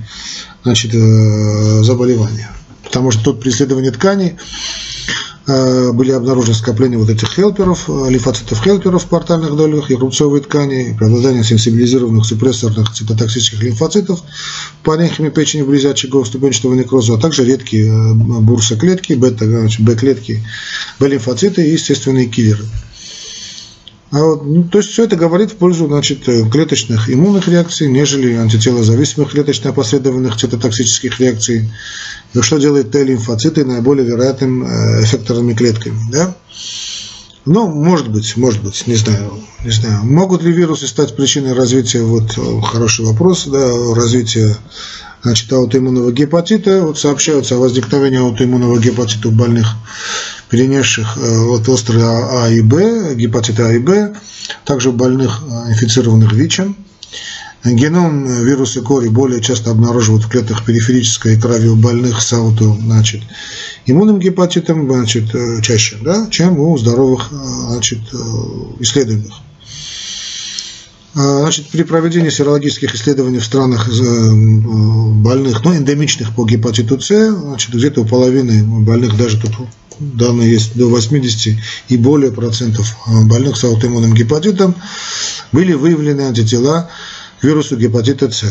значит, 0.64 0.94
э, 0.96 1.84
заболевания. 1.84 2.50
Потому 2.84 3.12
что 3.12 3.26
тут 3.26 3.42
при 3.42 3.52
исследовании 3.52 3.92
тканей 3.92 4.38
были 5.94 6.12
обнаружены 6.12 6.56
скопления 6.56 6.98
вот 6.98 7.10
этих 7.10 7.30
хелперов, 7.34 7.90
э, 7.90 8.10
лимфоцитов-хелперов 8.10 9.04
в 9.04 9.08
портальных 9.08 9.56
долях 9.56 9.90
и 9.90 9.96
рубцовой 9.96 10.42
ткани, 10.42 10.94
преобладание 10.98 11.44
сенсибилизированных 11.44 12.26
супрессорных 12.26 12.92
цитотоксических 12.94 13.64
лимфоцитов 13.64 14.24
паренхиме 14.84 15.30
печени 15.32 15.62
вблизи 15.62 15.88
очагов 15.88 16.28
ступенчатого 16.28 16.74
некроза, 16.74 17.14
а 17.14 17.18
также 17.18 17.46
редкие 17.46 17.88
э, 17.88 18.14
бурсоклетки, 18.14 19.14
бета-клетки, 19.14 20.44
Б-лимфоциты 21.00 21.66
и 21.66 21.72
естественные 21.72 22.26
киллеры. 22.26 22.66
А 24.10 24.18
ну, 24.18 24.64
то 24.64 24.78
есть 24.78 24.92
все 24.92 25.04
это 25.04 25.18
говорит 25.18 25.52
в 25.52 25.56
пользу 25.58 25.88
значит, 25.88 26.24
клеточных 26.24 27.10
иммунных 27.10 27.48
реакций, 27.50 27.90
нежели 27.90 28.36
антителозависимых 28.36 29.34
клеточно-опосредованных 29.34 30.38
цитотоксических 30.38 31.20
реакций. 31.20 31.70
И 32.34 32.42
что 32.42 32.58
делает 32.58 32.92
Т-лимфоциты 32.92 33.66
наиболее 33.66 34.06
вероятным 34.06 34.64
э, 34.64 35.04
эффекторными 35.04 35.54
клетками. 35.54 36.00
Да? 36.10 36.36
Ну, 37.46 37.68
может 37.68 38.10
быть, 38.10 38.38
может 38.38 38.64
быть, 38.64 38.88
не 38.88 38.96
знаю, 38.96 39.40
не 39.64 39.72
знаю. 39.72 40.04
Могут 40.04 40.44
ли 40.44 40.52
вирусы 40.52 40.88
стать 40.88 41.16
причиной 41.16 41.54
развития, 41.54 42.02
вот 42.02 42.38
э, 42.38 42.62
хороший 42.62 43.06
вопрос, 43.06 43.46
да, 43.48 43.94
развития 43.94 44.56
значит, 45.24 45.52
аутоиммунного 45.52 46.12
гепатита. 46.12 46.82
Вот 46.82 46.98
сообщаются 46.98 47.56
о 47.56 47.60
возникновении 47.60 48.20
аутоиммунного 48.20 48.80
гепатита 48.80 49.28
у 49.28 49.32
больных 49.32 49.76
перенесших 50.50 51.18
э, 51.18 51.40
вот 51.40 51.68
острые 51.70 52.06
А 52.06 52.50
и 52.50 52.62
Б, 52.62 53.16
гепатиты 53.16 53.64
А 53.64 53.74
и 53.74 53.80
Б, 53.80 54.16
также 54.66 54.92
больных 54.92 55.42
э, 55.42 55.72
инфицированных 55.72 56.32
ВИЧем. 56.34 56.76
Геном 57.66 58.26
вируса 58.46 58.82
кори 58.82 59.10
более 59.10 59.42
часто 59.42 59.72
обнаруживают 59.72 60.24
в 60.24 60.30
клетках 60.30 60.64
периферической 60.64 61.40
крови 61.40 61.68
у 61.68 61.76
больных 61.76 62.22
с 62.22 62.32
ауто, 62.32 62.78
значит, 62.80 63.22
иммунным 63.86 64.20
гепатитом, 64.20 64.90
значит, 64.90 65.36
э, 65.36 65.62
чаще, 65.62 65.98
да, 66.02 66.28
чем 66.30 66.60
у 66.60 66.78
здоровых, 66.78 67.30
значит, 67.32 68.00
исследуемых. 68.80 69.34
А, 71.16 71.42
значит, 71.42 71.68
при 71.70 71.84
проведении 71.84 72.30
серологических 72.30 72.94
исследований 72.96 73.40
в 73.40 73.46
странах 73.46 73.90
больных, 73.90 75.64
ну, 75.66 75.76
эндемичных 75.76 76.34
по 76.36 76.46
гепатиту 76.46 77.02
С, 77.02 77.32
значит, 77.32 77.74
где-то 77.74 78.02
у 78.02 78.06
половины 78.06 78.64
больных, 78.84 79.18
даже 79.18 79.42
тут 79.42 79.52
данные 80.00 80.52
есть 80.52 80.76
до 80.76 80.88
80 80.88 81.58
и 81.90 81.98
более 81.98 82.32
процентов 82.32 82.96
больных 83.26 83.58
с 83.58 83.64
аутоиммунным 83.64 84.14
гепатитом, 84.14 84.76
были 85.52 85.74
выявлены 85.74 86.22
антитела 86.22 86.90
к 87.40 87.44
вирусу 87.44 87.78
гепатита 87.78 88.32
С. 88.32 88.44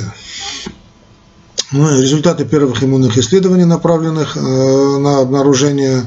Ну, 1.72 2.00
результаты 2.00 2.44
первых 2.44 2.84
иммунных 2.84 3.18
исследований, 3.18 3.64
направленных 3.64 4.36
э, 4.36 4.40
на 4.40 5.18
обнаружение, 5.18 6.04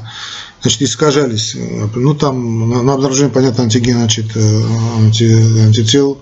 значит, 0.62 0.80
искажались. 0.82 1.54
Ну, 1.94 2.14
там 2.14 2.70
на, 2.70 2.82
на 2.82 2.94
обнаружение, 2.94 3.32
понятно, 3.32 3.64
антиген, 3.64 3.98
значит, 3.98 4.34
э, 4.34 4.62
анти, 4.96 5.30
антител 5.66 6.18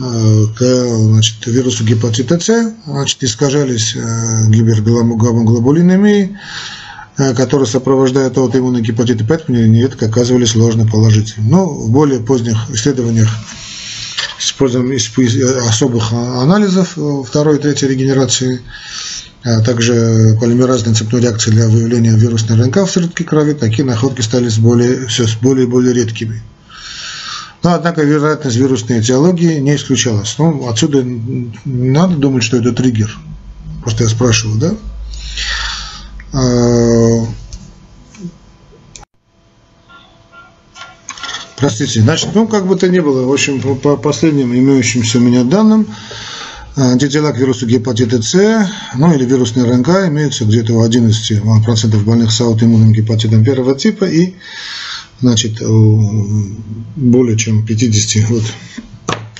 э, 0.00 0.46
к 0.56 0.60
значит, 0.60 1.46
вирусу 1.46 1.84
гепатита 1.84 2.40
С, 2.40 2.74
значит, 2.84 3.22
искажались 3.22 3.94
гибергамоглобулинемией, 3.94 6.32
Э, 6.32 6.36
которые 7.18 7.66
сопровождают 7.66 8.38
аутоиммунный 8.38 8.80
гепатит, 8.80 9.26
поэтому 9.28 9.58
нередко 9.58 10.06
оказывались 10.06 10.54
ложно 10.54 10.86
положительными. 10.86 11.50
Но 11.50 11.66
в 11.66 11.90
более 11.90 12.20
поздних 12.20 12.70
исследованиях 12.70 13.28
с 14.38 14.52
использованием 14.52 15.68
особых 15.68 16.12
анализов 16.12 16.96
э, 16.96 17.22
второй 17.26 17.56
и 17.56 17.60
третьей 17.60 17.88
регенерации, 17.88 18.60
а 19.42 19.60
также 19.62 20.36
полимеразной 20.40 20.94
цепной 20.94 21.20
реакции 21.20 21.50
для 21.50 21.66
выявления 21.66 22.16
вирусной 22.16 22.60
РНК 22.60 22.78
в 22.78 22.88
сыворотке 22.88 23.24
крови, 23.24 23.54
такие 23.54 23.84
находки 23.84 24.20
стали 24.20 24.48
более, 24.58 25.06
все 25.06 25.26
более 25.42 25.66
и 25.66 25.68
более 25.68 25.94
редкими. 25.94 26.40
Но, 27.64 27.74
однако, 27.74 28.02
вероятность 28.02 28.56
вирусной 28.56 29.00
этиологии 29.00 29.58
не 29.58 29.74
исключалась. 29.74 30.36
Ну, 30.38 30.68
отсюда 30.68 31.04
надо 31.64 32.16
думать, 32.16 32.44
что 32.44 32.58
это 32.58 32.72
триггер. 32.72 33.18
Просто 33.82 34.04
я 34.04 34.08
спрашиваю, 34.08 34.58
да? 34.58 34.74
Э, 36.32 37.24
простите, 41.56 42.00
значит, 42.02 42.30
ну, 42.34 42.46
как 42.46 42.66
бы 42.66 42.76
то 42.76 42.88
ни 42.88 43.00
было, 43.00 43.26
в 43.26 43.32
общем, 43.32 43.60
по 43.60 43.96
последним 43.96 44.54
имеющимся 44.54 45.18
у 45.18 45.22
меня 45.22 45.44
данным, 45.44 45.86
антитела 46.76 47.32
к 47.32 47.38
вирусу 47.38 47.66
гепатита 47.66 48.22
С, 48.22 48.68
ну 48.94 49.12
или 49.12 49.24
вирусный 49.24 49.64
РНК 49.64 49.88
имеются 50.08 50.44
где-то 50.44 50.74
у 50.74 50.86
11% 50.86 52.04
больных 52.04 52.30
с 52.30 52.40
аутоиммунным 52.40 52.92
гепатитом 52.92 53.44
первого 53.44 53.74
типа 53.74 54.04
и 54.04 54.34
значит, 55.20 55.60
более 55.60 57.36
чем 57.36 57.66
50, 57.66 58.30
вот, 58.30 58.44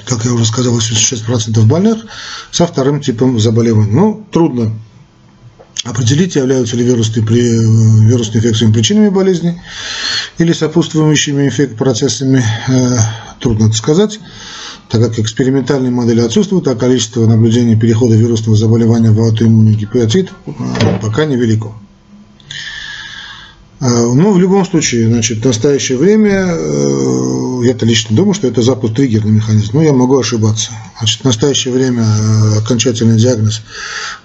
как 0.05 0.25
я 0.25 0.33
уже 0.33 0.45
сказал, 0.45 0.77
86% 0.77 1.65
больных 1.67 2.07
со 2.51 2.67
вторым 2.67 3.01
типом 3.01 3.39
заболевания. 3.39 3.93
Ну, 3.93 4.27
трудно 4.33 4.73
определить, 5.89 6.37
являются 6.37 6.77
ли 6.77 6.85
вирусные, 6.85 7.25
вирусные 7.25 8.39
инфекции 8.39 8.71
причинами 8.73 9.09
болезни 9.09 9.61
или 10.39 10.53
сопутствующими 10.53 11.47
инфект 11.47 11.77
процессами, 11.77 12.45
э, 12.69 12.97
трудно 13.41 13.67
это 13.67 13.77
сказать, 13.77 14.21
так 14.91 15.03
как 15.03 15.19
экспериментальные 15.19 15.91
модели 15.91 16.21
отсутствуют, 16.21 16.69
а 16.69 16.75
количество 16.75 17.27
наблюдений 17.27 17.77
перехода 17.77 18.15
вирусного 18.15 18.57
заболевания 18.57 19.11
в 19.11 19.21
аутоиммунный 19.21 19.75
гепатит 19.75 20.31
э, 20.47 20.53
пока 21.01 21.25
невелико. 21.25 21.73
Э, 23.81 23.87
ну, 23.87 24.33
в 24.33 24.39
любом 24.39 24.65
случае, 24.65 25.09
значит, 25.09 25.39
в 25.39 25.45
настоящее 25.45 25.99
время 25.99 26.55
я-то 27.63 27.87
лично 27.87 28.17
думаю, 28.17 28.35
что 28.35 28.47
это 28.47 28.63
запуск 28.63 28.95
триггерный 28.95 29.33
механизм, 29.33 29.71
но 29.75 29.83
я 29.83 29.93
могу 29.93 30.19
ошибаться. 30.19 30.71
Значит, 30.99 31.21
в 31.21 31.25
настоящее 31.25 31.75
время 31.75 32.03
э, 32.03 32.59
окончательный 32.59 33.19
диагноз 33.19 33.63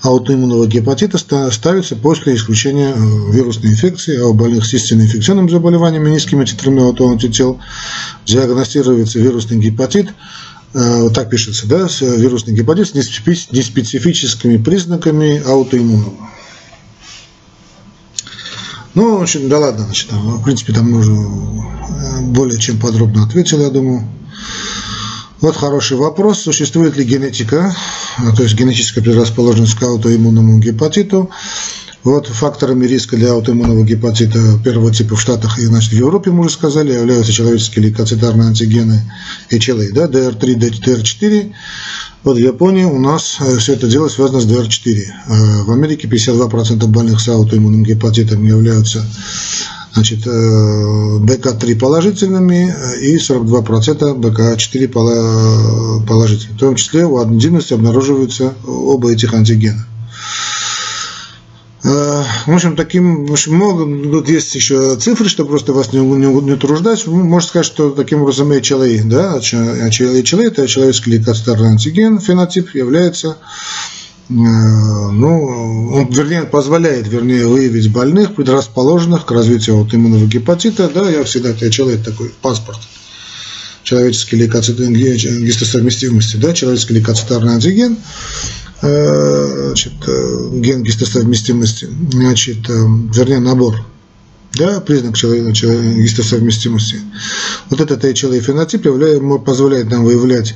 аутоиммунного 0.01 0.67
гепатита 0.67 1.17
ставится 1.17 1.95
после 1.95 2.35
исключения 2.35 2.93
э, 2.95 3.31
вирусной 3.31 3.71
инфекции, 3.71 4.19
а 4.19 4.27
у 4.27 4.33
больных 4.33 4.65
с 4.65 4.73
истинно 4.73 5.03
инфекционным 5.03 5.49
заболеванием 5.49 6.09
низкими 6.09 6.45
титрами 6.45 6.81
аутоантител 6.81 7.59
диагностируется 8.25 9.19
вирусный 9.19 9.59
гепатит, 9.59 10.09
э, 10.73 11.09
так 11.13 11.29
пишется, 11.29 11.67
да, 11.67 11.87
вирусный 12.01 12.53
гепатит 12.53 12.89
с 12.89 12.93
неспецифическими 12.93 14.57
признаками 14.57 15.41
аутоиммунного. 15.45 16.13
Ну, 18.95 19.17
в 19.17 19.23
общем, 19.23 19.49
да 19.49 19.59
ладно, 19.59 19.85
значит, 19.85 20.09
там, 20.09 20.37
в 20.37 20.43
принципе, 20.43 20.71
там 20.73 20.93
уже 20.93 21.11
э, 21.11 22.21
более 22.27 22.59
чем 22.59 22.79
подробно 22.79 23.23
ответил, 23.23 23.59
я 23.61 23.69
думаю. 23.69 24.07
Вот 25.41 25.57
хороший 25.57 25.97
вопрос. 25.97 26.41
Существует 26.41 26.95
ли 26.95 27.03
генетика, 27.03 27.75
а, 28.17 28.35
то 28.35 28.43
есть 28.43 28.55
генетическая 28.55 29.01
предрасположенность 29.01 29.75
к 29.75 29.83
аутоиммунному 29.83 30.59
гепатиту? 30.59 31.31
Вот 32.03 32.27
факторами 32.27 32.85
риска 32.85 33.15
для 33.15 33.31
аутоиммунного 33.31 33.85
гепатита 33.85 34.59
первого 34.63 34.93
типа 34.93 35.15
в 35.15 35.21
Штатах 35.21 35.57
и 35.57 35.65
значит, 35.65 35.91
в 35.91 35.95
Европе, 35.95 36.31
мы 36.31 36.41
уже 36.45 36.55
сказали, 36.55 36.91
являются 36.91 37.31
человеческие 37.31 37.85
лейкоцитарные 37.85 38.49
антигены 38.49 39.01
HLA, 39.49 39.91
да, 39.93 40.07
DR3, 40.07 40.55
DR4. 40.55 41.53
Вот 42.23 42.35
в 42.35 42.39
Японии 42.39 42.83
у 42.83 42.99
нас 42.99 43.37
э, 43.39 43.57
все 43.57 43.73
это 43.73 43.87
дело 43.87 44.09
связано 44.09 44.41
с 44.41 44.45
DR4. 44.45 44.97
Э, 45.27 45.63
в 45.63 45.71
Америке 45.71 46.09
52% 46.09 46.85
больных 46.87 47.21
с 47.21 47.27
аутоиммунным 47.29 47.83
гепатитом 47.83 48.45
являются 48.45 49.05
значит, 49.93 50.27
БК3 50.27 51.71
э, 51.71 51.75
положительными 51.75 52.75
и 53.01 53.15
42% 53.15 54.19
БК4 54.19 54.87
положительными. 56.05 56.57
В 56.57 56.59
том 56.59 56.75
числе 56.75 57.05
у 57.05 57.17
однодневности 57.17 57.73
обнаруживаются 57.73 58.53
оба 58.65 59.13
этих 59.13 59.33
антигена. 59.33 59.85
Э, 61.83 62.23
в 62.45 62.53
общем, 62.53 62.77
таким, 62.77 63.25
в 63.25 63.31
общем, 63.31 63.55
много, 63.55 63.85
тут 64.09 64.29
есть 64.29 64.55
еще 64.55 64.95
цифры, 64.95 65.27
что 65.27 65.45
просто 65.45 65.73
вас 65.73 65.91
не, 65.91 65.99
не, 65.99 66.27
не 66.27 66.51
утруждать. 66.53 67.05
Можно 67.07 67.47
сказать, 67.47 67.65
что 67.65 67.89
таким 67.91 68.21
образом 68.21 68.51
HLA, 68.53 69.03
да, 69.03 69.37
HLA, 69.37 70.47
это 70.47 70.67
человеческий 70.67 71.11
лейкоцитарный 71.11 71.71
антиген, 71.71 72.19
фенотип 72.19 72.73
является, 72.73 73.37
э, 74.29 74.33
ну, 74.33 75.91
он, 75.93 76.09
вернее, 76.09 76.43
позволяет, 76.43 77.09
вернее, 77.09 77.47
выявить 77.47 77.91
больных, 77.91 78.35
предрасположенных 78.35 79.25
к 79.25 79.31
развитию 79.31 79.75
аутоиммунного 79.75 80.25
гепатита, 80.25 80.89
да, 80.93 81.09
я 81.09 81.25
всегда, 81.25 81.51
HLA, 81.51 81.95
это 81.95 82.11
такой 82.11 82.29
паспорт 82.41 82.79
человеческий 83.83 84.37
лейкоцит, 84.37 84.77
гистосовместимости, 84.77 86.37
да, 86.37 86.53
человеческий 86.53 86.93
лейкоцитарный 86.93 87.55
антиген, 87.55 87.97
Э, 87.97 88.62
значит, 89.67 89.93
э, 90.07 90.49
ген 90.53 90.83
гистосовместимости, 90.83 91.87
значит, 92.11 92.69
э, 92.69 92.73
вернее, 93.13 93.39
набор, 93.39 93.83
да, 94.53 94.79
признак 94.81 95.15
гистосовместимости. 95.15 96.99
Вот 97.69 97.81
этот 97.81 98.03
HLA 98.03 98.39
фенотип 98.39 98.83
позволяет 99.43 99.89
нам 99.89 100.03
выявлять 100.03 100.55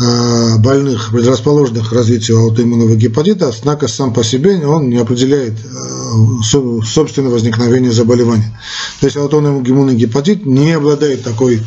Э, 0.00 0.56
больных, 0.58 1.10
предрасположенных 1.12 1.90
к 1.90 1.92
развитию 1.92 2.38
аутоиммунного 2.38 2.96
гепатита, 2.96 3.50
однако 3.56 3.88
сам 3.88 4.14
по 4.14 4.24
себе 4.24 4.56
он 4.66 4.88
не 4.88 4.96
определяет 4.96 5.52
э, 5.52 6.42
собственное 6.42 7.30
возникновение 7.30 7.92
заболевания. 7.92 8.58
То 9.00 9.06
есть 9.06 9.18
аутоиммунный 9.18 9.94
гепатит 9.94 10.46
не 10.46 10.72
обладает 10.72 11.22
такой 11.22 11.60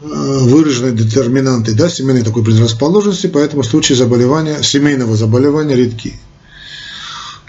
э, 0.00 0.04
выраженной 0.06 0.92
детерминантой, 0.92 1.74
да, 1.74 1.88
семейной 1.88 2.22
такой 2.22 2.44
предрасположенности, 2.44 3.26
поэтому 3.26 3.62
случаи 3.62 3.94
заболевания, 3.94 4.62
семейного 4.62 5.16
заболевания 5.16 5.74
редки. 5.74 6.14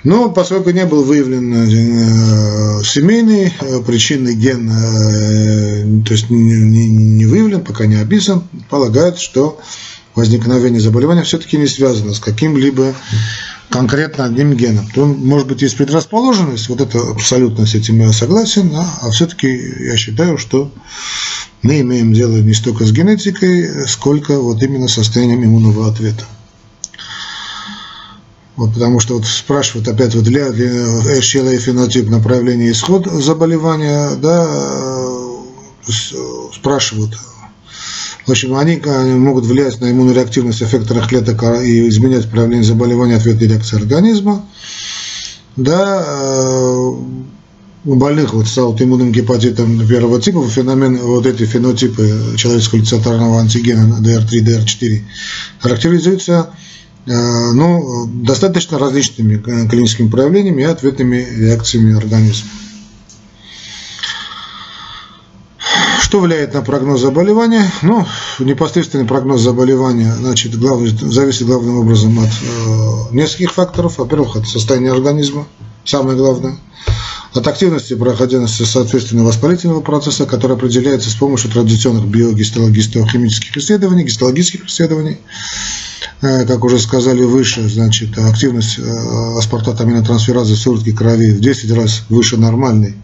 Но 0.04 0.30
поскольку 0.30 0.70
не 0.70 0.86
был 0.86 1.04
выявлен 1.04 1.54
э, 1.54 2.84
семейный 2.84 3.54
э, 3.60 3.80
причинный 3.86 4.36
ген, 4.36 6.04
то 6.04 6.14
есть 6.14 6.30
не 6.30 7.26
выявлен, 7.26 7.64
пока 7.64 7.86
не 7.86 7.96
описан, 7.96 8.44
полагают, 8.70 9.20
что 9.20 9.60
возникновение 10.16 10.82
заболевания 10.82 11.24
все-таки 11.24 11.58
не 11.58 11.68
связано 11.68 12.14
с 12.14 12.20
каким-либо 12.20 12.96
конкретно 13.70 14.26
одним 14.26 14.54
геном. 14.54 14.90
То, 14.94 15.06
может 15.06 15.48
быть, 15.48 15.62
есть 15.62 15.78
предрасположенность, 15.78 16.70
вот 16.70 16.82
это 16.82 17.00
абсолютно 17.00 17.66
с 17.66 17.76
этим 17.76 18.00
я 18.00 18.12
согласен, 18.14 18.70
да, 18.70 18.88
а 19.02 19.12
все-таки 19.12 19.48
я 19.48 19.98
считаю, 19.98 20.38
что 20.38 20.72
мы 21.62 21.82
имеем 21.82 22.14
дело 22.14 22.38
не 22.38 22.54
столько 22.54 22.86
с 22.86 22.92
генетикой, 22.92 23.88
сколько 23.88 24.40
вот 24.40 24.62
именно 24.64 24.88
состоянием 24.88 25.44
иммунного 25.44 25.88
ответа. 25.88 26.26
Вот, 28.56 28.74
потому 28.74 29.00
что 29.00 29.16
вот 29.16 29.26
спрашивают 29.28 29.88
опять 29.88 30.16
вот 30.16 30.24
для, 30.24 30.50
для 30.50 30.68
HLA 30.68 31.58
фенотип 31.58 32.10
направления 32.10 32.72
исход 32.72 33.06
заболевания, 33.06 34.16
да, 34.16 34.48
э, 34.50 35.92
спрашивают. 36.54 37.16
В 38.28 38.32
общем, 38.32 38.56
они 38.56 38.80
могут 39.16 39.46
влиять 39.46 39.82
на 39.82 39.90
иммунореактивность 39.90 40.62
эффекторных 40.62 41.08
клеток 41.08 41.42
и 41.64 41.88
изменять 41.90 42.30
проявление 42.30 42.66
заболевания 42.66 43.16
ответной 43.16 43.48
реакции 43.48 43.78
организма. 43.78 44.46
Да, 45.56 46.04
э, 46.06 46.92
у 47.86 47.96
больных 47.96 48.34
вот 48.34 48.48
с 48.48 48.58
аутоиммунным 48.58 49.12
гепатитом 49.12 49.88
первого 49.88 50.22
типа 50.22 50.46
феномен, 50.48 50.98
вот 50.98 51.26
эти 51.26 51.46
фенотипы 51.46 52.36
человеческого 52.38 52.80
лицетарного 52.80 53.40
антигена 53.40 53.98
DR3, 54.02 54.44
DR4 54.44 55.02
характеризуются 55.60 56.52
Э, 57.08 57.52
ну, 57.54 58.06
достаточно 58.08 58.78
различными 58.78 59.38
клиническими 59.38 60.10
проявлениями 60.10 60.62
и 60.62 60.66
ответными 60.66 61.26
реакциями 61.38 61.96
организма. 61.96 62.50
Что 66.08 66.22
влияет 66.22 66.54
на 66.54 66.62
прогноз 66.62 67.02
заболевания? 67.02 67.70
Ну, 67.82 68.06
непосредственный 68.40 69.04
прогноз 69.04 69.42
заболевания 69.42 70.16
значит, 70.16 70.58
главный, 70.58 70.88
зависит 70.88 71.48
главным 71.48 71.80
образом 71.80 72.18
от 72.20 72.30
э, 72.30 73.14
нескольких 73.14 73.52
факторов. 73.52 73.98
Во-первых, 73.98 74.38
от 74.38 74.48
состояния 74.48 74.94
организма, 74.94 75.50
самое 75.84 76.18
главное. 76.18 76.56
От 77.34 77.46
активности 77.46 77.92
и 77.92 77.98
проходимости 77.98 78.64
соответственно 78.64 79.26
воспалительного 79.26 79.82
процесса, 79.82 80.26
который 80.26 80.56
определяется 80.56 81.10
с 81.10 81.16
помощью 81.16 81.52
традиционных 81.52 82.06
биогистохимических 82.06 83.58
исследований, 83.58 84.06
гистологических 84.06 84.66
исследований. 84.68 85.18
Э, 86.22 86.46
как 86.46 86.64
уже 86.64 86.80
сказали 86.80 87.24
выше, 87.24 87.68
значит, 87.68 88.18
активность 88.18 88.80
э, 88.80 89.38
аспартата 89.38 89.84
аминотрансферазы 89.84 90.56
в 90.56 90.58
сыворотке 90.58 90.94
крови 90.94 91.34
в 91.34 91.42
10 91.42 91.70
раз 91.74 92.04
выше 92.08 92.38
нормальной. 92.38 92.96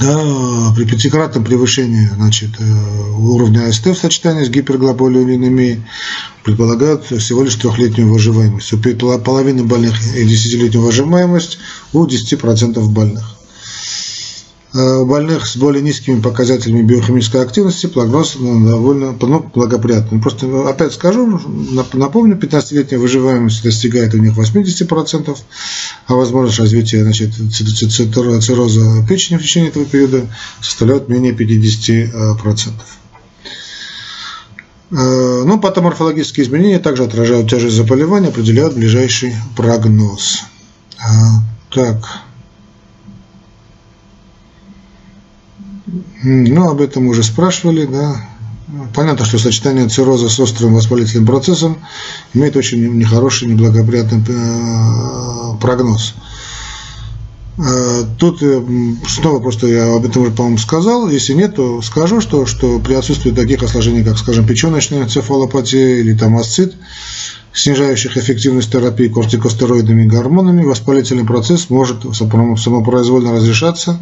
Да, 0.00 0.72
при 0.74 0.84
пятикратном 0.84 1.44
превышении 1.44 2.08
значит, 2.14 2.50
э, 2.58 3.10
уровня 3.18 3.66
АСТ 3.66 3.86
в 3.86 3.94
сочетании 3.96 4.44
с 4.44 4.48
гиперглобулинемией 4.48 5.82
предполагают 6.44 7.04
всего 7.04 7.42
лишь 7.42 7.54
трехлетнюю 7.56 8.12
выживаемость. 8.12 8.72
У 8.72 8.78
половины 9.18 9.64
больных 9.64 9.94
и 10.16 10.24
десятилетнюю 10.24 10.84
выживаемость 10.84 11.58
у 11.92 12.06
10% 12.06 12.88
больных. 12.88 13.36
Э, 14.74 14.96
у 14.96 15.06
больных 15.06 15.46
с 15.46 15.56
более 15.56 15.82
низкими 15.82 16.20
показателями 16.20 16.82
биохимической 16.82 17.42
активности 17.42 17.86
прогноз 17.86 18.36
ну, 18.38 18.66
довольно 18.66 19.14
ну, 19.20 19.40
благоприятный. 19.54 20.18
Просто 20.18 20.66
опять 20.66 20.94
скажу, 20.94 21.40
напомню, 21.92 22.38
15-летняя 22.38 22.98
выживаемость 22.98 23.62
достигает 23.62 24.14
у 24.14 24.18
них 24.18 24.32
80%, 24.32 25.36
а 26.06 26.14
возможность 26.14 26.58
развития 26.58 27.02
значит, 27.02 27.34
цирроза 27.34 29.06
печени 29.06 29.36
в 29.36 29.42
течение 29.42 29.68
этого 29.68 29.84
периода 29.84 30.26
составляет 30.62 31.08
менее 31.08 31.34
50%. 31.34 32.70
Э, 34.90 35.42
ну, 35.44 35.60
патоморфологические 35.60 36.46
изменения 36.46 36.78
также 36.78 37.04
отражают 37.04 37.50
тяжесть 37.50 37.76
заболевания, 37.76 38.28
определяют 38.28 38.74
ближайший 38.74 39.34
прогноз. 39.54 40.44
Э, 40.98 41.04
так. 41.70 42.22
Ну, 46.22 46.70
об 46.70 46.80
этом 46.80 47.06
уже 47.08 47.22
спрашивали, 47.22 47.84
да. 47.84 48.16
Понятно, 48.94 49.26
что 49.26 49.38
сочетание 49.38 49.88
цирроза 49.88 50.30
с 50.30 50.40
острым 50.40 50.74
воспалительным 50.74 51.26
процессом 51.26 51.78
имеет 52.32 52.56
очень 52.56 52.96
нехороший, 52.96 53.48
неблагоприятный 53.48 54.22
э, 54.26 55.58
прогноз. 55.60 56.14
Э, 57.58 58.04
тут 58.18 58.42
э, 58.42 58.62
снова 59.06 59.40
просто 59.40 59.66
я 59.66 59.94
об 59.94 60.06
этом 60.06 60.22
уже, 60.22 60.30
по-моему, 60.30 60.56
сказал. 60.56 61.10
Если 61.10 61.34
нет, 61.34 61.56
то 61.56 61.82
скажу, 61.82 62.22
что, 62.22 62.46
что 62.46 62.78
при 62.78 62.94
отсутствии 62.94 63.30
таких 63.30 63.62
осложнений, 63.62 64.04
как, 64.04 64.16
скажем, 64.16 64.46
печеночная 64.46 65.06
цефалопатия 65.06 65.96
или 65.98 66.14
там 66.14 66.38
асцит, 66.38 66.74
снижающих 67.52 68.16
эффективность 68.16 68.72
терапии 68.72 69.08
кортикостероидными 69.08 70.06
гормонами, 70.06 70.64
воспалительный 70.64 71.26
процесс 71.26 71.68
может 71.68 72.04
самопроизвольно 72.14 73.32
разрешаться 73.32 74.00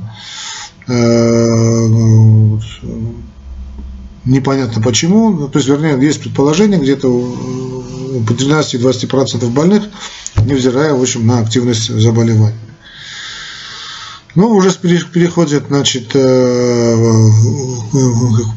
непонятно 4.24 4.82
почему, 4.82 5.30
ну, 5.30 5.48
то 5.48 5.58
есть, 5.58 5.68
вернее, 5.68 5.98
есть 6.00 6.20
предположение, 6.20 6.80
где-то 6.80 7.08
у 7.08 8.20
12-20% 8.20 9.48
больных, 9.50 9.84
невзирая, 10.44 10.94
в 10.94 11.00
общем, 11.00 11.26
на 11.26 11.40
активность 11.40 11.88
заболевания. 11.88 12.54
Ну, 14.36 14.54
уже 14.54 14.70
переходит, 14.72 15.64
значит, 15.68 16.10
э, 16.14 16.94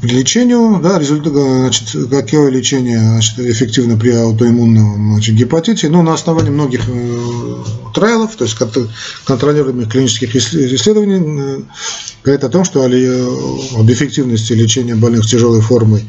к 0.02 0.06
лечению, 0.06 0.80
да, 0.84 1.00
результат, 1.00 1.34
значит, 1.34 2.10
какое 2.10 2.52
лечение, 2.52 3.00
значит, 3.00 3.40
эффективно 3.40 3.98
при 3.98 4.12
аутоиммунном 4.12 5.14
значит, 5.14 5.36
гепатите, 5.36 5.90
ну, 5.90 6.04
на 6.04 6.14
основании 6.14 6.52
многих 6.52 6.82
э, 6.88 7.64
трайлов, 7.94 8.36
то 8.36 8.44
есть 8.44 8.58
контролируемых 9.26 9.90
клинических 9.90 10.36
исследований, 10.36 11.64
говорит 12.24 12.44
о 12.44 12.50
том, 12.50 12.66
что 12.66 12.84
об 12.84 13.92
эффективности 13.92 14.54
лечения 14.54 14.96
больных 14.96 15.26
тяжелой 15.26 15.62
формой 15.62 16.04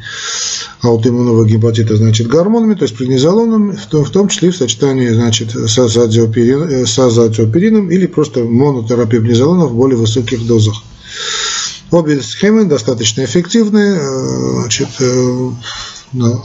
аутоиммунного 0.82 1.46
гепатита, 1.46 1.96
значит, 1.96 2.26
гормонами, 2.26 2.74
то 2.74 2.84
есть 2.84 2.96
преднизолоном, 2.96 3.76
в 3.76 4.10
том, 4.10 4.28
числе 4.28 4.50
в 4.50 4.56
сочетании, 4.56 5.08
значит, 5.08 5.52
с 5.52 5.78
азотиоперином 5.78 7.90
или 7.90 8.06
просто 8.06 8.44
монотерапия 8.44 9.20
преднизолона 9.20 9.53
в 9.62 9.74
более 9.74 9.96
высоких 9.96 10.46
дозах. 10.46 10.82
Обе 11.90 12.20
схемы 12.22 12.64
достаточно 12.64 13.24
эффективны, 13.24 13.78
э, 13.78 14.60
значит, 14.62 14.88
э, 14.98 15.50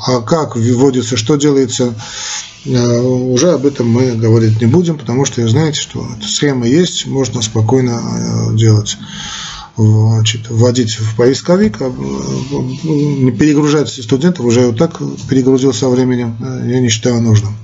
а 0.05 0.21
как 0.21 0.55
вводится, 0.55 1.17
что 1.17 1.37
делается, 1.37 1.95
э, 2.65 2.99
уже 2.99 3.53
об 3.53 3.65
этом 3.65 3.89
мы 3.89 4.11
говорить 4.11 4.61
не 4.61 4.67
будем, 4.67 4.97
потому 4.97 5.25
что 5.25 5.47
знаете, 5.47 5.79
что 5.79 6.05
схема 6.23 6.67
есть, 6.67 7.07
можно 7.07 7.41
спокойно 7.41 8.51
делать 8.53 8.97
значит, 9.75 10.49
вводить 10.49 10.99
в 10.99 11.15
поисковик, 11.15 11.77
а, 11.81 11.89
не 11.89 13.31
перегружать 13.31 13.89
студентов, 13.89 14.45
уже 14.45 14.67
вот 14.67 14.77
так 14.77 15.01
перегрузил 15.29 15.73
со 15.73 15.89
временем, 15.89 16.35
я 16.67 16.79
не 16.79 16.89
считаю 16.89 17.21
нужным. 17.21 17.55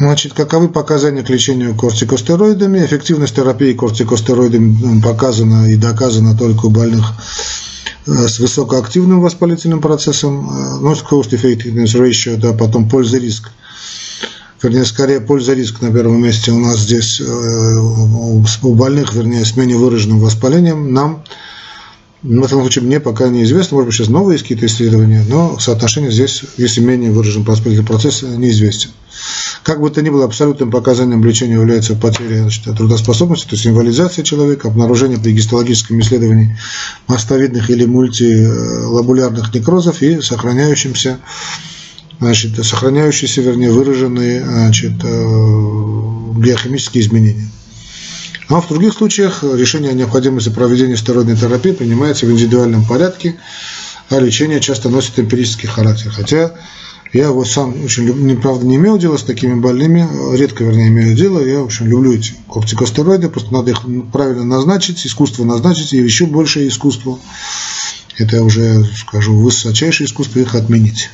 Значит, 0.00 0.32
каковы 0.32 0.70
показания 0.70 1.22
к 1.22 1.28
лечению 1.28 1.74
кортикостероидами? 1.74 2.82
Эффективность 2.82 3.36
терапии 3.36 3.74
кортикостероидами 3.74 4.98
показана 5.02 5.70
и 5.70 5.76
доказана 5.76 6.34
только 6.34 6.66
у 6.66 6.70
больных 6.70 7.12
э, 8.06 8.26
с 8.26 8.38
высокоактивным 8.38 9.20
воспалительным 9.20 9.82
процессом, 9.82 10.80
ну, 10.80 10.92
cost 10.92 11.32
effectiveness 11.32 12.00
ratio, 12.00 12.38
да, 12.38 12.54
потом 12.54 12.88
польза-риск 12.88 13.50
вернее, 14.62 14.86
скорее 14.86 15.20
польза-риск 15.20 15.82
на 15.82 15.92
первом 15.92 16.22
месте 16.22 16.50
у 16.50 16.58
нас 16.58 16.78
здесь, 16.80 17.20
э, 17.20 17.24
у 17.76 18.74
больных, 18.74 19.12
вернее, 19.12 19.44
с 19.44 19.54
менее 19.54 19.76
выраженным 19.76 20.20
воспалением, 20.20 20.94
нам 20.94 21.24
в 22.22 22.44
этом 22.44 22.60
случае 22.60 22.84
мне 22.84 23.00
пока 23.00 23.28
неизвестно, 23.28 23.76
может 23.76 23.88
быть, 23.88 23.96
сейчас 23.96 24.08
новые 24.08 24.34
есть 24.34 24.44
какие-то 24.44 24.66
исследования, 24.66 25.24
но 25.26 25.58
соотношение 25.58 26.10
здесь, 26.10 26.42
если 26.58 26.80
менее 26.80 27.10
выражен 27.10 27.44
воспалительный 27.44 27.86
процесс, 27.86 28.22
неизвестен. 28.22 28.90
Как 29.62 29.80
бы 29.80 29.90
то 29.90 30.02
ни 30.02 30.10
было, 30.10 30.26
абсолютным 30.26 30.70
показанием 30.70 31.24
лечения 31.24 31.54
является 31.54 31.94
потеря 31.94 32.42
значит, 32.42 32.64
трудоспособности, 32.64 33.48
то 33.48 33.54
есть 33.54 33.66
инвалидизация 33.66 34.22
человека, 34.22 34.68
обнаружение 34.68 35.18
при 35.18 35.32
гистологическом 35.32 36.00
исследовании 36.00 36.58
мастовидных 37.06 37.70
или 37.70 37.86
мультилабулярных 37.86 39.54
некрозов 39.54 40.02
и 40.02 40.20
сохраняющимся 40.20 41.18
значит, 42.18 42.64
сохраняющиеся, 42.64 43.40
вернее, 43.40 43.72
выраженные 43.72 44.44
значит, 44.44 44.92
э, 45.02 46.32
биохимические 46.36 47.02
изменения. 47.02 47.48
А 48.50 48.60
в 48.60 48.66
других 48.66 48.94
случаях 48.94 49.44
решение 49.44 49.92
о 49.92 49.94
необходимости 49.94 50.48
проведения 50.48 50.96
стероидной 50.96 51.36
терапии 51.36 51.70
принимается 51.70 52.26
в 52.26 52.32
индивидуальном 52.32 52.84
порядке, 52.84 53.36
а 54.08 54.18
лечение 54.18 54.60
часто 54.60 54.88
носит 54.88 55.20
эмпирический 55.20 55.68
характер. 55.68 56.10
Хотя 56.10 56.50
я 57.12 57.30
вот 57.30 57.46
сам 57.46 57.84
очень 57.84 58.06
люблю, 58.06 58.36
правда, 58.40 58.66
не 58.66 58.74
имел 58.74 58.98
дела 58.98 59.18
с 59.18 59.22
такими 59.22 59.54
больными, 59.54 60.08
редко, 60.36 60.64
вернее, 60.64 60.88
имею 60.88 61.14
дело, 61.14 61.38
я 61.38 61.62
очень 61.62 61.86
люблю 61.86 62.12
эти 62.12 62.34
кортикостероиды, 62.48 63.28
просто 63.28 63.52
надо 63.52 63.70
их 63.70 63.82
правильно 64.12 64.44
назначить, 64.44 65.06
искусство 65.06 65.44
назначить, 65.44 65.92
и 65.92 65.98
еще 65.98 66.26
больше 66.26 66.66
искусство, 66.66 67.20
это 68.18 68.42
уже, 68.42 68.84
скажу, 68.96 69.36
высочайшее 69.36 70.08
искусство 70.08 70.40
их 70.40 70.56
отменить. 70.56 71.08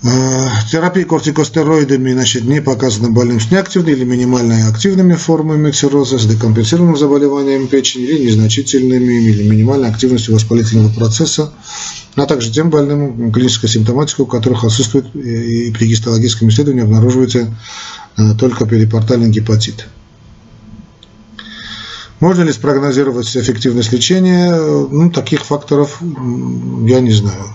Э, 0.00 0.48
терапия 0.70 1.04
кортикостероидами 1.04 2.12
значит, 2.12 2.44
не 2.44 2.62
показана 2.62 3.10
больным 3.10 3.40
с 3.40 3.50
неактивными 3.50 3.96
или 3.96 4.04
минимально 4.04 4.68
активными 4.68 5.14
формами 5.14 5.72
цирроза, 5.72 6.18
с 6.18 6.24
декомпенсированным 6.24 6.96
заболеванием 6.96 7.66
печени 7.66 8.04
или 8.04 8.26
незначительными 8.26 9.14
или 9.14 9.48
минимальной 9.48 9.88
активностью 9.90 10.34
воспалительного 10.34 10.90
процесса, 10.90 11.52
а 12.14 12.26
также 12.26 12.52
тем 12.52 12.70
больным, 12.70 13.32
клиническая 13.32 13.68
симптоматика 13.68 14.20
у 14.20 14.26
которых 14.26 14.62
отсутствует 14.62 15.12
и 15.16 15.72
при 15.72 15.88
гистологическом 15.88 16.48
исследовании 16.50 16.84
обнаруживается 16.84 17.52
э, 18.16 18.34
только 18.38 18.66
перипортальный 18.66 19.30
гепатит. 19.30 19.88
Можно 22.20 22.42
ли 22.42 22.52
спрогнозировать 22.52 23.36
эффективность 23.36 23.92
лечения? 23.92 24.54
Ну, 24.54 25.10
таких 25.10 25.44
факторов 25.44 26.00
я 26.00 27.00
не 27.00 27.12
знаю. 27.12 27.46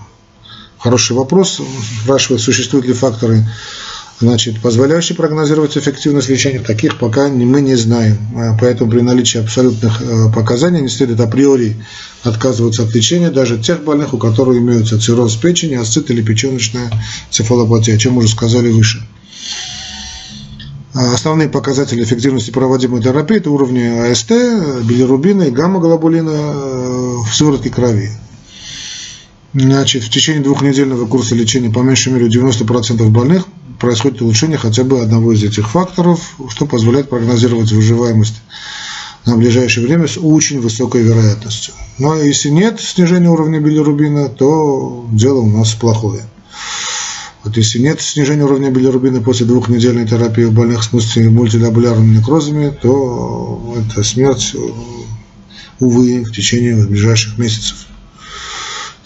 Хороший 0.84 1.16
вопрос. 1.16 1.62
Спрашивают, 2.02 2.42
существуют 2.42 2.86
ли 2.86 2.92
факторы, 2.92 3.42
значит, 4.20 4.60
позволяющие 4.60 5.16
прогнозировать 5.16 5.78
эффективность 5.78 6.28
лечения. 6.28 6.58
Таких 6.58 6.98
пока 6.98 7.26
мы 7.28 7.62
не 7.62 7.74
знаем. 7.74 8.18
А 8.36 8.54
поэтому 8.60 8.90
при 8.90 9.00
наличии 9.00 9.38
абсолютных 9.38 10.02
э, 10.02 10.30
показаний 10.34 10.82
не 10.82 10.90
следует 10.90 11.20
априори 11.20 11.82
отказываться 12.22 12.82
от 12.82 12.94
лечения 12.94 13.30
даже 13.30 13.56
тех 13.56 13.82
больных, 13.82 14.12
у 14.12 14.18
которых 14.18 14.58
имеются 14.58 15.00
цирроз 15.00 15.36
печени, 15.36 15.76
ацит 15.76 16.10
или 16.10 16.20
печеночная 16.20 16.90
цефалопатия, 17.30 17.94
о 17.94 17.98
чем 17.98 18.18
уже 18.18 18.28
сказали 18.28 18.70
выше. 18.70 19.02
А 20.92 21.14
основные 21.14 21.48
показатели 21.48 22.04
эффективности 22.04 22.50
проводимой 22.50 23.02
терапии– 23.02 23.36
это 23.38 23.50
уровни 23.50 24.10
АСТ, 24.10 24.32
билирубина 24.84 25.44
и 25.44 25.50
гамма-глобулина 25.50 26.30
э, 26.30 27.16
в 27.26 27.34
сыворотке 27.34 27.70
крови. 27.70 28.10
Значит, 29.54 30.02
в 30.02 30.10
течение 30.10 30.42
двухнедельного 30.42 31.06
курса 31.06 31.36
лечения 31.36 31.70
по 31.70 31.78
меньшей 31.78 32.12
мере 32.12 32.26
у 32.26 32.28
90% 32.28 33.08
больных 33.10 33.46
происходит 33.78 34.20
улучшение 34.20 34.58
хотя 34.58 34.82
бы 34.82 35.00
одного 35.00 35.32
из 35.32 35.44
этих 35.44 35.70
факторов, 35.70 36.36
что 36.48 36.66
позволяет 36.66 37.08
прогнозировать 37.08 37.70
выживаемость 37.70 38.42
на 39.24 39.36
ближайшее 39.36 39.86
время 39.86 40.08
с 40.08 40.18
очень 40.18 40.60
высокой 40.60 41.02
вероятностью. 41.02 41.72
Но 41.98 42.16
если 42.16 42.48
нет 42.48 42.80
снижения 42.80 43.30
уровня 43.30 43.60
билирубина, 43.60 44.28
то 44.28 45.06
дело 45.12 45.38
у 45.38 45.48
нас 45.48 45.72
плохое. 45.74 46.22
Вот 47.44 47.56
если 47.56 47.78
нет 47.78 48.00
снижения 48.00 48.42
уровня 48.42 48.72
билирубина 48.72 49.20
после 49.20 49.46
двухнедельной 49.46 50.08
терапии 50.08 50.44
у 50.44 50.50
больных 50.50 50.82
с 50.82 50.92
мультилабулярными 50.92 52.16
некрозами, 52.16 52.70
то 52.82 53.76
это 53.78 54.02
смерть, 54.02 54.56
увы, 55.78 56.24
в 56.24 56.32
течение 56.32 56.84
ближайших 56.86 57.38
месяцев 57.38 57.86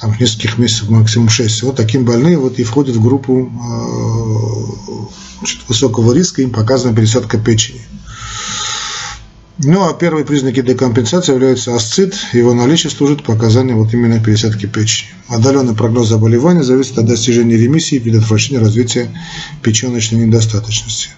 там, 0.01 0.15
нескольких 0.19 0.59
месяцев, 0.59 0.89
максимум 0.89 1.29
6. 1.29 1.63
Вот 1.65 1.77
таким 1.77 2.05
больные 2.05 2.39
вот 2.39 2.59
и 2.59 2.65
входят 2.65 2.97
в 2.97 3.03
группу 3.03 3.51
э, 3.51 5.09
значит, 5.39 5.61
высокого 5.69 6.13
риска, 6.13 6.43
им 6.43 6.51
показана 6.51 6.95
пересадка 6.95 7.39
печени. 7.39 7.81
Ну, 9.61 9.89
а 9.89 9.93
первые 9.93 10.25
признаки 10.25 10.63
декомпенсации 10.63 11.33
являются 11.33 11.75
асцит, 11.75 12.15
его 12.33 12.55
наличие 12.55 12.93
служит 12.93 13.25
показанием 13.25 13.79
вот 13.79 13.93
именно 13.93 14.23
пересадки 14.23 14.67
печени. 14.67 15.11
Отдаленный 15.27 15.75
прогноз 15.75 16.09
заболевания 16.09 16.63
зависит 16.63 16.97
от 16.97 17.07
достижения 17.07 17.57
ремиссии 17.57 17.97
и 17.97 17.99
предотвращения 17.99 18.61
развития 18.61 19.11
печеночной 19.63 20.27
недостаточности. 20.27 21.11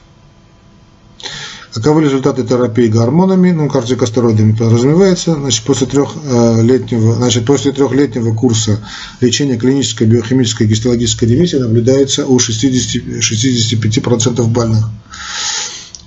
Каковы 1.72 2.02
результаты 2.02 2.42
терапии 2.42 2.88
гормонами, 2.88 3.52
ну, 3.52 3.68
кортикостероидами 3.68 4.52
подразумевается, 4.52 5.34
значит, 5.34 5.64
после 5.64 5.86
трехлетнего, 5.86 7.14
значит, 7.14 7.46
после 7.46 7.70
трехлетнего 7.70 8.34
курса 8.34 8.80
лечения 9.20 9.56
клинической 9.56 10.08
биохимической 10.08 10.66
гистологической 10.66 11.28
ремиссии 11.28 11.56
наблюдается 11.56 12.26
у 12.26 12.40
60, 12.40 13.20
65% 13.20 14.44
больных. 14.48 14.84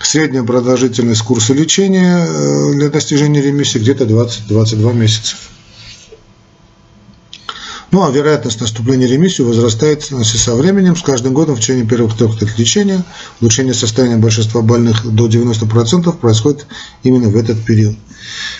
Средняя 0.01 0.43
продолжительность 0.43 1.22
курса 1.22 1.53
лечения 1.53 2.28
э, 2.28 2.74
для 2.74 2.89
достижения 2.89 3.41
ремиссии 3.41 3.80
где-то 3.80 4.03
20-22 4.03 4.93
месяца. 4.93 5.38
Ну 7.94 8.04
а 8.04 8.10
вероятность 8.10 8.60
наступления 8.60 9.08
ремиссии 9.08 9.44
возрастает 9.44 10.04
значит, 10.04 10.41
со 10.41 10.56
временем, 10.56 10.96
с 10.96 11.04
каждым 11.04 11.36
годом 11.36 11.56
в 11.56 11.60
течение 11.60 11.86
первых 11.86 12.18
трех 12.18 12.41
лет 12.41 12.58
лечения. 12.58 13.06
Улучшение 13.39 13.76
состояния 13.76 14.18
большинства 14.18 14.64
больных 14.64 15.06
до 15.06 15.28
90% 15.28 16.12
происходит 16.18 16.66
именно 17.04 17.30
в 17.30 17.38
этот 17.38 17.64
период. 17.64 17.96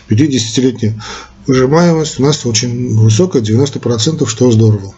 50-летняя 0.08 1.02
выжимаемость 1.48 2.20
у 2.20 2.24
нас 2.24 2.46
очень 2.46 2.96
высокая, 2.96 3.42
90%, 3.42 4.28
что 4.28 4.52
здорово. 4.52 4.94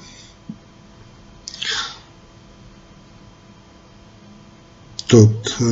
Тут 5.08 5.56
э, 5.62 5.64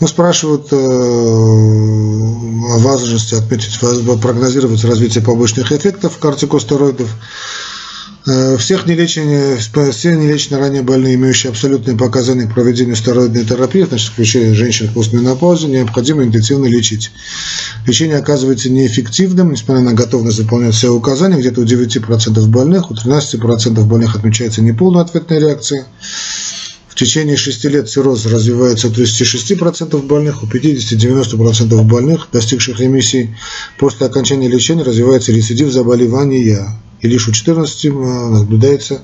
ну, 0.00 0.08
спрашивают 0.08 0.68
э, 0.72 0.76
о 0.76 2.78
важности 2.78 3.34
отметить, 3.34 3.78
прогнозировать 4.20 4.84
развитие 4.84 5.22
побочных 5.22 5.72
эффектов 5.72 6.18
кортикостероидов. 6.18 7.10
Э, 8.26 8.56
всех 8.58 8.86
нелеченные, 8.86 9.56
все 9.56 10.14
нелеченные 10.14 10.60
ранее 10.60 10.82
больные, 10.82 11.14
имеющие 11.14 11.50
абсолютные 11.50 11.96
показания 11.96 12.46
к 12.46 12.54
проведению 12.54 12.96
стероидной 12.96 13.44
терапии, 13.44 13.82
значит, 13.82 14.12
включая 14.12 14.54
женщин 14.54 14.88
в 14.88 14.94
постменопаузе, 14.94 15.68
необходимо 15.68 16.22
интенсивно 16.22 16.66
лечить. 16.66 17.10
Лечение 17.86 18.18
оказывается 18.18 18.70
неэффективным, 18.70 19.52
несмотря 19.52 19.82
на 19.82 19.94
готовность 19.94 20.38
выполнять 20.38 20.74
все 20.74 20.92
указания, 20.92 21.38
где-то 21.38 21.62
у 21.62 21.64
9% 21.64 22.46
больных, 22.46 22.90
у 22.90 22.94
13% 22.94 23.84
больных 23.84 24.16
отмечается 24.16 24.62
неполная 24.62 25.02
ответная 25.02 25.40
реакция. 25.40 25.86
В 26.90 26.96
течение 26.96 27.36
6 27.36 27.64
лет 27.66 27.88
цирроз 27.88 28.26
развивается 28.26 28.88
у 28.88 28.90
36% 28.90 30.02
больных, 30.02 30.42
у 30.42 30.46
50-90% 30.46 31.82
больных, 31.84 32.28
достигших 32.32 32.80
ремиссии. 32.80 33.36
После 33.78 34.06
окончания 34.06 34.48
лечения 34.48 34.82
развивается 34.82 35.32
рецидив 35.32 35.72
заболевания. 35.72 36.66
И 37.00 37.08
лишь 37.08 37.28
у 37.28 37.32
14 37.32 37.84
э, 37.84 37.90
наблюдается, 37.90 39.00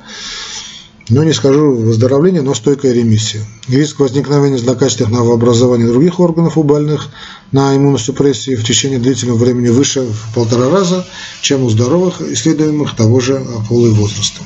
ну 1.08 1.22
не 1.22 1.32
скажу 1.32 1.76
выздоровление, 1.76 2.42
но 2.42 2.54
стойкая 2.54 2.92
ремиссия. 2.92 3.42
Риск 3.68 4.00
возникновения 4.00 4.58
злокачественных 4.58 5.12
новообразований 5.12 5.86
других 5.86 6.18
органов 6.18 6.58
у 6.58 6.64
больных 6.64 7.08
на 7.52 7.74
иммуносупрессии 7.74 8.56
в 8.56 8.64
течение 8.64 8.98
длительного 8.98 9.38
времени 9.38 9.68
выше 9.68 10.02
в 10.02 10.34
полтора 10.34 10.68
раза, 10.68 11.06
чем 11.40 11.62
у 11.62 11.70
здоровых 11.70 12.20
исследуемых 12.20 12.96
того 12.96 13.20
же 13.20 13.46
пола 13.68 13.86
и 13.86 13.90
возраста. 13.90 14.42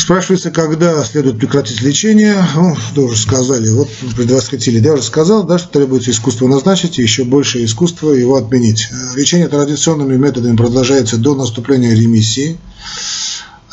Спрашивается, 0.00 0.50
когда 0.50 1.04
следует 1.04 1.38
прекратить 1.38 1.82
лечение. 1.82 2.34
Ну, 2.54 2.74
тоже 2.94 3.20
сказали, 3.20 3.68
вот 3.68 3.90
предвосхитили, 4.16 4.80
да, 4.80 4.94
уже 4.94 5.02
сказал, 5.02 5.44
да, 5.44 5.58
что 5.58 5.68
требуется 5.68 6.10
искусство 6.10 6.48
назначить 6.48 6.98
и 6.98 7.02
еще 7.02 7.24
больше 7.24 7.62
искусства 7.62 8.12
его 8.12 8.36
отменить. 8.36 8.88
Лечение 9.14 9.48
традиционными 9.48 10.16
методами 10.16 10.56
продолжается 10.56 11.18
до 11.18 11.34
наступления 11.34 11.94
ремиссии, 11.94 12.56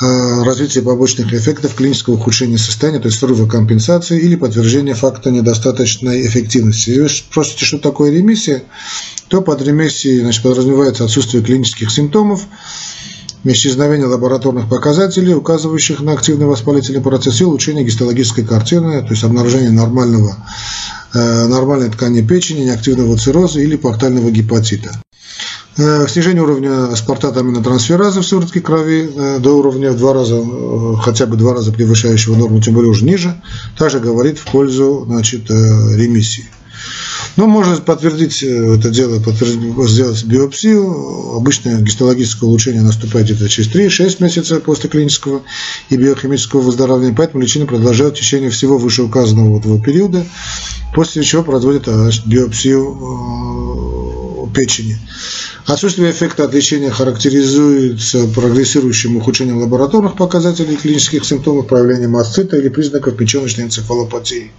э, 0.02 0.44
развития 0.44 0.82
побочных 0.82 1.34
эффектов, 1.34 1.76
клинического 1.76 2.16
ухудшения 2.16 2.58
состояния, 2.58 3.00
то 3.00 3.08
есть 3.08 3.20
срыва 3.20 3.48
компенсации 3.48 4.20
или 4.20 4.36
подтверждения 4.36 4.96
факта 4.96 5.32
недостаточной 5.32 6.28
эффективности. 6.28 6.90
Если 6.90 7.02
вы 7.04 7.10
спросите, 7.10 7.64
что 7.64 7.78
такое 7.78 8.12
ремиссия, 8.12 8.64
то 9.30 9.42
под 9.42 9.62
ремиссией 9.62 10.20
значит, 10.20 10.44
подразумевается 10.44 11.06
отсутствие 11.06 11.42
клинических 11.42 11.90
симптомов, 11.90 12.42
исчезновение 13.44 14.08
лабораторных 14.08 14.68
показателей, 14.70 15.34
указывающих 15.34 16.02
на 16.02 16.14
активный 16.14 16.46
воспалительный 16.46 17.02
процесс 17.02 17.42
и 17.42 17.46
улучшение 17.46 17.86
гистологической 17.86 18.44
картины, 18.46 19.02
то 19.02 19.10
есть 19.10 19.24
обнаружение 19.24 19.72
нормального 19.72 20.36
нормальной 21.14 21.90
ткани 21.90 22.22
печени, 22.22 22.66
неактивного 22.66 23.18
цирроза 23.18 23.62
или 23.62 23.76
портального 23.76 24.30
гепатита. 24.30 24.92
Снижение 25.76 26.42
уровня 26.42 26.96
спартата 26.96 27.40
аминотрансферазы 27.40 28.22
в 28.22 28.26
сыворотке 28.26 28.62
крови 28.62 29.40
до 29.40 29.58
уровня 29.58 29.92
в 29.92 29.98
два 29.98 30.14
раза, 30.14 30.44
хотя 31.02 31.28
бы 31.28 31.38
два 31.38 31.54
раза 31.54 31.72
превышающего 31.72 32.36
норму, 32.36 32.60
тем 32.62 32.74
более 32.74 32.90
уже 32.90 33.06
ниже, 33.06 33.42
также 33.78 34.00
говорит 34.00 34.40
в 34.40 34.52
пользу 34.52 35.06
значит, 35.08 35.50
ремиссии. 35.50 36.46
Ну, 37.38 37.46
можно 37.46 37.78
подтвердить 37.78 38.42
э, 38.42 38.76
это 38.76 38.90
дело, 38.90 39.22
подтвердить, 39.22 39.90
сделать 39.90 40.24
биопсию. 40.24 41.36
Обычно 41.36 41.80
гистологическое 41.82 42.50
улучшение 42.50 42.82
наступает 42.82 43.28
где-то 43.28 43.48
через 43.48 43.70
3-6 43.70 44.24
месяцев 44.24 44.64
после 44.64 44.90
клинического 44.90 45.44
и 45.92 45.98
биохимического 45.98 46.62
выздоровления, 46.62 47.16
поэтому 47.16 47.44
лечение 47.44 47.68
продолжает 47.68 48.16
в 48.16 48.20
течение 48.20 48.50
всего 48.50 48.80
вышеуказанного 48.80 49.60
этого 49.60 49.80
периода, 49.80 50.26
после 50.96 51.24
чего 51.24 51.44
производят 51.44 51.86
значит, 51.86 52.26
биопсию 52.26 54.48
э, 54.50 54.56
печени. 54.56 54.98
Отсутствие 55.68 56.10
эффекта 56.10 56.46
от 56.46 56.56
лечения 56.56 56.90
характеризуется 56.90 58.28
прогрессирующим 58.34 59.18
ухудшением 59.18 59.60
лабораторных 59.60 60.16
показателей 60.16 60.76
клинических 60.76 61.24
симптомов, 61.24 61.68
проявлением 61.68 62.16
астита 62.16 62.58
или 62.58 62.70
признаков 62.70 63.16
печеночной 63.16 63.66
энцефалопатии. 63.66 64.52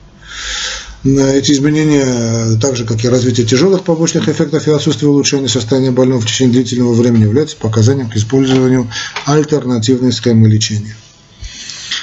Эти 1.05 1.53
изменения, 1.53 2.59
так 2.61 2.75
же 2.75 2.85
как 2.85 3.05
и 3.05 3.09
развитие 3.09 3.47
тяжелых 3.47 3.85
побочных 3.85 4.29
эффектов 4.29 4.67
и 4.67 4.73
отсутствие 4.73 5.09
улучшения 5.09 5.49
состояния 5.49 5.93
больного 5.93 6.21
в 6.21 6.27
течение 6.27 6.55
длительного 6.55 6.93
времени, 6.93 7.23
являются 7.23 7.57
показанием 7.57 8.11
к 8.11 8.17
использованию 8.17 8.91
альтернативной 9.25 10.13
схемы 10.13 10.49
лечения. 10.49 10.97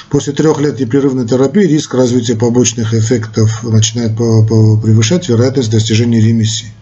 После 0.08 0.32
трех 0.32 0.60
лет 0.60 0.80
непрерывной 0.80 1.28
терапии 1.28 1.66
риск 1.66 1.92
развития 1.92 2.36
побочных 2.36 2.94
эффектов 2.94 3.62
начинает 3.64 4.16
превышать 4.16 5.28
вероятность 5.28 5.70
достижения 5.70 6.20
ремиссии. 6.20 6.72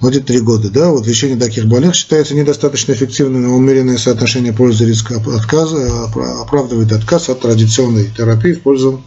Вот 0.00 0.16
эти 0.16 0.24
три 0.24 0.40
года, 0.40 0.68
да, 0.68 0.90
вот 0.90 1.06
лечение 1.06 1.38
таких 1.38 1.66
больных 1.66 1.94
считается 1.94 2.34
недостаточно 2.34 2.92
эффективным, 2.92 3.42
но 3.42 3.54
умеренное 3.54 3.98
соотношение 3.98 4.52
пользы 4.52 4.84
и 4.84 4.88
риска 4.88 5.22
отказа 5.36 6.06
оправдывает 6.42 6.92
отказ 6.92 7.28
от 7.28 7.40
традиционной 7.40 8.10
терапии 8.10 8.54
в 8.54 8.62
пользу 8.62 9.02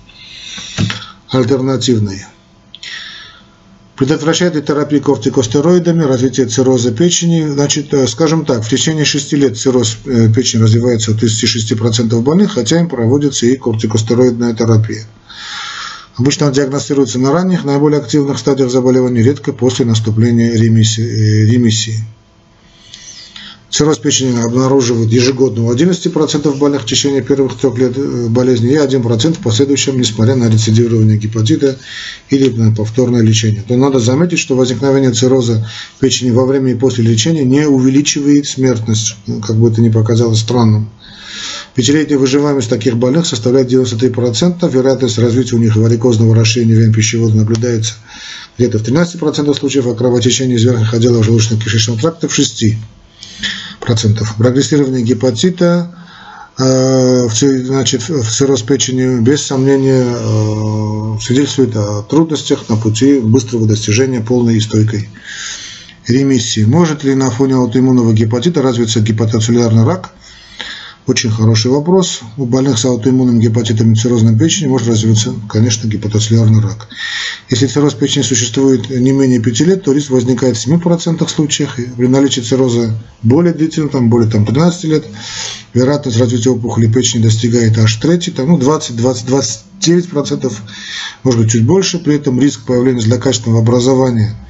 альтернативной. 1.30 2.22
Предотвращает 3.98 4.54
ли 4.54 4.62
терапия 4.62 5.00
кортикостероидами 5.00 6.04
развитие 6.04 6.46
цирроза 6.46 6.92
печени? 6.92 7.48
Значит, 7.48 7.92
э, 7.96 8.06
скажем 8.06 8.46
так, 8.46 8.64
в 8.64 8.70
течение 8.70 9.06
6 9.06 9.34
лет 9.34 9.58
цирроз 9.58 9.98
э, 10.06 10.32
печени 10.32 10.62
развивается 10.62 11.12
у 11.12 11.16
36% 11.16 12.22
больных, 12.22 12.54
хотя 12.54 12.80
им 12.80 12.90
проводится 12.90 13.48
и 13.48 13.56
кортикостероидная 13.58 14.54
терапия. 14.54 15.04
Обычно 16.16 16.46
он 16.46 16.52
диагностируется 16.52 17.18
на 17.18 17.32
ранних, 17.32 17.64
наиболее 17.64 18.00
активных 18.00 18.38
стадиях 18.38 18.70
заболевания, 18.70 19.24
редко 19.24 19.52
после 19.52 19.86
наступления 19.86 20.54
ремиссии. 20.54 21.04
Э, 21.04 21.52
ремиссии. 21.52 21.98
Цирроз 23.70 23.98
печени 23.98 24.40
обнаруживают 24.40 25.12
ежегодно 25.12 25.66
у 25.66 25.74
11% 25.74 26.58
больных 26.58 26.84
в 26.84 26.86
течение 26.86 27.22
первых 27.22 27.58
трех 27.60 27.78
лет 27.78 27.98
э, 27.98 28.28
болезни 28.30 28.72
и 28.72 28.78
1% 28.78 29.34
в 29.34 29.40
последующем, 29.40 30.00
несмотря 30.00 30.36
на 30.36 30.50
рецидивирование 30.50 31.18
гепатита 31.18 31.78
или 32.30 32.50
на 32.50 32.74
повторное 32.74 33.22
лечение. 33.22 33.64
То 33.68 33.76
надо 33.76 34.00
заметить, 34.00 34.40
что 34.40 34.56
возникновение 34.56 35.12
цирроза 35.12 35.70
печени 36.00 36.32
во 36.32 36.46
время 36.46 36.72
и 36.72 36.76
после 36.76 37.04
лечения 37.04 37.44
не 37.44 37.68
увеличивает 37.68 38.48
смертность, 38.48 39.18
ну, 39.28 39.42
как 39.42 39.58
бы 39.58 39.70
это 39.70 39.82
ни 39.82 39.90
показалось 39.90 40.40
странным. 40.40 40.90
Пятилетняя 41.76 42.18
выживаемость 42.18 42.70
таких 42.70 42.98
больных 42.98 43.28
составляет 43.28 43.72
93%, 43.72 44.72
вероятность 44.72 45.20
развития 45.20 45.58
у 45.58 45.60
них 45.60 45.76
варикозного 45.76 46.34
расширения 46.34 46.74
вен 46.74 46.94
пищевода 46.94 47.36
наблюдается 47.36 47.96
где-то 48.58 48.80
в 48.80 48.84
13% 48.84 49.54
случаев, 49.54 49.88
а 49.88 49.94
кровотечение 49.94 50.58
из 50.58 50.64
верхних 50.64 50.94
отделов 50.94 51.28
желудочно-кишечного 51.28 52.00
тракта 52.00 52.28
в 52.28 52.40
6% 52.40 52.78
процентов. 53.88 54.36
Прогрессирование 54.38 55.02
гепатита 55.02 55.90
э, 56.60 57.28
значит, 57.30 58.08
в 58.08 58.30
цирроз 58.30 58.62
печени 58.62 59.22
без 59.22 59.46
сомнения 59.46 60.04
э, 60.06 61.20
свидетельствует 61.22 61.76
о 61.78 62.04
трудностях 62.04 62.68
на 62.70 62.76
пути 62.76 63.20
быстрого 63.20 63.66
достижения 63.66 64.20
полной 64.20 64.58
и 64.58 64.60
стойкой 64.60 65.10
ремиссии. 66.06 66.66
Может 66.66 67.06
ли 67.06 67.16
на 67.16 67.32
фоне 67.32 67.56
аутоиммунного 67.56 68.14
гепатита 68.14 68.62
развиться 68.62 69.00
гепатоцеллюлярный 69.00 69.86
рак? 69.86 70.12
Очень 71.08 71.32
хороший 71.32 71.72
вопрос. 71.72 72.20
У 72.36 72.46
больных 72.46 72.78
с 72.78 72.84
аутоиммунным 72.84 73.40
гепатитом 73.40 73.94
и 73.94 73.96
циррозной 73.96 74.38
печени 74.38 74.68
может 74.68 74.90
развиться, 74.90 75.34
конечно, 75.48 75.88
гепатоцеллюлярный 75.88 76.62
рак. 76.62 76.90
Если 77.50 77.66
цирроз 77.66 77.94
печени 77.94 78.24
существует 78.24 78.90
не 78.90 79.14
менее 79.14 79.40
5 79.40 79.60
лет, 79.62 79.84
то 79.84 79.94
риск 79.94 80.10
возникает 80.10 80.58
в 80.58 80.68
7% 80.68 81.26
случаях. 81.30 81.80
И 81.80 81.84
при 81.84 82.08
наличии 82.08 82.42
цирроза 82.42 82.94
более 83.24 83.54
длительного, 83.54 83.94
там, 83.94 84.10
более 84.10 84.30
там, 84.30 84.46
13 84.46 84.84
лет, 84.84 85.06
вероятность 85.74 86.20
развития 86.20 86.50
опухоли 86.50 86.88
печени 86.88 87.24
достигает 87.24 87.78
аж 87.78 87.96
трети, 87.96 88.32
там, 88.32 88.50
ну, 88.50 88.58
20, 88.58 88.98
20, 88.98 89.30
29%, 89.80 90.54
может 91.24 91.40
быть, 91.40 91.52
чуть 91.52 91.66
больше. 91.66 92.00
При 92.00 92.16
этом 92.16 92.42
риск 92.42 92.66
появления 92.66 93.00
злокачественного 93.00 93.62
образования– 93.62 94.36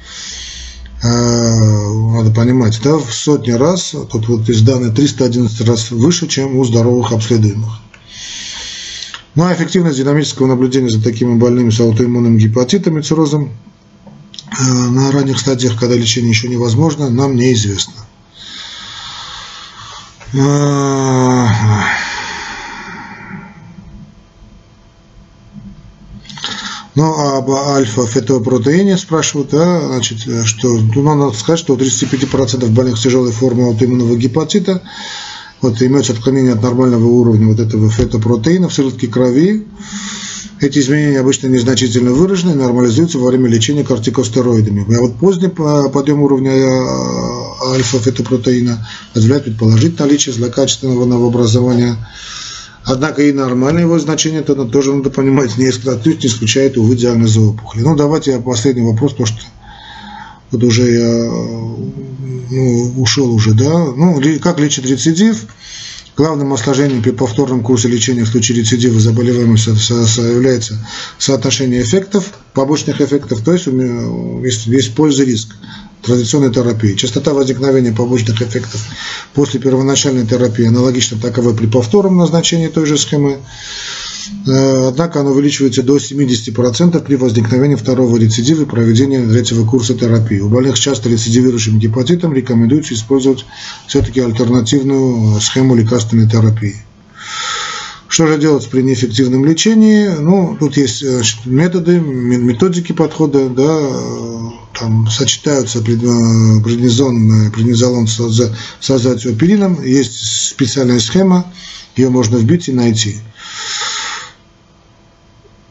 надо 1.02 2.30
понимать, 2.34 2.80
да, 2.82 2.96
в 2.96 3.12
сотни 3.12 3.52
раз, 3.52 3.94
тут 4.10 4.28
вот 4.28 4.48
из 4.48 4.62
данных 4.62 4.94
311 4.94 5.60
раз 5.68 5.90
выше, 5.90 6.26
чем 6.26 6.56
у 6.56 6.64
здоровых 6.64 7.12
обследуемых. 7.12 7.80
Ну 9.34 9.44
а 9.44 9.54
эффективность 9.54 9.96
динамического 9.96 10.48
наблюдения 10.48 10.88
за 10.88 11.00
такими 11.00 11.36
больными 11.36 11.70
с 11.70 11.78
аутоиммунным 11.78 12.38
гепатитом 12.38 12.98
и 12.98 13.02
циррозом 13.02 13.52
э, 14.50 14.64
на 14.64 15.12
ранних 15.12 15.38
стадиях, 15.38 15.78
когда 15.78 15.94
лечение 15.94 16.30
еще 16.30 16.48
невозможно, 16.48 17.08
нам 17.08 17.36
неизвестно. 17.36 17.94
Ну, 26.98 27.14
а 27.16 27.38
об 27.38 27.48
альфа-фетопротеине 27.48 28.96
спрашивают, 28.96 29.50
да, 29.50 29.86
значит, 29.86 30.18
что, 30.46 30.80
ну, 30.96 31.14
надо 31.14 31.32
сказать, 31.36 31.60
что 31.60 31.74
у 31.74 31.76
35% 31.76 32.68
больных 32.70 32.98
с 32.98 33.02
тяжелой 33.02 33.30
формой 33.30 33.66
аутоиммунного 33.66 34.16
гепатита 34.16 34.82
вот, 35.60 35.80
имеется 35.80 36.12
отклонение 36.12 36.54
от 36.54 36.62
нормального 36.64 37.06
уровня 37.06 37.46
вот 37.46 37.60
этого 37.60 37.88
фетопротеина 37.88 38.68
в 38.68 38.74
сыворотке 38.74 39.06
крови. 39.06 39.64
Эти 40.60 40.80
изменения 40.80 41.20
обычно 41.20 41.46
незначительно 41.46 42.10
выражены 42.10 42.56
нормализуются 42.56 43.20
во 43.20 43.28
время 43.28 43.48
лечения 43.48 43.84
кортикостероидами. 43.84 44.92
А 44.92 45.00
вот 45.00 45.18
поздний 45.18 45.50
подъем 45.50 46.22
уровня 46.22 46.50
а, 46.50 47.74
альфа-фетопротеина 47.74 48.88
позволяет 49.14 49.44
предположить 49.44 50.00
наличие 50.00 50.34
злокачественного 50.34 51.04
новообразования 51.04 51.96
Однако 52.88 53.22
и 53.22 53.32
нормальное 53.32 53.82
его 53.82 53.98
значение 53.98 54.42
то 54.42 54.54
тоже 54.64 54.94
надо 54.94 55.10
понимать, 55.10 55.56
не 55.58 55.68
исключает, 55.68 56.04
не 56.04 56.28
исключает, 56.28 56.78
увы, 56.78 56.96
диагноза 56.96 57.40
опухоли. 57.40 57.82
Ну, 57.82 57.96
давайте 57.96 58.32
я 58.32 58.40
последний 58.40 58.82
вопрос, 58.82 59.12
потому 59.12 59.26
что 59.26 59.42
вот 60.50 60.62
уже 60.64 60.90
я 60.90 61.30
ну, 62.50 62.94
ушел 62.96 63.32
уже, 63.32 63.52
да. 63.52 63.92
Ну, 63.94 64.20
как 64.40 64.58
лечить 64.58 64.86
рецидив? 64.86 65.46
Главным 66.18 66.52
осложнением 66.52 67.00
при 67.00 67.12
повторном 67.12 67.62
курсе 67.62 67.86
лечения 67.86 68.24
в 68.24 68.28
случае 68.28 68.58
рецидива 68.58 68.98
заболеваемости 68.98 69.68
является 70.34 70.76
соотношение 71.16 71.80
эффектов, 71.80 72.32
побочных 72.54 73.00
эффектов, 73.00 73.40
то 73.42 73.52
есть 73.52 73.68
есть, 74.66 74.94
польза 74.96 75.22
риск 75.22 75.54
традиционной 76.02 76.52
терапии. 76.52 76.94
Частота 76.94 77.34
возникновения 77.34 77.92
побочных 77.92 78.42
эффектов 78.42 78.84
после 79.32 79.60
первоначальной 79.60 80.26
терапии 80.26 80.66
аналогична 80.66 81.20
таковой 81.20 81.54
при 81.54 81.66
повторном 81.66 82.16
назначении 82.16 82.66
той 82.66 82.86
же 82.86 82.98
схемы. 82.98 83.38
Э, 84.46 84.88
однако 84.88 85.20
она 85.20 85.30
увеличивается 85.30 85.82
до 85.82 85.96
70% 85.96 87.02
при 87.02 87.16
возникновении 87.16 87.76
второго 87.76 88.16
рецидива 88.16 88.62
и 88.62 88.66
проведения 88.66 89.26
третьего 89.26 89.64
курса 89.64 89.94
терапии. 89.94 90.40
У 90.40 90.48
больных 90.48 90.76
с 90.76 90.80
часто 90.80 91.08
рецидивирующим 91.08 91.78
гепатитом 91.78 92.32
рекомендуется 92.32 92.94
использовать 92.94 93.44
все-таки 93.86 94.20
альтернативную 94.20 95.40
схему 95.40 95.74
лекарственной 95.74 96.28
терапии. 96.28 96.76
Что 98.08 98.26
же 98.26 98.38
делать 98.38 98.68
при 98.70 98.80
неэффективном 98.80 99.44
лечении? 99.44 100.08
Ну, 100.08 100.56
тут 100.58 100.78
есть 100.78 101.06
значит, 101.06 101.44
методы, 101.44 102.00
методики 102.00 102.92
подхода, 102.92 103.50
да, 103.50 103.80
там 104.78 105.08
сочетаются 105.10 105.80
преднизон, 105.82 107.50
преднизолон 107.52 108.06
с, 108.06 108.18
с 108.80 108.90
азотиопирином, 108.90 109.84
есть 109.84 110.48
специальная 110.48 111.00
схема, 111.00 111.52
ее 111.96 112.08
можно 112.08 112.38
вбить 112.38 112.68
и 112.68 112.72
найти. 112.72 113.18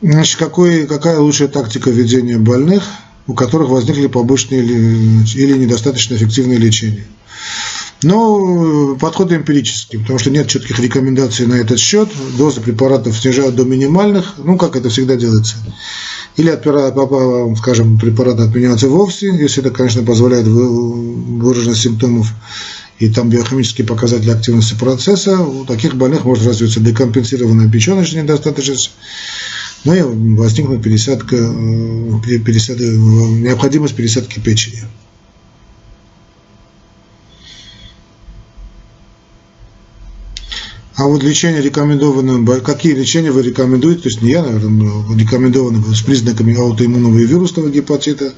Значит, 0.01 0.37
какой, 0.37 0.85
какая 0.85 1.19
лучшая 1.19 1.47
тактика 1.47 1.89
ведения 1.89 2.37
больных, 2.37 2.83
у 3.25 3.33
которых 3.33 3.69
возникли 3.69 4.07
побочные 4.07 4.63
или, 4.63 5.25
или 5.35 5.57
недостаточно 5.57 6.15
эффективные 6.15 6.59
лечения? 6.59 7.05
Но 8.03 8.95
подход 8.95 9.31
эмпирический, 9.31 9.97
потому 9.99 10.19
что 10.19 10.29
нет 10.29 10.47
четких 10.47 10.79
рекомендаций 10.79 11.47
на 11.47 11.55
этот 11.55 11.79
счет. 11.79 12.09
Дозы 12.37 12.61
препаратов 12.61 13.17
снижают 13.17 13.55
до 13.55 13.63
минимальных, 13.63 14.35
ну, 14.37 14.55
как 14.55 14.75
это 14.75 14.89
всегда 14.89 15.15
делается. 15.15 15.55
Или, 16.35 16.49
от, 16.49 16.63
скажем, 17.57 17.97
препараты 17.97 18.43
отменяются 18.43 18.87
вовсе, 18.87 19.35
если 19.35 19.63
это, 19.63 19.71
конечно, 19.71 20.03
позволяет 20.03 20.45
выраженность 20.45 21.81
симптомов 21.81 22.27
и 22.99 23.09
там 23.09 23.29
биохимические 23.29 23.87
показатели 23.87 24.29
активности 24.29 24.75
процесса. 24.75 25.39
У 25.41 25.65
таких 25.65 25.95
больных 25.95 26.23
может 26.25 26.45
развиться 26.45 26.79
декомпенсированная 26.79 27.69
печеночная 27.69 28.21
недостаточность, 28.21 28.91
ну 29.83 29.93
и 29.93 30.01
возникнет 30.35 30.81
пересадка, 30.81 31.35
э, 31.35 32.39
пересадка, 32.39 32.83
необходимость 32.83 33.95
пересадки 33.95 34.39
печени. 34.39 34.83
А 40.97 41.05
вот 41.05 41.21
лечение 41.21 41.61
рекомендованное, 41.61 42.59
какие 42.59 42.93
лечения 42.93 43.31
вы 43.31 43.43
рекомендуете, 43.43 44.01
то 44.01 44.09
есть 44.09 44.23
не 44.23 44.31
я, 44.31 44.41
наверное, 44.41 45.15
рекомендованы 45.15 45.83
с 45.93 46.01
признаками 46.01 46.57
аутоиммунного 46.57 47.19
и 47.19 47.25
вирусного 47.25 47.69
гепатита, 47.69 48.33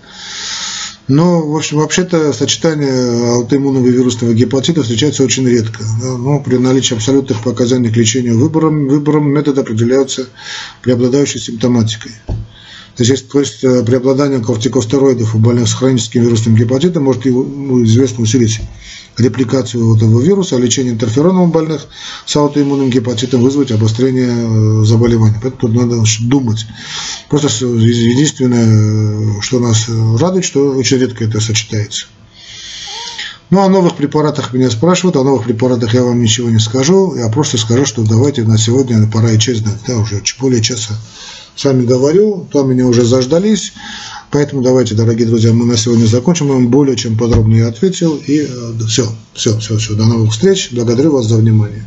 но, 1.09 1.41
в 1.41 1.55
общем, 1.55 1.77
вообще-то 1.77 2.31
сочетание 2.33 3.33
аутоиммунного 3.33 3.87
вирусного 3.87 4.33
гепатита 4.33 4.83
встречается 4.83 5.23
очень 5.23 5.47
редко. 5.49 5.83
Но 6.03 6.39
при 6.39 6.57
наличии 6.57 6.93
абсолютных 6.93 7.41
показаний 7.43 7.91
к 7.91 7.97
лечению 7.97 8.39
выбором, 8.39 8.87
выбором 8.87 9.27
метода 9.27 9.61
определяются 9.61 10.27
преобладающей 10.83 11.39
симптоматикой. 11.39 12.11
Есть, 12.99 13.29
то 13.29 13.39
есть 13.39 13.63
э, 13.63 13.83
преобладание 13.83 14.41
кортикостероидов 14.41 15.33
у 15.33 15.39
больных 15.39 15.69
с 15.69 15.73
хроническим 15.73 16.21
вирусным 16.21 16.55
гепатитом 16.55 17.03
может 17.03 17.23
ну, 17.25 17.83
известно 17.85 18.23
усилить 18.23 18.59
репликацию 19.17 19.95
этого 19.95 20.21
вируса, 20.21 20.57
а 20.57 20.59
лечение 20.59 20.93
интерфероном 20.93 21.43
у 21.43 21.47
больных 21.47 21.87
с 22.25 22.35
аутоиммунным 22.35 22.89
гепатитом 22.89 23.41
вызвать 23.41 23.71
обострение 23.71 24.29
э, 24.29 24.85
заболевания. 24.85 25.39
Поэтому 25.41 25.61
тут 25.61 25.73
надо 25.73 26.03
думать. 26.21 26.65
Просто 27.29 27.65
единственное, 27.65 29.41
что 29.41 29.59
нас 29.59 29.87
радует, 30.19 30.43
что 30.43 30.71
очень 30.71 30.97
редко 30.97 31.23
это 31.23 31.39
сочетается. 31.39 32.07
Ну, 33.49 33.61
о 33.61 33.69
новых 33.69 33.95
препаратах 33.95 34.53
меня 34.53 34.69
спрашивают, 34.69 35.15
о 35.15 35.23
новых 35.23 35.45
препаратах 35.45 35.93
я 35.93 36.03
вам 36.03 36.21
ничего 36.21 36.49
не 36.49 36.59
скажу, 36.59 37.15
я 37.15 37.29
просто 37.29 37.57
скажу, 37.57 37.85
что 37.85 38.03
давайте 38.03 38.43
на 38.43 38.59
сегодня 38.59 39.09
пора 39.09 39.31
и 39.31 39.39
честь 39.39 39.63
да, 39.87 39.97
уже 39.97 40.21
более 40.39 40.61
часа 40.61 40.93
с 41.59 41.65
вами 41.65 41.85
говорю, 41.85 42.47
там 42.53 42.69
меня 42.69 42.87
уже 42.87 43.03
заждались, 43.03 43.73
поэтому 44.31 44.61
давайте, 44.61 44.95
дорогие 44.95 45.27
друзья, 45.27 45.51
мы 45.51 45.65
на 45.65 45.75
сегодня 45.75 46.05
закончим, 46.05 46.47
я 46.47 46.53
вам 46.53 46.69
более 46.69 46.95
чем 46.95 47.17
подробно 47.17 47.55
я 47.55 47.67
ответил, 47.67 48.15
и 48.15 48.47
все, 48.87 49.11
все, 49.33 49.59
все, 49.59 49.75
все, 49.77 49.93
до 49.93 50.05
новых 50.05 50.31
встреч, 50.31 50.69
благодарю 50.71 51.11
вас 51.11 51.25
за 51.25 51.35
внимание. 51.35 51.83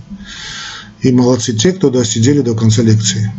И 1.00 1.10
молодцы 1.10 1.54
те, 1.54 1.72
кто 1.72 1.88
досидели 1.88 2.42
до 2.42 2.54
конца 2.54 2.82
лекции. 2.82 3.32